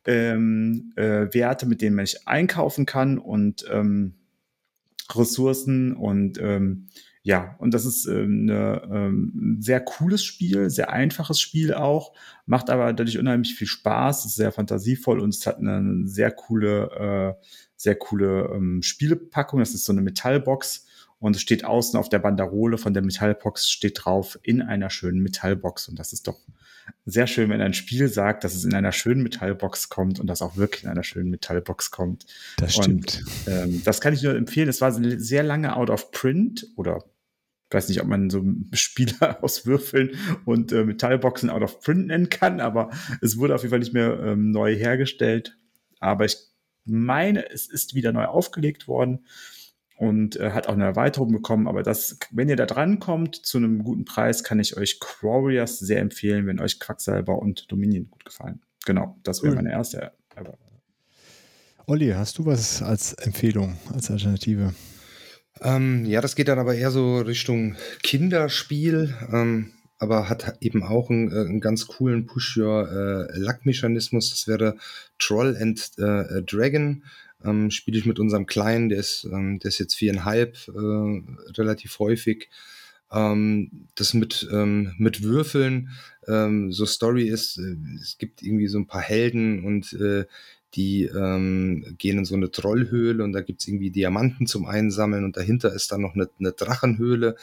ähm, 0.05 0.93
äh, 0.95 1.33
Werte, 1.33 1.65
mit 1.65 1.81
denen 1.81 1.95
man 1.95 2.05
sich 2.05 2.27
einkaufen 2.27 2.85
kann 2.85 3.17
und 3.17 3.65
ähm, 3.71 4.15
Ressourcen 5.13 5.93
und 5.95 6.39
ähm, 6.39 6.87
ja, 7.23 7.55
und 7.59 7.73
das 7.73 7.85
ist 7.85 8.07
ähm, 8.07 8.49
eine, 8.49 8.81
ähm, 8.91 9.31
ein 9.35 9.61
sehr 9.61 9.79
cooles 9.79 10.23
Spiel, 10.23 10.71
sehr 10.71 10.91
einfaches 10.91 11.39
Spiel 11.39 11.73
auch, 11.73 12.13
macht 12.47 12.71
aber 12.71 12.93
dadurch 12.93 13.19
unheimlich 13.19 13.53
viel 13.53 13.67
Spaß, 13.67 14.25
ist 14.25 14.35
sehr 14.35 14.51
fantasievoll 14.51 15.19
und 15.19 15.29
es 15.29 15.45
hat 15.45 15.59
eine 15.59 16.07
sehr 16.07 16.31
coole, 16.31 17.37
äh, 17.39 17.45
sehr 17.75 17.95
coole 17.95 18.49
ähm, 18.55 18.81
Spielepackung. 18.81 19.59
Das 19.59 19.75
ist 19.75 19.85
so 19.85 19.93
eine 19.93 20.01
Metallbox 20.01 20.87
und 21.21 21.35
es 21.35 21.41
steht 21.41 21.63
außen 21.63 21.97
auf 21.97 22.09
der 22.09 22.19
Banderole 22.19 22.77
von 22.77 22.93
der 22.93 23.03
Metallbox 23.03 23.69
steht 23.69 24.01
drauf 24.03 24.39
in 24.41 24.61
einer 24.61 24.89
schönen 24.89 25.21
Metallbox 25.21 25.87
und 25.87 25.99
das 25.99 26.13
ist 26.13 26.27
doch 26.27 26.39
sehr 27.05 27.27
schön, 27.27 27.49
wenn 27.51 27.61
ein 27.61 27.75
Spiel 27.75 28.07
sagt, 28.07 28.43
dass 28.43 28.55
es 28.55 28.65
in 28.65 28.73
einer 28.73 28.91
schönen 28.91 29.21
Metallbox 29.21 29.89
kommt 29.89 30.19
und 30.19 30.25
das 30.27 30.41
auch 30.41 30.57
wirklich 30.57 30.83
in 30.83 30.89
einer 30.89 31.03
schönen 31.03 31.29
Metallbox 31.29 31.91
kommt. 31.91 32.25
Das 32.57 32.75
Und 32.75 33.11
stimmt. 33.11 33.23
ähm, 33.47 33.83
das 33.85 34.01
kann 34.01 34.15
ich 34.15 34.23
nur 34.23 34.35
empfehlen. 34.35 34.67
Es 34.67 34.81
war 34.81 34.91
sehr 34.91 35.43
lange 35.43 35.75
out 35.75 35.91
of 35.91 36.11
print 36.11 36.67
oder 36.75 37.05
ich 37.69 37.75
weiß 37.75 37.87
nicht, 37.87 38.01
ob 38.01 38.07
man 38.07 38.31
so 38.31 38.43
Spiele 38.73 39.13
aus 39.43 39.67
Würfeln 39.67 40.17
und 40.45 40.71
äh, 40.71 40.83
Metallboxen 40.83 41.51
out 41.51 41.61
of 41.61 41.81
print 41.81 42.07
nennen 42.07 42.29
kann, 42.29 42.59
aber 42.59 42.89
es 43.21 43.37
wurde 43.37 43.53
auf 43.53 43.61
jeden 43.61 43.69
Fall 43.69 43.79
nicht 43.79 43.93
mehr 43.93 44.19
ähm, 44.19 44.49
neu 44.51 44.75
hergestellt. 44.75 45.55
Aber 45.99 46.25
ich 46.25 46.35
meine, 46.83 47.47
es 47.51 47.67
ist 47.67 47.93
wieder 47.93 48.11
neu 48.11 48.25
aufgelegt 48.25 48.87
worden 48.87 49.25
und 50.01 50.35
äh, 50.37 50.49
hat 50.49 50.67
auch 50.67 50.73
eine 50.73 50.85
Erweiterung 50.85 51.31
bekommen. 51.31 51.67
Aber 51.67 51.83
das, 51.83 52.17
wenn 52.31 52.49
ihr 52.49 52.55
da 52.55 52.65
dran 52.65 52.99
kommt 52.99 53.35
zu 53.35 53.59
einem 53.59 53.83
guten 53.83 54.03
Preis, 54.03 54.43
kann 54.43 54.59
ich 54.59 54.75
euch 54.75 54.99
Warriors 55.21 55.77
sehr 55.77 55.99
empfehlen, 55.99 56.47
wenn 56.47 56.59
euch 56.59 56.79
Quacksalber 56.79 57.37
und 57.37 57.71
Dominion 57.71 58.09
gut 58.09 58.25
gefallen. 58.25 58.61
Genau, 58.87 59.19
das 59.21 59.43
wäre 59.43 59.51
Cool. 59.51 59.57
meine 59.57 59.71
erste. 59.71 60.11
Aber 60.35 60.57
Olli, 61.85 62.09
hast 62.09 62.39
du 62.39 62.47
was 62.47 62.81
als 62.81 63.13
Empfehlung, 63.13 63.77
als 63.93 64.09
Alternative? 64.09 64.73
Ähm, 65.61 66.03
ja, 66.05 66.19
das 66.19 66.35
geht 66.35 66.47
dann 66.47 66.57
aber 66.57 66.73
eher 66.73 66.89
so 66.89 67.19
Richtung 67.19 67.75
Kinderspiel, 68.01 69.13
ähm, 69.31 69.69
aber 69.99 70.29
hat 70.29 70.57
eben 70.61 70.81
auch 70.81 71.11
einen, 71.11 71.31
äh, 71.31 71.41
einen 71.41 71.61
ganz 71.61 71.85
coolen 71.85 72.25
Push-Your-Luck-Mechanismus. 72.25 74.31
das 74.31 74.47
wäre 74.47 74.77
Troll 75.19 75.55
and 75.61 75.91
äh, 75.99 76.41
Dragon. 76.41 77.03
Ähm, 77.43 77.71
Spiele 77.71 77.97
ich 77.97 78.05
mit 78.05 78.19
unserem 78.19 78.45
Kleinen, 78.45 78.89
der 78.89 78.99
ist, 78.99 79.25
ähm, 79.31 79.59
der 79.59 79.69
ist 79.69 79.79
jetzt 79.79 79.95
viereinhalb, 79.95 80.57
äh, 80.67 81.51
relativ 81.57 81.99
häufig. 81.99 82.49
Ähm, 83.11 83.87
das 83.95 84.13
mit, 84.13 84.47
ähm, 84.51 84.93
mit 84.97 85.23
Würfeln, 85.23 85.89
ähm, 86.27 86.71
so 86.71 86.85
Story 86.85 87.27
ist, 87.27 87.57
äh, 87.57 87.75
es 88.01 88.17
gibt 88.17 88.41
irgendwie 88.41 88.67
so 88.67 88.77
ein 88.77 88.87
paar 88.87 89.01
Helden 89.01 89.65
und 89.65 89.93
äh, 89.93 90.25
die 90.75 91.03
ähm, 91.03 91.95
gehen 91.97 92.19
in 92.19 92.25
so 92.25 92.35
eine 92.35 92.49
Trollhöhle 92.49 93.23
und 93.23 93.33
da 93.33 93.41
gibt's 93.41 93.67
irgendwie 93.67 93.91
Diamanten 93.91 94.47
zum 94.47 94.65
Einsammeln 94.65 95.25
und 95.25 95.35
dahinter 95.35 95.73
ist 95.73 95.91
dann 95.91 96.01
noch 96.01 96.15
eine, 96.15 96.29
eine 96.39 96.53
Drachenhöhle. 96.53 97.35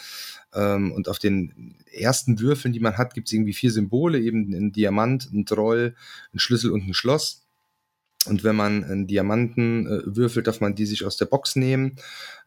Ähm, 0.55 0.93
und 0.93 1.09
auf 1.09 1.19
den 1.19 1.75
ersten 1.93 2.41
Würfeln, 2.41 2.73
die 2.73 2.81
man 2.81 2.97
hat, 2.97 3.13
gibt's 3.15 3.33
irgendwie 3.33 3.53
vier 3.53 3.71
Symbole, 3.71 4.19
eben 4.21 4.55
ein 4.55 4.73
Diamant, 4.73 5.31
ein 5.33 5.45
Troll, 5.45 5.95
ein 6.33 6.39
Schlüssel 6.39 6.71
und 6.71 6.89
ein 6.89 6.95
Schloss. 6.95 7.48
Und 8.27 8.45
wenn 8.45 8.57
man 8.57 8.85
einen 8.85 9.07
Diamanten 9.07 9.87
äh, 9.87 10.03
würfelt, 10.05 10.47
darf 10.47 10.61
man 10.61 10.75
die 10.75 10.87
sich 10.87 11.05
aus 11.05 11.17
der 11.17 11.27
Box 11.27 11.57
nehmen. 11.57 11.97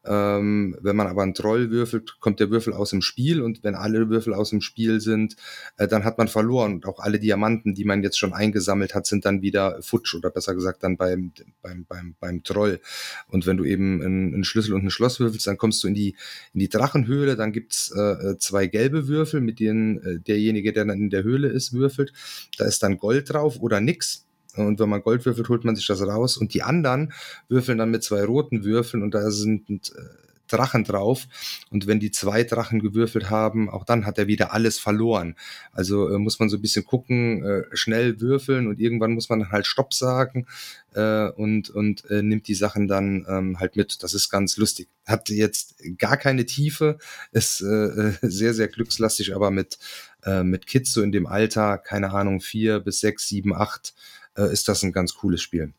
Ähm, 0.03 0.75
wenn 0.81 0.95
man 0.95 1.07
aber 1.07 1.21
einen 1.21 1.33
Troll 1.35 1.69
würfelt, 1.69 2.19
kommt 2.19 2.39
der 2.39 2.49
Würfel 2.49 2.73
aus 2.73 2.89
dem 2.89 3.01
Spiel. 3.01 3.41
Und 3.41 3.63
wenn 3.63 3.75
alle 3.75 4.09
Würfel 4.09 4.33
aus 4.33 4.49
dem 4.49 4.61
Spiel 4.61 4.99
sind, 4.99 5.35
äh, 5.77 5.87
dann 5.87 6.03
hat 6.03 6.17
man 6.17 6.27
verloren. 6.27 6.73
Und 6.73 6.85
auch 6.85 6.99
alle 6.99 7.19
Diamanten, 7.19 7.73
die 7.73 7.85
man 7.85 8.03
jetzt 8.03 8.17
schon 8.17 8.33
eingesammelt 8.33 8.93
hat, 8.95 9.05
sind 9.05 9.25
dann 9.25 9.41
wieder 9.41 9.81
futsch 9.81 10.13
oder 10.13 10.29
besser 10.29 10.55
gesagt 10.55 10.83
dann 10.83 10.97
beim, 10.97 11.31
beim, 11.61 11.85
beim, 11.85 12.15
beim 12.19 12.43
Troll. 12.43 12.79
Und 13.27 13.45
wenn 13.45 13.57
du 13.57 13.63
eben 13.63 14.01
einen, 14.01 14.33
einen 14.33 14.43
Schlüssel 14.43 14.73
und 14.73 14.83
ein 14.83 14.91
Schloss 14.91 15.19
würfelst, 15.19 15.47
dann 15.47 15.57
kommst 15.57 15.83
du 15.83 15.87
in 15.87 15.93
die, 15.93 16.15
in 16.53 16.59
die 16.59 16.69
Drachenhöhle. 16.69 17.35
Dann 17.35 17.53
gibt's 17.53 17.91
äh, 17.91 18.37
zwei 18.39 18.67
gelbe 18.67 19.07
Würfel, 19.07 19.39
mit 19.39 19.59
denen 19.59 19.99
äh, 20.03 20.19
derjenige, 20.19 20.73
der 20.73 20.85
dann 20.85 20.99
in 20.99 21.09
der 21.09 21.23
Höhle 21.23 21.47
ist, 21.47 21.73
würfelt. 21.73 22.11
Da 22.57 22.65
ist 22.65 22.83
dann 22.83 22.97
Gold 22.97 23.31
drauf 23.31 23.59
oder 23.61 23.79
nix. 23.79 24.25
Und 24.55 24.79
wenn 24.79 24.89
man 24.89 25.01
Gold 25.01 25.25
würfelt, 25.25 25.49
holt 25.49 25.63
man 25.63 25.75
sich 25.75 25.87
das 25.87 26.01
raus. 26.01 26.37
Und 26.37 26.53
die 26.53 26.63
anderen 26.63 27.13
würfeln 27.47 27.77
dann 27.77 27.91
mit 27.91 28.03
zwei 28.03 28.23
roten 28.23 28.63
Würfeln 28.63 29.03
und 29.03 29.13
da 29.13 29.31
sind 29.31 29.69
äh, 29.69 30.21
Drachen 30.51 30.83
drauf. 30.83 31.27
Und 31.69 31.87
wenn 31.87 31.99
die 31.99 32.11
zwei 32.11 32.43
Drachen 32.43 32.79
gewürfelt 32.79 33.29
haben, 33.29 33.69
auch 33.69 33.85
dann 33.85 34.05
hat 34.05 34.17
er 34.17 34.27
wieder 34.27 34.53
alles 34.53 34.79
verloren. 34.79 35.35
Also 35.71 36.09
äh, 36.09 36.17
muss 36.17 36.39
man 36.39 36.49
so 36.49 36.57
ein 36.57 36.61
bisschen 36.61 36.85
gucken, 36.85 37.43
äh, 37.43 37.63
schnell 37.73 38.19
würfeln 38.19 38.67
und 38.67 38.79
irgendwann 38.79 39.13
muss 39.13 39.29
man 39.29 39.51
halt 39.51 39.65
Stopp 39.65 39.93
sagen 39.93 40.47
äh, 40.93 41.29
und, 41.29 41.69
und 41.69 42.09
äh, 42.09 42.21
nimmt 42.21 42.47
die 42.47 42.55
Sachen 42.55 42.87
dann 42.87 43.25
ähm, 43.29 43.59
halt 43.59 43.75
mit. 43.75 44.03
Das 44.03 44.13
ist 44.13 44.29
ganz 44.29 44.57
lustig. 44.57 44.89
Hat 45.05 45.29
jetzt 45.29 45.75
gar 45.97 46.17
keine 46.17 46.45
Tiefe, 46.45 46.97
ist 47.31 47.61
äh, 47.61 48.13
sehr, 48.21 48.53
sehr 48.53 48.67
glückslastig, 48.67 49.35
aber 49.35 49.51
mit, 49.51 49.79
äh, 50.23 50.43
mit 50.43 50.67
Kids 50.67 50.93
so 50.93 51.01
in 51.01 51.11
dem 51.11 51.27
Alter, 51.27 51.77
keine 51.77 52.11
Ahnung, 52.11 52.41
vier 52.41 52.79
bis 52.79 52.99
sechs, 52.99 53.27
sieben, 53.27 53.55
acht, 53.55 53.93
äh, 54.37 54.51
ist 54.51 54.67
das 54.67 54.83
ein 54.83 54.91
ganz 54.91 55.13
cooles 55.15 55.41
Spiel. 55.41 55.73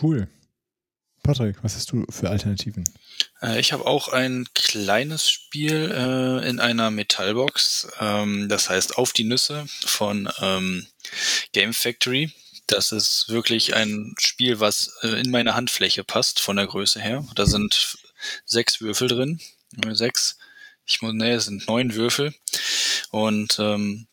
Cool. 0.00 0.28
Patrick, 1.22 1.62
was 1.62 1.76
hast 1.76 1.92
du 1.92 2.04
für 2.10 2.30
Alternativen? 2.30 2.84
Äh, 3.40 3.60
ich 3.60 3.72
habe 3.72 3.86
auch 3.86 4.08
ein 4.08 4.48
kleines 4.54 5.30
Spiel 5.30 5.90
äh, 5.92 6.48
in 6.48 6.58
einer 6.58 6.90
Metallbox. 6.90 7.88
Ähm, 8.00 8.48
das 8.48 8.68
heißt 8.68 8.98
Auf 8.98 9.12
die 9.12 9.24
Nüsse 9.24 9.66
von 9.84 10.28
ähm, 10.40 10.86
Game 11.52 11.72
Factory. 11.72 12.32
Das 12.66 12.90
ist 12.90 13.28
wirklich 13.28 13.74
ein 13.74 14.14
Spiel, 14.18 14.58
was 14.58 14.96
äh, 15.02 15.20
in 15.20 15.30
meine 15.30 15.54
Handfläche 15.54 16.02
passt, 16.02 16.40
von 16.40 16.56
der 16.56 16.66
Größe 16.66 17.00
her. 17.00 17.24
Da 17.36 17.46
sind 17.46 17.96
sechs 18.44 18.80
Würfel 18.80 19.08
drin. 19.08 19.40
Äh, 19.84 19.94
Sechs. 19.94 20.38
Ich 20.84 21.00
muss, 21.02 21.12
nee, 21.14 21.32
es 21.32 21.44
sind 21.44 21.68
neun 21.68 21.94
Würfel. 21.94 22.34
Und 23.10 23.58
ähm, 23.60 24.08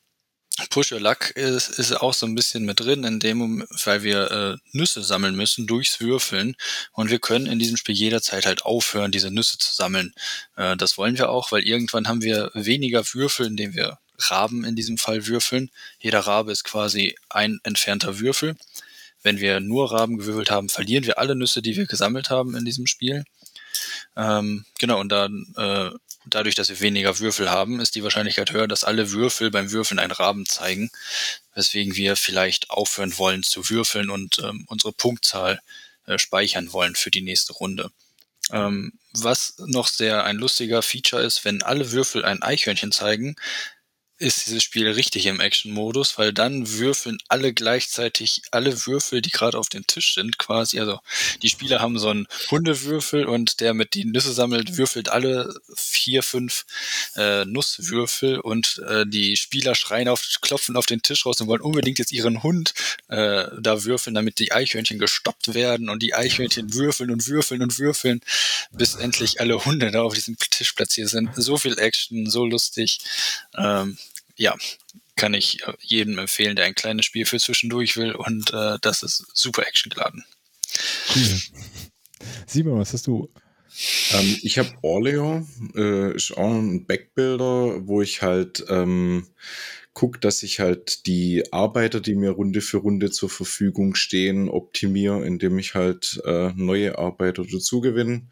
Push 0.69 0.91
Your 0.91 0.99
Luck 0.99 1.31
ist, 1.31 1.69
ist 1.69 1.93
auch 1.93 2.13
so 2.13 2.25
ein 2.25 2.35
bisschen 2.35 2.65
mit 2.65 2.79
drin, 2.79 3.03
in 3.03 3.19
dem, 3.19 3.65
weil 3.83 4.03
wir 4.03 4.31
äh, 4.31 4.77
Nüsse 4.77 5.03
sammeln 5.03 5.35
müssen 5.35 5.67
durchs 5.67 5.99
Würfeln. 5.99 6.55
Und 6.91 7.09
wir 7.09 7.19
können 7.19 7.45
in 7.45 7.59
diesem 7.59 7.77
Spiel 7.77 7.95
jederzeit 7.95 8.45
halt 8.45 8.63
aufhören, 8.63 9.11
diese 9.11 9.31
Nüsse 9.31 9.57
zu 9.57 9.73
sammeln. 9.73 10.13
Äh, 10.55 10.77
das 10.77 10.97
wollen 10.97 11.17
wir 11.17 11.29
auch, 11.29 11.51
weil 11.51 11.63
irgendwann 11.63 12.07
haben 12.07 12.21
wir 12.21 12.51
weniger 12.53 13.03
Würfel, 13.13 13.47
indem 13.47 13.73
wir 13.73 13.97
Raben 14.19 14.65
in 14.65 14.75
diesem 14.75 14.97
Fall 14.97 15.27
würfeln. 15.27 15.71
Jeder 15.99 16.19
Rabe 16.21 16.51
ist 16.51 16.63
quasi 16.63 17.15
ein 17.29 17.59
entfernter 17.63 18.19
Würfel. 18.19 18.55
Wenn 19.21 19.39
wir 19.39 19.59
nur 19.59 19.91
Raben 19.91 20.17
gewürfelt 20.17 20.51
haben, 20.51 20.69
verlieren 20.69 21.05
wir 21.05 21.19
alle 21.19 21.35
Nüsse, 21.35 21.61
die 21.61 21.75
wir 21.75 21.85
gesammelt 21.85 22.29
haben 22.29 22.55
in 22.55 22.65
diesem 22.65 22.87
Spiel. 22.87 23.25
Ähm, 24.15 24.65
genau, 24.77 24.99
und 24.99 25.09
dann 25.09 25.53
äh, 25.57 25.89
dadurch, 26.25 26.55
dass 26.55 26.69
wir 26.69 26.79
weniger 26.79 27.19
Würfel 27.19 27.49
haben, 27.49 27.79
ist 27.79 27.95
die 27.95 28.03
Wahrscheinlichkeit 28.03 28.51
höher, 28.51 28.67
dass 28.67 28.83
alle 28.83 29.11
Würfel 29.11 29.51
beim 29.51 29.71
Würfeln 29.71 29.99
einen 29.99 30.11
Raben 30.11 30.45
zeigen, 30.45 30.91
weswegen 31.55 31.95
wir 31.95 32.15
vielleicht 32.15 32.69
aufhören 32.69 33.17
wollen 33.17 33.43
zu 33.43 33.69
würfeln 33.69 34.09
und 34.09 34.39
ähm, 34.39 34.65
unsere 34.67 34.93
Punktzahl 34.93 35.59
äh, 36.05 36.17
speichern 36.17 36.71
wollen 36.73 36.95
für 36.95 37.11
die 37.11 37.21
nächste 37.21 37.53
Runde. 37.53 37.91
Ähm, 38.51 38.93
was 39.13 39.55
noch 39.59 39.87
sehr 39.87 40.23
ein 40.23 40.37
lustiger 40.37 40.81
Feature 40.81 41.21
ist, 41.21 41.45
wenn 41.45 41.63
alle 41.63 41.91
Würfel 41.91 42.25
ein 42.25 42.41
Eichhörnchen 42.41 42.91
zeigen, 42.91 43.35
ist 44.19 44.47
dieses 44.47 44.63
Spiel 44.63 44.87
richtig 44.89 45.25
im 45.25 45.39
Action-Modus, 45.39 46.17
weil 46.17 46.33
dann 46.33 46.69
würfeln 46.77 47.17
alle 47.29 47.53
gleichzeitig 47.53 48.41
alle 48.51 48.85
Würfel, 48.85 49.21
die 49.21 49.31
gerade 49.31 49.57
auf 49.57 49.69
dem 49.69 49.87
Tisch 49.87 50.13
sind, 50.13 50.37
quasi. 50.37 50.79
Also 50.79 50.99
die 51.41 51.49
Spieler 51.49 51.79
haben 51.79 51.97
so 51.97 52.09
einen 52.09 52.27
Hundewürfel 52.51 53.25
und 53.25 53.61
der 53.61 53.73
mit 53.73 53.93
die 53.93 54.05
Nüsse 54.05 54.33
sammelt, 54.33 54.77
würfelt 54.77 55.09
alle 55.09 55.53
vier, 55.73 56.21
fünf 56.21 56.65
äh, 57.15 57.45
Nusswürfel 57.45 58.39
und 58.39 58.81
äh, 58.87 59.05
die 59.07 59.37
Spieler 59.37 59.73
schreien 59.73 60.09
auf, 60.09 60.21
klopfen 60.41 60.75
auf 60.75 60.85
den 60.85 61.01
Tisch 61.01 61.25
raus 61.25 61.39
und 61.39 61.47
wollen 61.47 61.61
unbedingt 61.61 61.99
jetzt 61.99 62.11
ihren 62.11 62.43
Hund 62.43 62.73
äh, 63.07 63.45
da 63.57 63.83
würfeln, 63.85 64.13
damit 64.13 64.39
die 64.39 64.51
Eichhörnchen 64.51 64.99
gestoppt 64.99 65.53
werden 65.53 65.89
und 65.89 66.03
die 66.03 66.13
Eichhörnchen 66.13 66.73
würfeln 66.73 67.09
und 67.11 67.25
würfeln 67.27 67.61
und 67.61 67.79
würfeln, 67.79 68.21
bis 68.71 68.95
endlich 68.95 69.39
alle 69.39 69.63
Hunde 69.63 69.91
da 69.91 70.01
auf 70.01 70.13
diesem 70.13 70.37
Tisch 70.37 70.73
platziert 70.73 71.09
sind. 71.09 71.29
So 71.35 71.57
viel 71.57 71.79
Action, 71.79 72.29
so 72.29 72.45
lustig. 72.45 72.99
Ähm, 73.57 73.97
ja, 74.39 74.55
kann 75.15 75.33
ich 75.33 75.61
äh, 75.67 75.73
jedem 75.81 76.17
empfehlen, 76.17 76.55
der 76.55 76.65
ein 76.65 76.73
kleines 76.73 77.05
Spiel 77.05 77.25
für 77.25 77.37
zwischendurch 77.37 77.97
will 77.97 78.13
und 78.13 78.51
äh, 78.53 78.77
das 78.81 79.03
ist 79.03 79.25
super 79.33 79.63
actiongeladen. 79.63 80.23
Cool. 81.13 81.39
Simon, 82.47 82.79
was 82.79 82.93
hast 82.93 83.05
du? 83.07 83.29
Ähm, 84.11 84.37
ich 84.41 84.57
habe 84.57 84.71
Orleo, 84.81 85.45
äh, 85.75 86.15
ist 86.15 86.35
auch 86.35 86.53
ein 86.53 86.85
Backbuilder, 86.85 87.87
wo 87.87 88.01
ich 88.01 88.21
halt 88.21 88.65
ähm, 88.69 89.27
gucke, 89.93 90.19
dass 90.19 90.41
ich 90.41 90.61
halt 90.61 91.05
die 91.05 91.43
Arbeiter, 91.51 91.99
die 91.99 92.15
mir 92.15 92.31
Runde 92.31 92.61
für 92.61 92.77
Runde 92.77 93.11
zur 93.11 93.29
Verfügung 93.29 93.95
stehen, 93.95 94.49
optimiere, 94.49 95.25
indem 95.25 95.59
ich 95.59 95.75
halt 95.75 96.21
äh, 96.25 96.51
neue 96.55 96.97
Arbeiter 96.97 97.43
dazu 97.43 97.81
gewinne 97.81 98.27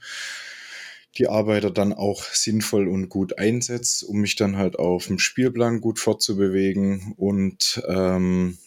die 1.17 1.27
Arbeiter 1.27 1.71
dann 1.71 1.93
auch 1.93 2.23
sinnvoll 2.23 2.87
und 2.87 3.09
gut 3.09 3.39
einsetze, 3.39 4.05
um 4.05 4.19
mich 4.19 4.35
dann 4.35 4.57
halt 4.57 4.77
auf 4.77 5.07
dem 5.07 5.19
Spielplan 5.19 5.81
gut 5.81 5.99
fortzubewegen 5.99 7.13
und 7.17 7.81
ähm, 7.87 8.57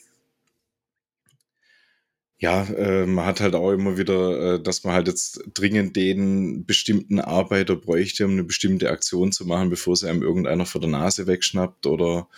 ja, 2.39 2.65
äh, 2.65 3.05
man 3.05 3.27
hat 3.27 3.41
halt 3.41 3.55
auch 3.55 3.71
immer 3.71 3.99
wieder, 3.99 4.55
äh, 4.55 4.63
dass 4.63 4.83
man 4.83 4.95
halt 4.95 5.09
jetzt 5.09 5.43
dringend 5.53 5.95
den 5.95 6.65
bestimmten 6.65 7.21
Arbeiter 7.21 7.77
bräuchte, 7.77 8.25
um 8.25 8.33
eine 8.33 8.45
bestimmte 8.45 8.91
Aktion 8.91 9.31
zu 9.31 9.45
machen, 9.45 9.69
bevor 9.69 9.95
sie 9.95 10.09
einem 10.09 10.23
irgendeiner 10.23 10.65
vor 10.65 10.81
der 10.81 10.89
Nase 10.89 11.27
wegschnappt 11.27 11.87
oder 11.87 12.29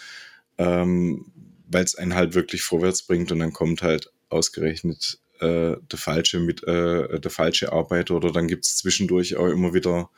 ähm, 0.58 1.26
weil 1.68 1.84
es 1.84 1.94
einen 1.94 2.14
halt 2.14 2.34
wirklich 2.34 2.62
vorwärts 2.62 3.04
bringt 3.04 3.30
und 3.30 3.38
dann 3.38 3.52
kommt 3.52 3.82
halt 3.82 4.12
ausgerechnet 4.28 5.21
äh, 5.42 5.76
der 5.90 5.98
falsche 5.98 6.40
mit 6.40 6.62
äh, 6.64 7.20
der 7.20 7.30
falsche 7.30 7.72
Arbeiter 7.72 8.14
oder 8.14 8.32
dann 8.32 8.48
gibt 8.48 8.64
es 8.64 8.76
zwischendurch 8.76 9.36
auch 9.36 9.48
immer 9.48 9.74
wieder 9.74 10.10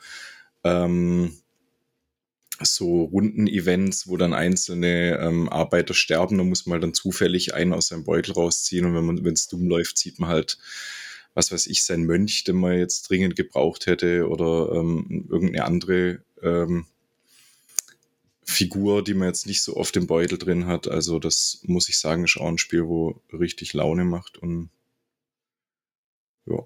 ähm, 0.63 1.33
so 2.61 3.03
Runden-Events, 3.03 4.07
wo 4.07 4.17
dann 4.17 4.33
einzelne 4.33 5.19
ähm, 5.19 5.49
Arbeiter 5.49 5.93
sterben, 5.93 6.37
da 6.37 6.43
muss 6.43 6.65
man 6.65 6.79
dann 6.79 6.93
zufällig 6.93 7.53
einen 7.53 7.73
aus 7.73 7.87
seinem 7.87 8.05
Beutel 8.05 8.33
rausziehen 8.33 8.85
und 8.85 8.95
wenn 8.95 9.05
man, 9.05 9.25
wenn 9.25 9.33
es 9.33 9.47
dumm 9.47 9.67
läuft, 9.67 9.97
sieht 9.97 10.19
man 10.19 10.29
halt, 10.29 10.57
was 11.33 11.51
weiß 11.51 11.67
ich, 11.67 11.83
sein 11.83 12.03
Mönch, 12.03 12.45
den 12.45 12.55
man 12.55 12.77
jetzt 12.77 13.09
dringend 13.09 13.35
gebraucht 13.35 13.87
hätte 13.87 14.29
oder 14.29 14.71
ähm, 14.73 15.27
irgendeine 15.29 15.65
andere 15.65 16.23
ähm, 16.41 16.85
Figur, 18.43 19.03
die 19.03 19.15
man 19.15 19.27
jetzt 19.27 19.47
nicht 19.47 19.61
so 19.63 19.75
oft 19.75 19.97
im 19.97 20.07
Beutel 20.07 20.37
drin 20.37 20.67
hat. 20.67 20.87
Also 20.87 21.19
das 21.19 21.61
muss 21.63 21.89
ich 21.89 21.97
sagen, 21.99 22.23
ist 22.23 22.37
auch 22.37 22.47
ein 22.47 22.57
Spiel, 22.57 22.85
wo 22.85 23.21
richtig 23.33 23.73
Laune 23.73 24.05
macht 24.05 24.37
und 24.37 24.69
ja. 26.47 26.63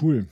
Cool. 0.00 0.26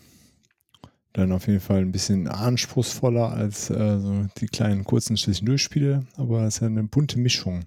Dann 1.13 1.31
auf 1.31 1.47
jeden 1.47 1.61
Fall 1.61 1.79
ein 1.79 1.93
bisschen 1.93 2.27
anspruchsvoller 2.27 3.31
als 3.31 3.71
äh, 3.71 3.99
so 4.01 4.27
die 4.39 4.47
kleinen 4.47 4.83
kurzen 4.83 5.17
Zwischendurchspiele, 5.17 6.07
aber 6.17 6.43
es 6.43 6.57
ist 6.57 6.61
ja 6.63 6.67
eine 6.67 6.83
bunte 6.83 7.21
Mischung. 7.21 7.65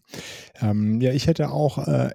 Ähm, 0.59 0.99
ja, 0.99 1.13
ich 1.13 1.27
hätte 1.27 1.49
auch 1.49 1.87
äh, 1.87 2.11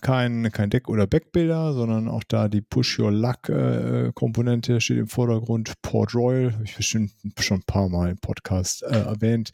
kein, 0.00 0.50
kein 0.52 0.70
Deck- 0.70 0.88
oder 0.88 1.06
Backbilder, 1.06 1.74
sondern 1.74 2.08
auch 2.08 2.24
da 2.24 2.48
die 2.48 2.62
Push-Your-Luck-Komponente 2.62 4.80
steht 4.80 4.96
im 4.98 5.08
Vordergrund. 5.08 5.74
Port 5.82 6.14
Royal, 6.14 6.54
habe 6.54 6.64
ich 6.64 6.74
bestimmt 6.76 7.12
schon 7.38 7.58
ein 7.58 7.64
paar 7.64 7.90
Mal 7.90 8.12
im 8.12 8.18
Podcast 8.18 8.84
äh, 8.84 8.86
erwähnt. 8.86 9.52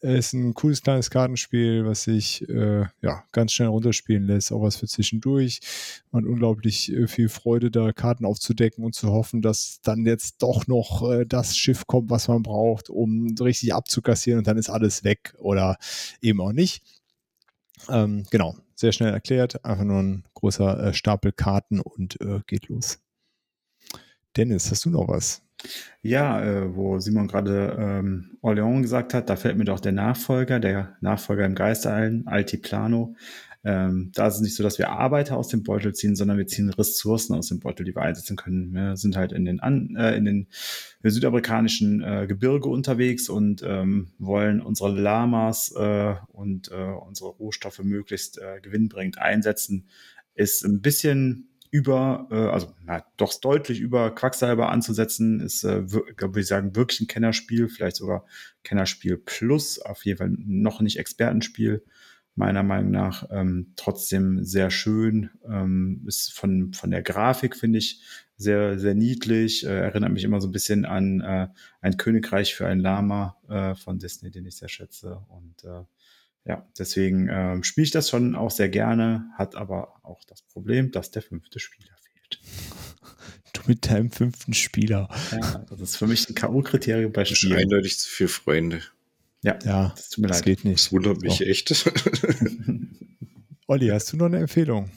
Ist 0.00 0.32
ein 0.32 0.54
cooles 0.54 0.82
kleines 0.82 1.10
Kartenspiel, 1.10 1.84
was 1.84 2.04
sich 2.04 2.48
äh, 2.48 2.84
ja, 3.02 3.24
ganz 3.32 3.52
schnell 3.52 3.68
runterspielen 3.68 4.26
lässt, 4.26 4.52
auch 4.52 4.62
was 4.62 4.76
für 4.76 4.86
zwischendurch. 4.86 5.60
Man 6.12 6.24
unglaublich 6.24 6.92
äh, 6.92 7.08
viel 7.08 7.28
Freude, 7.28 7.70
da 7.70 7.92
Karten 7.92 8.24
aufzudecken 8.24 8.84
und 8.84 8.94
zu 8.94 9.10
hoffen, 9.10 9.42
dass 9.42 9.80
dann 9.82 10.06
jetzt 10.06 10.42
doch 10.42 10.68
noch 10.68 11.10
äh, 11.10 11.26
das 11.26 11.56
Schiff 11.56 11.86
kommt, 11.86 12.10
was 12.10 12.28
man 12.28 12.42
braucht, 12.42 12.90
um 12.90 13.34
richtig 13.40 13.74
abzukassieren 13.74 14.38
und 14.38 14.46
dann 14.46 14.56
ist 14.56 14.70
alles 14.70 15.02
weg 15.02 15.34
oder 15.38 15.76
eben 16.20 16.40
auch 16.40 16.52
nicht. 16.52 16.82
Ähm, 17.88 18.24
genau, 18.30 18.56
sehr 18.74 18.92
schnell 18.92 19.12
erklärt. 19.12 19.64
Einfach 19.64 19.84
nur 19.84 20.00
ein 20.00 20.24
großer 20.34 20.88
äh, 20.88 20.94
Stapel 20.94 21.32
Karten 21.32 21.80
und 21.80 22.20
äh, 22.20 22.40
geht 22.46 22.68
los. 22.68 22.98
Dennis, 24.36 24.70
hast 24.70 24.84
du 24.84 24.90
noch 24.90 25.08
was? 25.08 25.42
Ja, 26.02 26.42
äh, 26.42 26.74
wo 26.74 26.98
Simon 26.98 27.28
gerade 27.28 27.76
ähm, 27.78 28.38
Orléans 28.42 28.82
gesagt 28.82 29.12
hat, 29.12 29.28
da 29.28 29.36
fällt 29.36 29.58
mir 29.58 29.64
doch 29.64 29.80
der 29.80 29.92
Nachfolger, 29.92 30.58
der 30.58 30.96
Nachfolger 31.00 31.44
im 31.44 31.54
Geiste 31.54 31.92
ein, 31.92 32.26
Altiplano. 32.26 33.14
Ähm, 33.62 34.10
da 34.14 34.26
ist 34.26 34.36
es 34.36 34.40
nicht 34.40 34.56
so, 34.56 34.62
dass 34.62 34.78
wir 34.78 34.88
Arbeiter 34.88 35.36
aus 35.36 35.48
dem 35.48 35.62
Beutel 35.62 35.94
ziehen, 35.94 36.16
sondern 36.16 36.38
wir 36.38 36.46
ziehen 36.46 36.70
Ressourcen 36.70 37.34
aus 37.34 37.48
dem 37.48 37.60
Beutel, 37.60 37.84
die 37.84 37.94
wir 37.94 38.02
einsetzen 38.02 38.36
können. 38.36 38.72
Wir 38.72 38.96
sind 38.96 39.16
halt 39.16 39.32
in 39.32 39.44
den, 39.44 39.60
an, 39.60 39.96
äh, 39.96 40.16
in 40.16 40.24
den 40.24 40.46
südamerikanischen 41.02 42.02
äh, 42.02 42.26
Gebirge 42.26 42.70
unterwegs 42.70 43.28
und 43.28 43.62
ähm, 43.62 44.12
wollen 44.18 44.62
unsere 44.62 44.90
Lamas 44.98 45.74
äh, 45.76 46.14
und 46.28 46.70
äh, 46.70 46.74
unsere 46.74 47.30
Rohstoffe 47.30 47.80
möglichst 47.82 48.38
äh, 48.38 48.60
gewinnbringend 48.62 49.18
einsetzen. 49.18 49.88
Ist 50.34 50.64
ein 50.64 50.80
bisschen 50.80 51.50
über, 51.70 52.28
äh, 52.30 52.34
also 52.34 52.72
na, 52.82 53.04
doch 53.18 53.38
deutlich 53.38 53.80
über 53.80 54.14
Quacksalber 54.14 54.70
anzusetzen, 54.70 55.40
ist, 55.40 55.64
äh, 55.64 55.84
glaube 56.16 56.40
ich 56.40 56.46
sagen, 56.46 56.74
wirklich 56.74 57.00
ein 57.00 57.08
Kennerspiel, 57.08 57.68
vielleicht 57.68 57.96
sogar 57.96 58.24
Kennerspiel 58.64 59.18
Plus, 59.18 59.78
auf 59.78 60.04
jeden 60.06 60.18
Fall 60.18 60.30
noch 60.30 60.80
nicht 60.80 60.98
Expertenspiel 60.98 61.84
meiner 62.34 62.62
Meinung 62.62 62.90
nach 62.90 63.28
ähm, 63.30 63.72
trotzdem 63.76 64.44
sehr 64.44 64.70
schön. 64.70 65.30
Ähm, 65.44 66.04
ist 66.06 66.32
von, 66.32 66.72
von 66.72 66.90
der 66.90 67.02
Grafik, 67.02 67.56
finde 67.56 67.78
ich, 67.78 68.02
sehr, 68.36 68.78
sehr 68.78 68.94
niedlich. 68.94 69.66
Äh, 69.66 69.80
erinnert 69.80 70.12
mich 70.12 70.24
immer 70.24 70.40
so 70.40 70.48
ein 70.48 70.52
bisschen 70.52 70.84
an 70.84 71.20
äh, 71.20 71.48
ein 71.80 71.96
Königreich 71.96 72.54
für 72.54 72.66
ein 72.66 72.80
Lama 72.80 73.36
äh, 73.48 73.74
von 73.74 73.98
Disney, 73.98 74.30
den 74.30 74.46
ich 74.46 74.56
sehr 74.56 74.68
schätze. 74.68 75.22
Und 75.28 75.64
äh, 75.64 75.84
ja, 76.46 76.66
deswegen 76.78 77.28
äh, 77.28 77.62
spiele 77.62 77.84
ich 77.84 77.90
das 77.90 78.08
schon 78.08 78.34
auch 78.34 78.50
sehr 78.50 78.68
gerne, 78.68 79.30
hat 79.36 79.56
aber 79.56 80.00
auch 80.02 80.24
das 80.24 80.42
Problem, 80.42 80.90
dass 80.90 81.10
der 81.10 81.22
fünfte 81.22 81.58
Spieler 81.58 81.94
fehlt. 82.02 82.40
Du 83.52 83.62
mit 83.66 83.90
deinem 83.90 84.12
fünften 84.12 84.54
Spieler. 84.54 85.08
Ja, 85.32 85.66
das 85.68 85.80
ist 85.80 85.96
für 85.96 86.06
mich 86.06 86.28
ein 86.28 86.36
K.O.-Kriterium 86.36 87.08
bei 87.08 87.24
Spielen. 87.24 87.58
Eindeutig 87.58 87.98
zu 87.98 88.08
viele 88.08 88.28
Freunde. 88.28 88.80
Ja, 89.42 89.58
ja 89.64 89.92
das 89.96 90.10
tut 90.10 90.22
mir 90.22 90.28
das 90.28 90.38
leid. 90.38 90.44
geht 90.44 90.64
nicht. 90.64 90.84
Das 90.84 90.92
wundert 90.92 91.20
mich 91.22 91.38
so. 91.38 91.44
echt. 91.44 91.70
Olli, 93.66 93.88
hast 93.88 94.12
du 94.12 94.16
noch 94.16 94.26
eine 94.26 94.38
Empfehlung? 94.38 94.90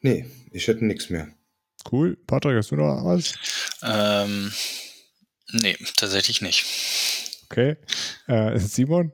Nee, 0.00 0.26
ich 0.50 0.66
hätte 0.66 0.84
nichts 0.84 1.10
mehr. 1.10 1.28
Cool. 1.90 2.16
Patrick, 2.26 2.56
hast 2.56 2.70
du 2.70 2.76
noch 2.76 3.04
was? 3.04 3.34
Ähm, 3.82 4.52
nee, 5.52 5.76
tatsächlich 5.96 6.40
nicht. 6.40 6.64
Okay. 7.44 7.76
Äh, 8.26 8.58
Simon? 8.58 9.12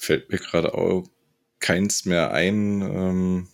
Fällt 0.00 0.30
mir 0.30 0.38
gerade 0.38 0.74
auch 0.74 1.08
keins 1.60 2.04
mehr 2.04 2.32
ein. 2.32 2.82
Ähm, 2.82 3.48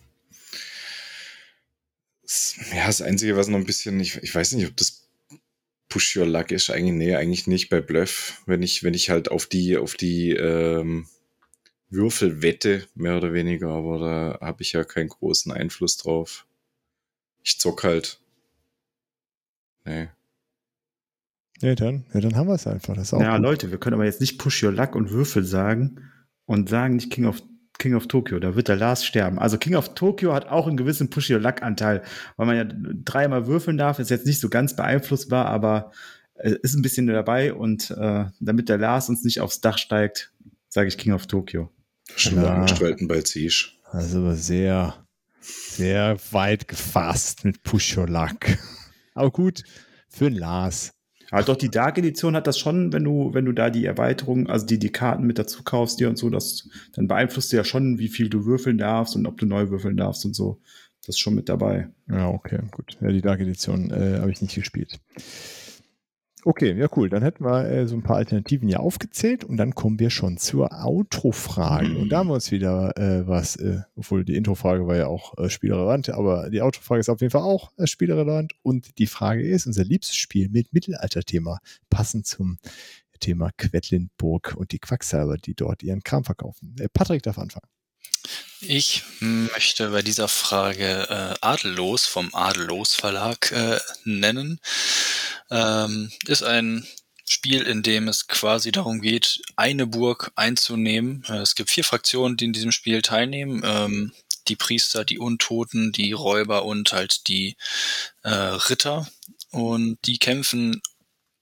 ja, 2.73 2.87
das 2.87 3.01
Einzige, 3.01 3.37
was 3.37 3.47
noch 3.47 3.59
ein 3.59 3.65
bisschen, 3.65 3.99
ich, 3.99 4.17
ich 4.17 4.33
weiß 4.33 4.53
nicht, 4.53 4.67
ob 4.67 4.77
das 4.77 5.02
Push 5.93 6.17
Your 6.17 6.25
Luck 6.25 6.49
ist 6.49 6.71
eigentlich, 6.71 6.95
nee, 6.95 7.15
eigentlich 7.15 7.45
nicht 7.45 7.69
bei 7.69 7.79
Bluff, 7.79 8.41
wenn 8.47 8.63
ich, 8.63 8.83
wenn 8.83 8.95
ich 8.95 9.11
halt 9.11 9.29
auf 9.29 9.45
die, 9.45 9.77
auf 9.77 9.93
die 9.93 10.31
ähm, 10.31 11.05
Würfel 11.91 12.41
wette, 12.41 12.87
mehr 12.95 13.15
oder 13.15 13.31
weniger, 13.31 13.67
aber 13.67 13.99
da 13.99 14.39
habe 14.41 14.63
ich 14.63 14.73
ja 14.73 14.85
keinen 14.85 15.09
großen 15.09 15.51
Einfluss 15.51 15.97
drauf. 15.97 16.47
Ich 17.43 17.59
zock 17.59 17.83
halt. 17.83 18.19
Nee. 19.85 20.09
Ja, 21.61 21.75
dann, 21.75 22.05
ja, 22.11 22.21
dann 22.21 22.35
haben 22.37 22.47
wir 22.47 22.55
es 22.55 22.65
einfach. 22.65 22.95
Das 22.95 23.09
ist 23.09 23.13
auch 23.13 23.21
ja, 23.21 23.37
gut. 23.37 23.45
Leute, 23.45 23.69
wir 23.69 23.77
können 23.77 23.93
aber 23.93 24.05
jetzt 24.05 24.19
nicht 24.19 24.39
Push 24.39 24.63
Your 24.63 24.71
Luck 24.71 24.95
und 24.95 25.11
Würfel 25.11 25.43
sagen 25.43 26.09
und 26.45 26.69
sagen 26.69 26.95
nicht 26.95 27.11
King 27.11 27.25
of 27.25 27.39
King 27.83 27.95
of 27.95 28.07
Tokyo. 28.07 28.39
Da 28.39 28.55
wird 28.55 28.69
der 28.69 28.77
Lars 28.77 29.03
sterben. 29.03 29.37
Also 29.39 29.57
King 29.57 29.75
of 29.75 29.93
Tokyo 29.93 30.33
hat 30.33 30.47
auch 30.47 30.67
einen 30.67 30.77
gewissen 30.77 31.09
Push-Your-Luck-Anteil, 31.09 32.01
weil 32.37 32.47
man 32.47 32.55
ja 32.55 32.63
dreimal 32.65 33.45
würfeln 33.45 33.77
darf. 33.77 33.99
Ist 33.99 34.09
jetzt 34.09 34.25
nicht 34.25 34.39
so 34.39 34.47
ganz 34.47 34.73
beeinflussbar, 34.73 35.47
aber 35.47 35.91
äh, 36.35 36.55
ist 36.61 36.75
ein 36.75 36.81
bisschen 36.81 37.07
dabei. 37.07 37.53
Und 37.53 37.91
äh, 37.91 38.25
damit 38.39 38.69
der 38.69 38.77
Lars 38.77 39.09
uns 39.09 39.25
nicht 39.25 39.41
aufs 39.41 39.59
Dach 39.59 39.77
steigt, 39.77 40.31
sage 40.69 40.87
ich 40.87 40.97
King 40.97 41.11
of 41.11 41.27
Tokyo. 41.27 41.69
Schon 42.15 42.41
ja. 42.41 42.53
Angestellten 42.53 43.09
bei 43.09 43.21
Zisch. 43.21 43.77
Also 43.91 44.33
sehr, 44.33 45.05
sehr 45.41 46.17
weit 46.31 46.69
gefasst 46.69 47.43
mit 47.43 47.63
Push 47.63 47.97
Your 47.97 48.07
Luck. 48.07 48.45
Aber 49.13 49.29
gut, 49.29 49.63
für 50.07 50.29
den 50.29 50.39
Lars. 50.39 50.93
Aber 51.33 51.41
doch, 51.41 51.55
die 51.55 51.71
Dark 51.71 51.97
Edition 51.97 52.35
hat 52.35 52.45
das 52.45 52.59
schon, 52.59 52.93
wenn 52.93 53.03
du, 53.03 53.33
wenn 53.33 53.45
du 53.45 53.53
da 53.53 53.71
die 53.71 53.85
Erweiterung, 53.85 54.51
also 54.51 54.67
die, 54.67 54.77
die 54.77 54.91
Karten 54.91 55.23
mit 55.23 55.39
dazu 55.39 55.63
kaufst 55.63 55.99
dir 55.99 56.07
und 56.07 56.15
so, 56.15 56.29
das, 56.29 56.69
dann 56.93 57.07
beeinflusst 57.07 57.51
du 57.51 57.57
ja 57.57 57.63
schon, 57.63 57.97
wie 57.97 58.07
viel 58.07 58.29
du 58.29 58.45
würfeln 58.45 58.77
darfst 58.77 59.15
und 59.15 59.25
ob 59.25 59.39
du 59.39 59.47
neu 59.47 59.71
würfeln 59.71 59.97
darfst 59.97 60.25
und 60.25 60.35
so. 60.35 60.61
Das 61.01 61.15
ist 61.15 61.19
schon 61.19 61.33
mit 61.33 61.49
dabei. 61.49 61.89
Ja, 62.07 62.29
okay, 62.29 62.59
gut. 62.69 62.97
Ja, 63.01 63.11
die 63.11 63.21
Dark 63.21 63.39
Edition 63.39 63.89
äh, 63.89 64.19
habe 64.19 64.29
ich 64.29 64.43
nicht 64.43 64.53
gespielt. 64.53 64.99
Okay, 66.45 66.73
ja 66.77 66.87
cool. 66.97 67.09
Dann 67.09 67.23
hätten 67.23 67.45
wir 67.45 67.69
äh, 67.69 67.87
so 67.87 67.95
ein 67.95 68.03
paar 68.03 68.17
Alternativen 68.17 68.67
hier 68.67 68.81
aufgezählt 68.81 69.45
und 69.45 69.55
dann 69.55 69.75
kommen 69.75 69.99
wir 69.99 70.09
schon 70.09 70.37
zur 70.37 70.71
Outro-Frage. 70.73 71.97
Und 71.97 72.09
da 72.09 72.19
haben 72.19 72.27
wir 72.27 72.33
uns 72.33 72.51
wieder 72.51 72.97
äh, 72.97 73.25
was, 73.25 73.55
äh, 73.55 73.79
obwohl 73.95 74.25
die 74.25 74.35
Intro-Frage 74.35 74.85
war 74.85 74.97
ja 74.97 75.07
auch 75.07 75.37
äh, 75.37 75.49
spielerelevant, 75.49 76.09
aber 76.09 76.49
die 76.49 76.61
Outro-Frage 76.61 76.99
ist 76.99 77.09
auf 77.09 77.21
jeden 77.21 77.31
Fall 77.31 77.43
auch 77.43 77.71
äh, 77.77 77.87
spielerelevant. 77.87 78.53
Und 78.61 78.97
die 78.97 79.07
Frage 79.07 79.41
ist, 79.41 79.67
unser 79.67 79.85
liebstes 79.85 80.17
Spiel 80.17 80.49
mit 80.49 80.73
Mittelalter-Thema, 80.73 81.59
passend 81.89 82.27
zum 82.27 82.57
Thema 83.21 83.51
Quedlinburg 83.57 84.55
und 84.57 84.73
die 84.73 84.79
Quacksalber, 84.79 85.37
die 85.37 85.55
dort 85.55 85.81
ihren 85.81 86.03
Kram 86.03 86.25
verkaufen. 86.25 86.75
Äh, 86.77 86.89
Patrick 86.91 87.23
darf 87.23 87.37
anfangen. 87.37 87.67
Ich 88.61 89.03
möchte 89.19 89.89
bei 89.89 90.01
dieser 90.01 90.29
Frage 90.29 91.07
äh, 91.09 91.35
Adellos 91.45 92.05
vom 92.05 92.33
Adellos 92.33 92.95
Verlag 92.95 93.51
äh, 93.51 93.79
nennen. 94.05 94.61
Ähm, 95.51 96.11
ist 96.25 96.43
ein 96.43 96.87
Spiel, 97.25 97.63
in 97.63 97.83
dem 97.83 98.07
es 98.07 98.27
quasi 98.27 98.71
darum 98.71 99.01
geht, 99.01 99.41
eine 99.57 99.85
Burg 99.85 100.31
einzunehmen. 100.35 101.25
Äh, 101.27 101.39
es 101.39 101.55
gibt 101.55 101.71
vier 101.71 101.83
Fraktionen, 101.83 102.37
die 102.37 102.45
in 102.45 102.53
diesem 102.53 102.71
Spiel 102.71 103.01
teilnehmen. 103.01 103.61
Ähm, 103.65 104.13
die 104.47 104.55
Priester, 104.55 105.03
die 105.03 105.19
Untoten, 105.19 105.91
die 105.91 106.11
Räuber 106.11 106.63
und 106.65 106.93
halt 106.93 107.27
die 107.27 107.57
äh, 108.23 108.29
Ritter. 108.29 109.07
Und 109.51 109.97
die 110.05 110.19
kämpfen 110.19 110.81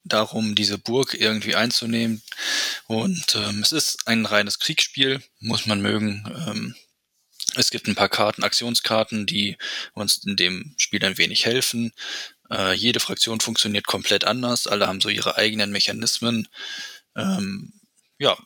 darum, 0.04 0.56
diese 0.56 0.78
Burg 0.78 1.14
irgendwie 1.14 1.56
einzunehmen. 1.56 2.22
Und 2.88 3.36
ähm, 3.36 3.62
es 3.62 3.72
ist 3.72 4.08
ein 4.08 4.26
reines 4.26 4.60
Kriegsspiel, 4.60 5.22
muss 5.40 5.66
man 5.66 5.82
mögen. 5.82 6.24
Ähm, 6.48 6.76
es 7.56 7.70
gibt 7.70 7.88
ein 7.88 7.96
paar 7.96 8.10
Karten, 8.10 8.44
Aktionskarten, 8.44 9.26
die 9.26 9.58
uns 9.94 10.24
in 10.26 10.36
dem 10.36 10.74
Spiel 10.78 11.04
ein 11.04 11.18
wenig 11.18 11.46
helfen. 11.46 11.92
Äh, 12.50 12.74
jede 12.74 13.00
Fraktion 13.00 13.40
funktioniert 13.40 13.88
komplett 13.88 14.26
anders, 14.26 14.68
alle 14.68 14.88
haben 14.88 15.02
so 15.02 15.10
ihre 15.10 15.38
eigenen 15.38 15.72
Mechanismen. 15.72 16.48
Ähm, 17.16 17.74
ja, 18.20 18.38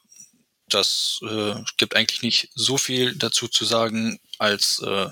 das 0.68 1.20
äh, 1.24 1.56
gibt 1.78 1.96
eigentlich 1.96 2.24
nicht 2.24 2.50
so 2.56 2.78
viel 2.78 3.16
dazu 3.16 3.48
zu 3.48 3.66
sagen, 3.66 4.20
als 4.40 4.80
äh, 4.80 5.08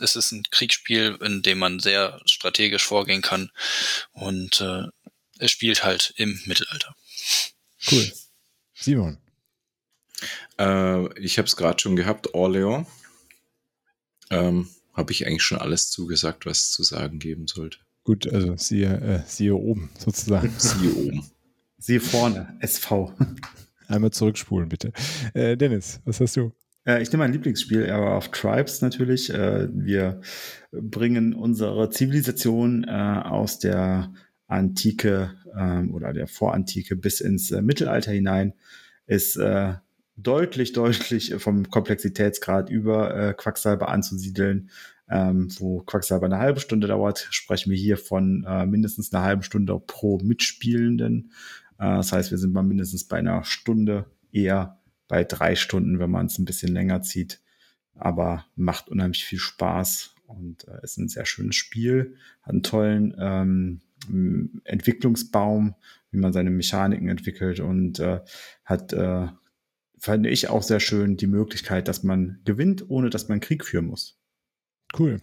es 0.00 0.16
ist 0.16 0.32
ein 0.32 0.42
Kriegsspiel, 0.50 1.18
in 1.22 1.42
dem 1.42 1.58
man 1.58 1.78
sehr 1.78 2.20
strategisch 2.26 2.84
vorgehen 2.84 3.22
kann 3.22 3.50
und 4.12 4.60
äh, 4.60 4.84
spielt 5.48 5.84
halt 5.84 6.14
im 6.16 6.40
Mittelalter. 6.46 6.94
Cool. 7.90 8.12
Simon. 8.74 9.18
Äh, 10.58 11.20
ich 11.20 11.38
habe 11.38 11.46
es 11.46 11.56
gerade 11.56 11.80
schon 11.80 11.96
gehabt, 11.96 12.34
Orleans. 12.34 12.88
Ähm, 14.30 14.68
habe 14.94 15.12
ich 15.12 15.26
eigentlich 15.26 15.42
schon 15.42 15.58
alles 15.58 15.90
zugesagt, 15.90 16.46
was 16.46 16.58
es 16.58 16.70
zu 16.72 16.82
sagen 16.82 17.18
geben 17.18 17.46
sollte. 17.46 17.78
Gut, 18.04 18.32
also 18.32 18.56
siehe, 18.56 19.00
äh, 19.00 19.22
siehe 19.26 19.54
oben 19.54 19.90
sozusagen. 19.98 20.52
siehe 20.58 20.94
oben. 20.94 21.30
Siehe 21.78 22.00
vorne, 22.00 22.56
SV. 22.60 23.14
Einmal 23.88 24.10
zurückspulen, 24.10 24.68
bitte. 24.68 24.92
Äh, 25.34 25.56
Dennis, 25.56 26.00
was 26.04 26.20
hast 26.20 26.36
du? 26.36 26.52
Äh, 26.86 27.02
ich 27.02 27.10
nehme 27.10 27.24
mein 27.24 27.32
Lieblingsspiel, 27.32 27.90
aber 27.90 28.14
auf 28.14 28.30
Tribes 28.30 28.80
natürlich. 28.80 29.30
Äh, 29.30 29.68
wir 29.70 30.20
bringen 30.72 31.34
unsere 31.34 31.90
Zivilisation 31.90 32.84
äh, 32.84 32.90
aus 32.90 33.58
der 33.58 34.12
Antike 34.46 35.32
ähm, 35.56 35.94
oder 35.94 36.12
der 36.12 36.26
Vorantike 36.26 36.96
bis 36.96 37.20
ins 37.20 37.50
äh, 37.50 37.62
Mittelalter 37.62 38.12
hinein. 38.12 38.54
Ist 39.06 39.36
äh, 39.36 39.74
deutlich, 40.16 40.72
deutlich 40.72 41.34
vom 41.38 41.70
Komplexitätsgrad 41.70 42.70
über 42.70 43.14
äh, 43.16 43.34
Quacksalber 43.34 43.88
anzusiedeln. 43.88 44.70
Ähm, 45.06 45.48
wo 45.58 45.80
Quacksalber 45.80 46.24
eine 46.24 46.38
halbe 46.38 46.60
Stunde 46.60 46.86
dauert, 46.86 47.28
sprechen 47.30 47.70
wir 47.70 47.76
hier 47.76 47.98
von 47.98 48.42
äh, 48.48 48.64
mindestens 48.64 49.12
einer 49.12 49.22
halben 49.22 49.42
Stunde 49.42 49.78
pro 49.78 50.18
Mitspielenden. 50.18 51.32
Äh, 51.78 51.96
das 51.96 52.12
heißt, 52.12 52.30
wir 52.30 52.38
sind 52.38 52.54
mal 52.54 52.62
mindestens 52.62 53.04
bei 53.04 53.18
einer 53.18 53.44
Stunde, 53.44 54.06
eher 54.32 54.80
bei 55.06 55.24
drei 55.24 55.56
Stunden, 55.56 55.98
wenn 55.98 56.10
man 56.10 56.26
es 56.26 56.38
ein 56.38 56.46
bisschen 56.46 56.72
länger 56.72 57.02
zieht. 57.02 57.42
Aber 57.94 58.46
macht 58.56 58.88
unheimlich 58.88 59.24
viel 59.24 59.38
Spaß 59.38 60.14
und 60.26 60.66
äh, 60.68 60.82
ist 60.82 60.96
ein 60.96 61.08
sehr 61.08 61.26
schönes 61.26 61.56
Spiel. 61.56 62.16
Hat 62.42 62.52
einen 62.52 62.62
tollen 62.62 63.14
ähm, 63.18 63.80
Entwicklungsbaum, 64.64 65.74
wie 66.10 66.18
man 66.18 66.32
seine 66.32 66.50
Mechaniken 66.50 67.08
entwickelt 67.08 67.60
und 67.60 67.98
äh, 67.98 68.20
hat 68.64 68.92
äh, 68.92 69.28
fand 69.98 70.26
ich 70.26 70.50
auch 70.50 70.62
sehr 70.62 70.80
schön 70.80 71.16
die 71.16 71.26
Möglichkeit, 71.26 71.88
dass 71.88 72.02
man 72.02 72.40
gewinnt, 72.44 72.90
ohne 72.90 73.08
dass 73.08 73.28
man 73.28 73.40
Krieg 73.40 73.64
führen 73.64 73.86
muss. 73.86 74.18
Cool. 74.98 75.20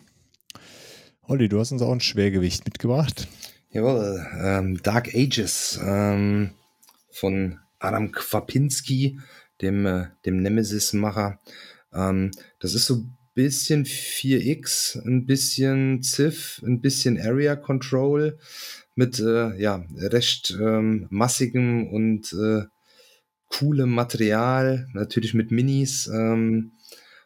Olli, 1.22 1.48
du 1.50 1.60
hast 1.60 1.72
uns 1.72 1.84
auch 1.84 1.92
ein 1.92 2.02
Schwergewicht 2.02 2.66
mitgebracht. 2.66 3.28
Jawohl, 3.70 4.26
ähm, 4.42 4.82
Dark 4.82 5.14
Ages 5.14 5.80
ähm, 5.82 6.52
von 7.12 7.60
Adam 7.80 8.12
Kwapinski, 8.12 9.20
dem, 9.62 9.86
äh, 9.86 10.08
dem 10.26 10.42
Nemesis-Macher. 10.42 11.40
Ähm, 11.94 12.32
das 12.60 12.74
ist 12.74 12.88
so 12.88 13.06
bisschen 13.42 13.86
4X, 13.86 15.04
ein 15.04 15.26
bisschen 15.26 16.04
Civ, 16.04 16.62
ein 16.64 16.80
bisschen 16.80 17.20
Area 17.20 17.56
Control 17.56 18.38
mit 18.94 19.20
äh, 19.20 19.60
ja, 19.60 19.84
recht 19.98 20.56
ähm, 20.62 21.08
massigem 21.10 21.88
und 21.88 22.34
äh, 22.34 22.66
coolem 23.48 23.90
Material, 23.90 24.88
natürlich 24.94 25.34
mit 25.34 25.50
Minis. 25.50 26.06
Ähm, 26.06 26.74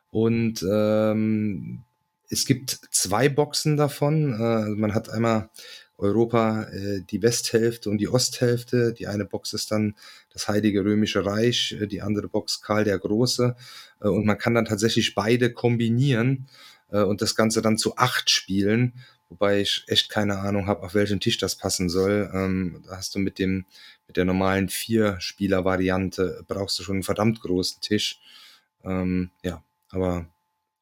und 0.10 0.66
ähm, 0.72 1.84
es 2.30 2.46
gibt 2.46 2.80
zwei 2.92 3.28
Boxen 3.28 3.76
davon. 3.76 4.40
Äh, 4.40 4.44
also 4.44 4.76
man 4.78 4.94
hat 4.94 5.10
einmal 5.10 5.50
Europa 5.98 6.64
äh, 6.64 7.02
die 7.10 7.22
Westhälfte 7.22 7.90
und 7.90 8.00
die 8.00 8.10
Osthälfte. 8.10 8.94
Die 8.94 9.08
eine 9.08 9.26
Box 9.26 9.54
ist 9.54 9.72
dann 9.72 9.96
das 10.34 10.48
Heilige 10.48 10.84
Römische 10.84 11.26
Reich, 11.26 11.76
äh, 11.80 11.88
die 11.88 12.02
andere 12.02 12.28
Box 12.28 12.62
Karl 12.62 12.84
der 12.84 13.00
Große. 13.00 13.56
Äh, 14.06 14.10
und 14.10 14.26
man 14.26 14.38
kann 14.38 14.54
dann 14.54 14.66
tatsächlich 14.66 15.16
beide 15.16 15.52
kombinieren 15.52 16.48
äh, 16.92 17.02
und 17.02 17.22
das 17.22 17.36
Ganze 17.36 17.62
dann 17.62 17.78
zu 17.78 17.98
acht 17.98 18.30
spielen. 18.30 18.94
Wobei 19.30 19.62
ich 19.62 19.84
echt 19.88 20.10
keine 20.10 20.38
Ahnung 20.38 20.68
habe, 20.68 20.84
auf 20.84 20.94
welchen 20.94 21.20
Tisch 21.20 21.40
das 21.40 21.56
passen 21.56 21.90
soll. 21.90 22.30
Ähm, 22.32 22.84
da 22.88 22.98
hast 22.98 23.16
du 23.16 23.20
mit 23.20 23.40
dem 23.40 23.66
mit 24.08 24.18
der 24.18 24.26
normalen 24.26 24.70
Vier-Spieler-Variante 24.70 26.44
brauchst 26.48 26.78
du 26.78 26.84
schon 26.84 26.98
einen 26.98 27.04
verdammt 27.04 27.42
großen 27.42 27.82
Tisch. 27.82 28.20
Ähm, 28.84 29.32
ja, 29.44 29.64
aber 29.90 30.28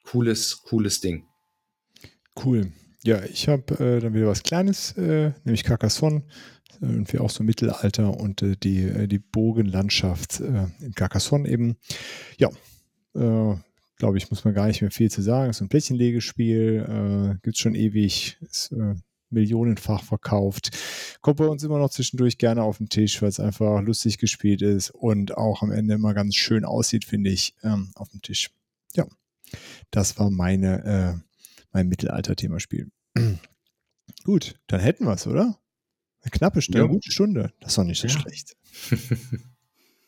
cooles, 0.04 0.62
cooles 0.64 1.00
Ding. 1.00 1.26
Cool. 2.44 2.74
Ja, 3.06 3.24
ich 3.24 3.48
habe 3.48 3.74
äh, 3.80 4.00
dann 4.00 4.14
wieder 4.14 4.28
was 4.28 4.44
Kleines, 4.44 4.92
äh, 4.98 5.32
nämlich 5.46 5.64
Carcassonne. 5.64 6.24
Irgendwie 6.82 7.20
auch 7.20 7.30
so 7.30 7.44
Mittelalter 7.44 8.18
und 8.20 8.42
äh, 8.42 8.58
die, 8.62 8.84
äh, 8.84 9.08
die 9.08 9.20
Burgenlandschaft 9.20 10.42
äh, 10.42 10.68
in 10.82 10.94
Carcassonne 10.96 11.48
eben. 11.48 11.78
Ja, 12.38 12.50
äh, 13.16 13.56
glaube 13.98 14.18
ich, 14.18 14.30
muss 14.30 14.44
man 14.44 14.54
gar 14.54 14.68
nicht 14.68 14.82
mehr 14.82 14.92
viel 14.92 15.12
zu 15.12 15.22
sagen. 15.22 15.50
Es 15.50 15.58
ist 15.58 15.62
ein 15.62 15.70
Plättchenlegespiel, 15.70 17.40
gibt 17.42 17.56
es 17.56 17.62
schon 17.62 17.76
ewig. 17.76 18.38
Ist, 18.42 18.74
millionenfach 19.34 20.04
verkauft. 20.04 20.70
Kommt 21.22 21.38
bei 21.38 21.48
uns 21.48 21.64
immer 21.64 21.80
noch 21.80 21.90
zwischendurch 21.90 22.38
gerne 22.38 22.64
auf 22.64 22.78
den 22.78 22.90
Tisch, 22.90 23.22
weil 23.22 23.30
es 23.30 23.40
einfach 23.40 23.82
lustig 23.82 24.18
gespielt 24.18 24.62
ist 24.62 24.92
und 24.92 25.36
auch 25.36 25.62
am 25.62 25.72
Ende 25.72 25.96
immer 25.96 26.14
ganz 26.14 26.36
schön 26.36 26.64
aussieht, 26.64 27.04
finde 27.04 27.32
ich, 27.32 27.56
ähm, 27.64 27.92
auf 27.96 28.10
dem 28.10 28.22
Tisch. 28.22 28.52
Ja, 28.96 29.06
das 29.92 30.18
war 30.18 30.30
meine, 30.30 30.84
äh, 30.86 31.14
mein 31.72 31.90
Mittelalter-Themaspiel. 31.90 32.90
Gut, 34.24 34.56
dann 34.68 34.80
hätten 34.80 35.06
wir 35.06 35.14
es, 35.14 35.28
oder? 35.28 35.60
Eine 36.22 36.32
knappe 36.32 36.62
Stunde, 36.62 36.80
ja. 36.80 36.86
eine 36.86 36.94
gute 36.94 37.12
Stunde. 37.12 37.52
Das 37.60 37.72
ist 37.72 37.78
doch 37.78 37.84
nicht 37.84 38.00
so 38.00 38.08
ja. 38.08 38.14
schlecht. 38.14 38.56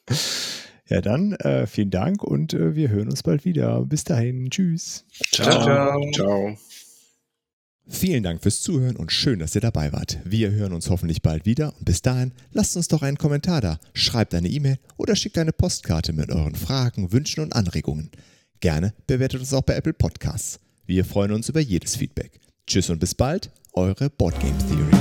ja, 0.88 1.02
dann 1.02 1.34
äh, 1.34 1.68
vielen 1.68 1.90
Dank 1.90 2.24
und 2.24 2.54
äh, 2.54 2.76
wir 2.76 2.90
hören 2.90 3.10
uns 3.10 3.24
bald 3.24 3.46
wieder. 3.46 3.82
Bis 3.86 4.04
dahin. 4.04 4.50
Tschüss. 4.50 5.06
Ciao. 5.32 5.64
Ciao. 5.64 6.12
Ciao. 6.14 6.58
Vielen 7.88 8.24
Dank 8.24 8.42
fürs 8.42 8.62
Zuhören 8.62 8.96
und 8.96 9.12
schön, 9.12 9.38
dass 9.40 9.54
ihr 9.54 9.62
dabei 9.62 9.94
wart. 9.94 10.18
Wir 10.26 10.52
hören 10.52 10.74
uns 10.74 10.90
hoffentlich 10.90 11.22
bald 11.22 11.46
wieder 11.46 11.74
und 11.78 11.86
bis 11.86 12.02
dahin 12.02 12.32
lasst 12.52 12.76
uns 12.76 12.88
doch 12.88 13.04
einen 13.04 13.18
Kommentar 13.18 13.62
da, 13.62 13.80
schreibt 13.94 14.34
eine 14.34 14.48
E-Mail 14.48 14.80
oder 14.98 15.16
schickt 15.16 15.38
eine 15.38 15.54
Postkarte 15.54 16.12
mit 16.12 16.32
euren 16.32 16.56
Fragen, 16.56 17.12
Wünschen 17.12 17.44
und 17.44 17.56
Anregungen. 17.56 18.10
Gerne 18.60 18.94
bewertet 19.06 19.42
uns 19.42 19.54
auch 19.54 19.62
bei 19.62 19.76
Apple 19.76 19.94
Podcasts. 19.94 20.60
Wir 20.88 21.06
freuen 21.06 21.32
uns 21.32 21.50
über 21.50 21.60
jedes 21.60 21.96
Feedback. 21.96 22.40
Tschüss 22.66 22.90
und 22.90 23.00
bis 23.00 23.14
bald, 23.14 23.52
eure 23.74 24.10
Boardgame 24.10 24.58
Theory. 24.68 24.95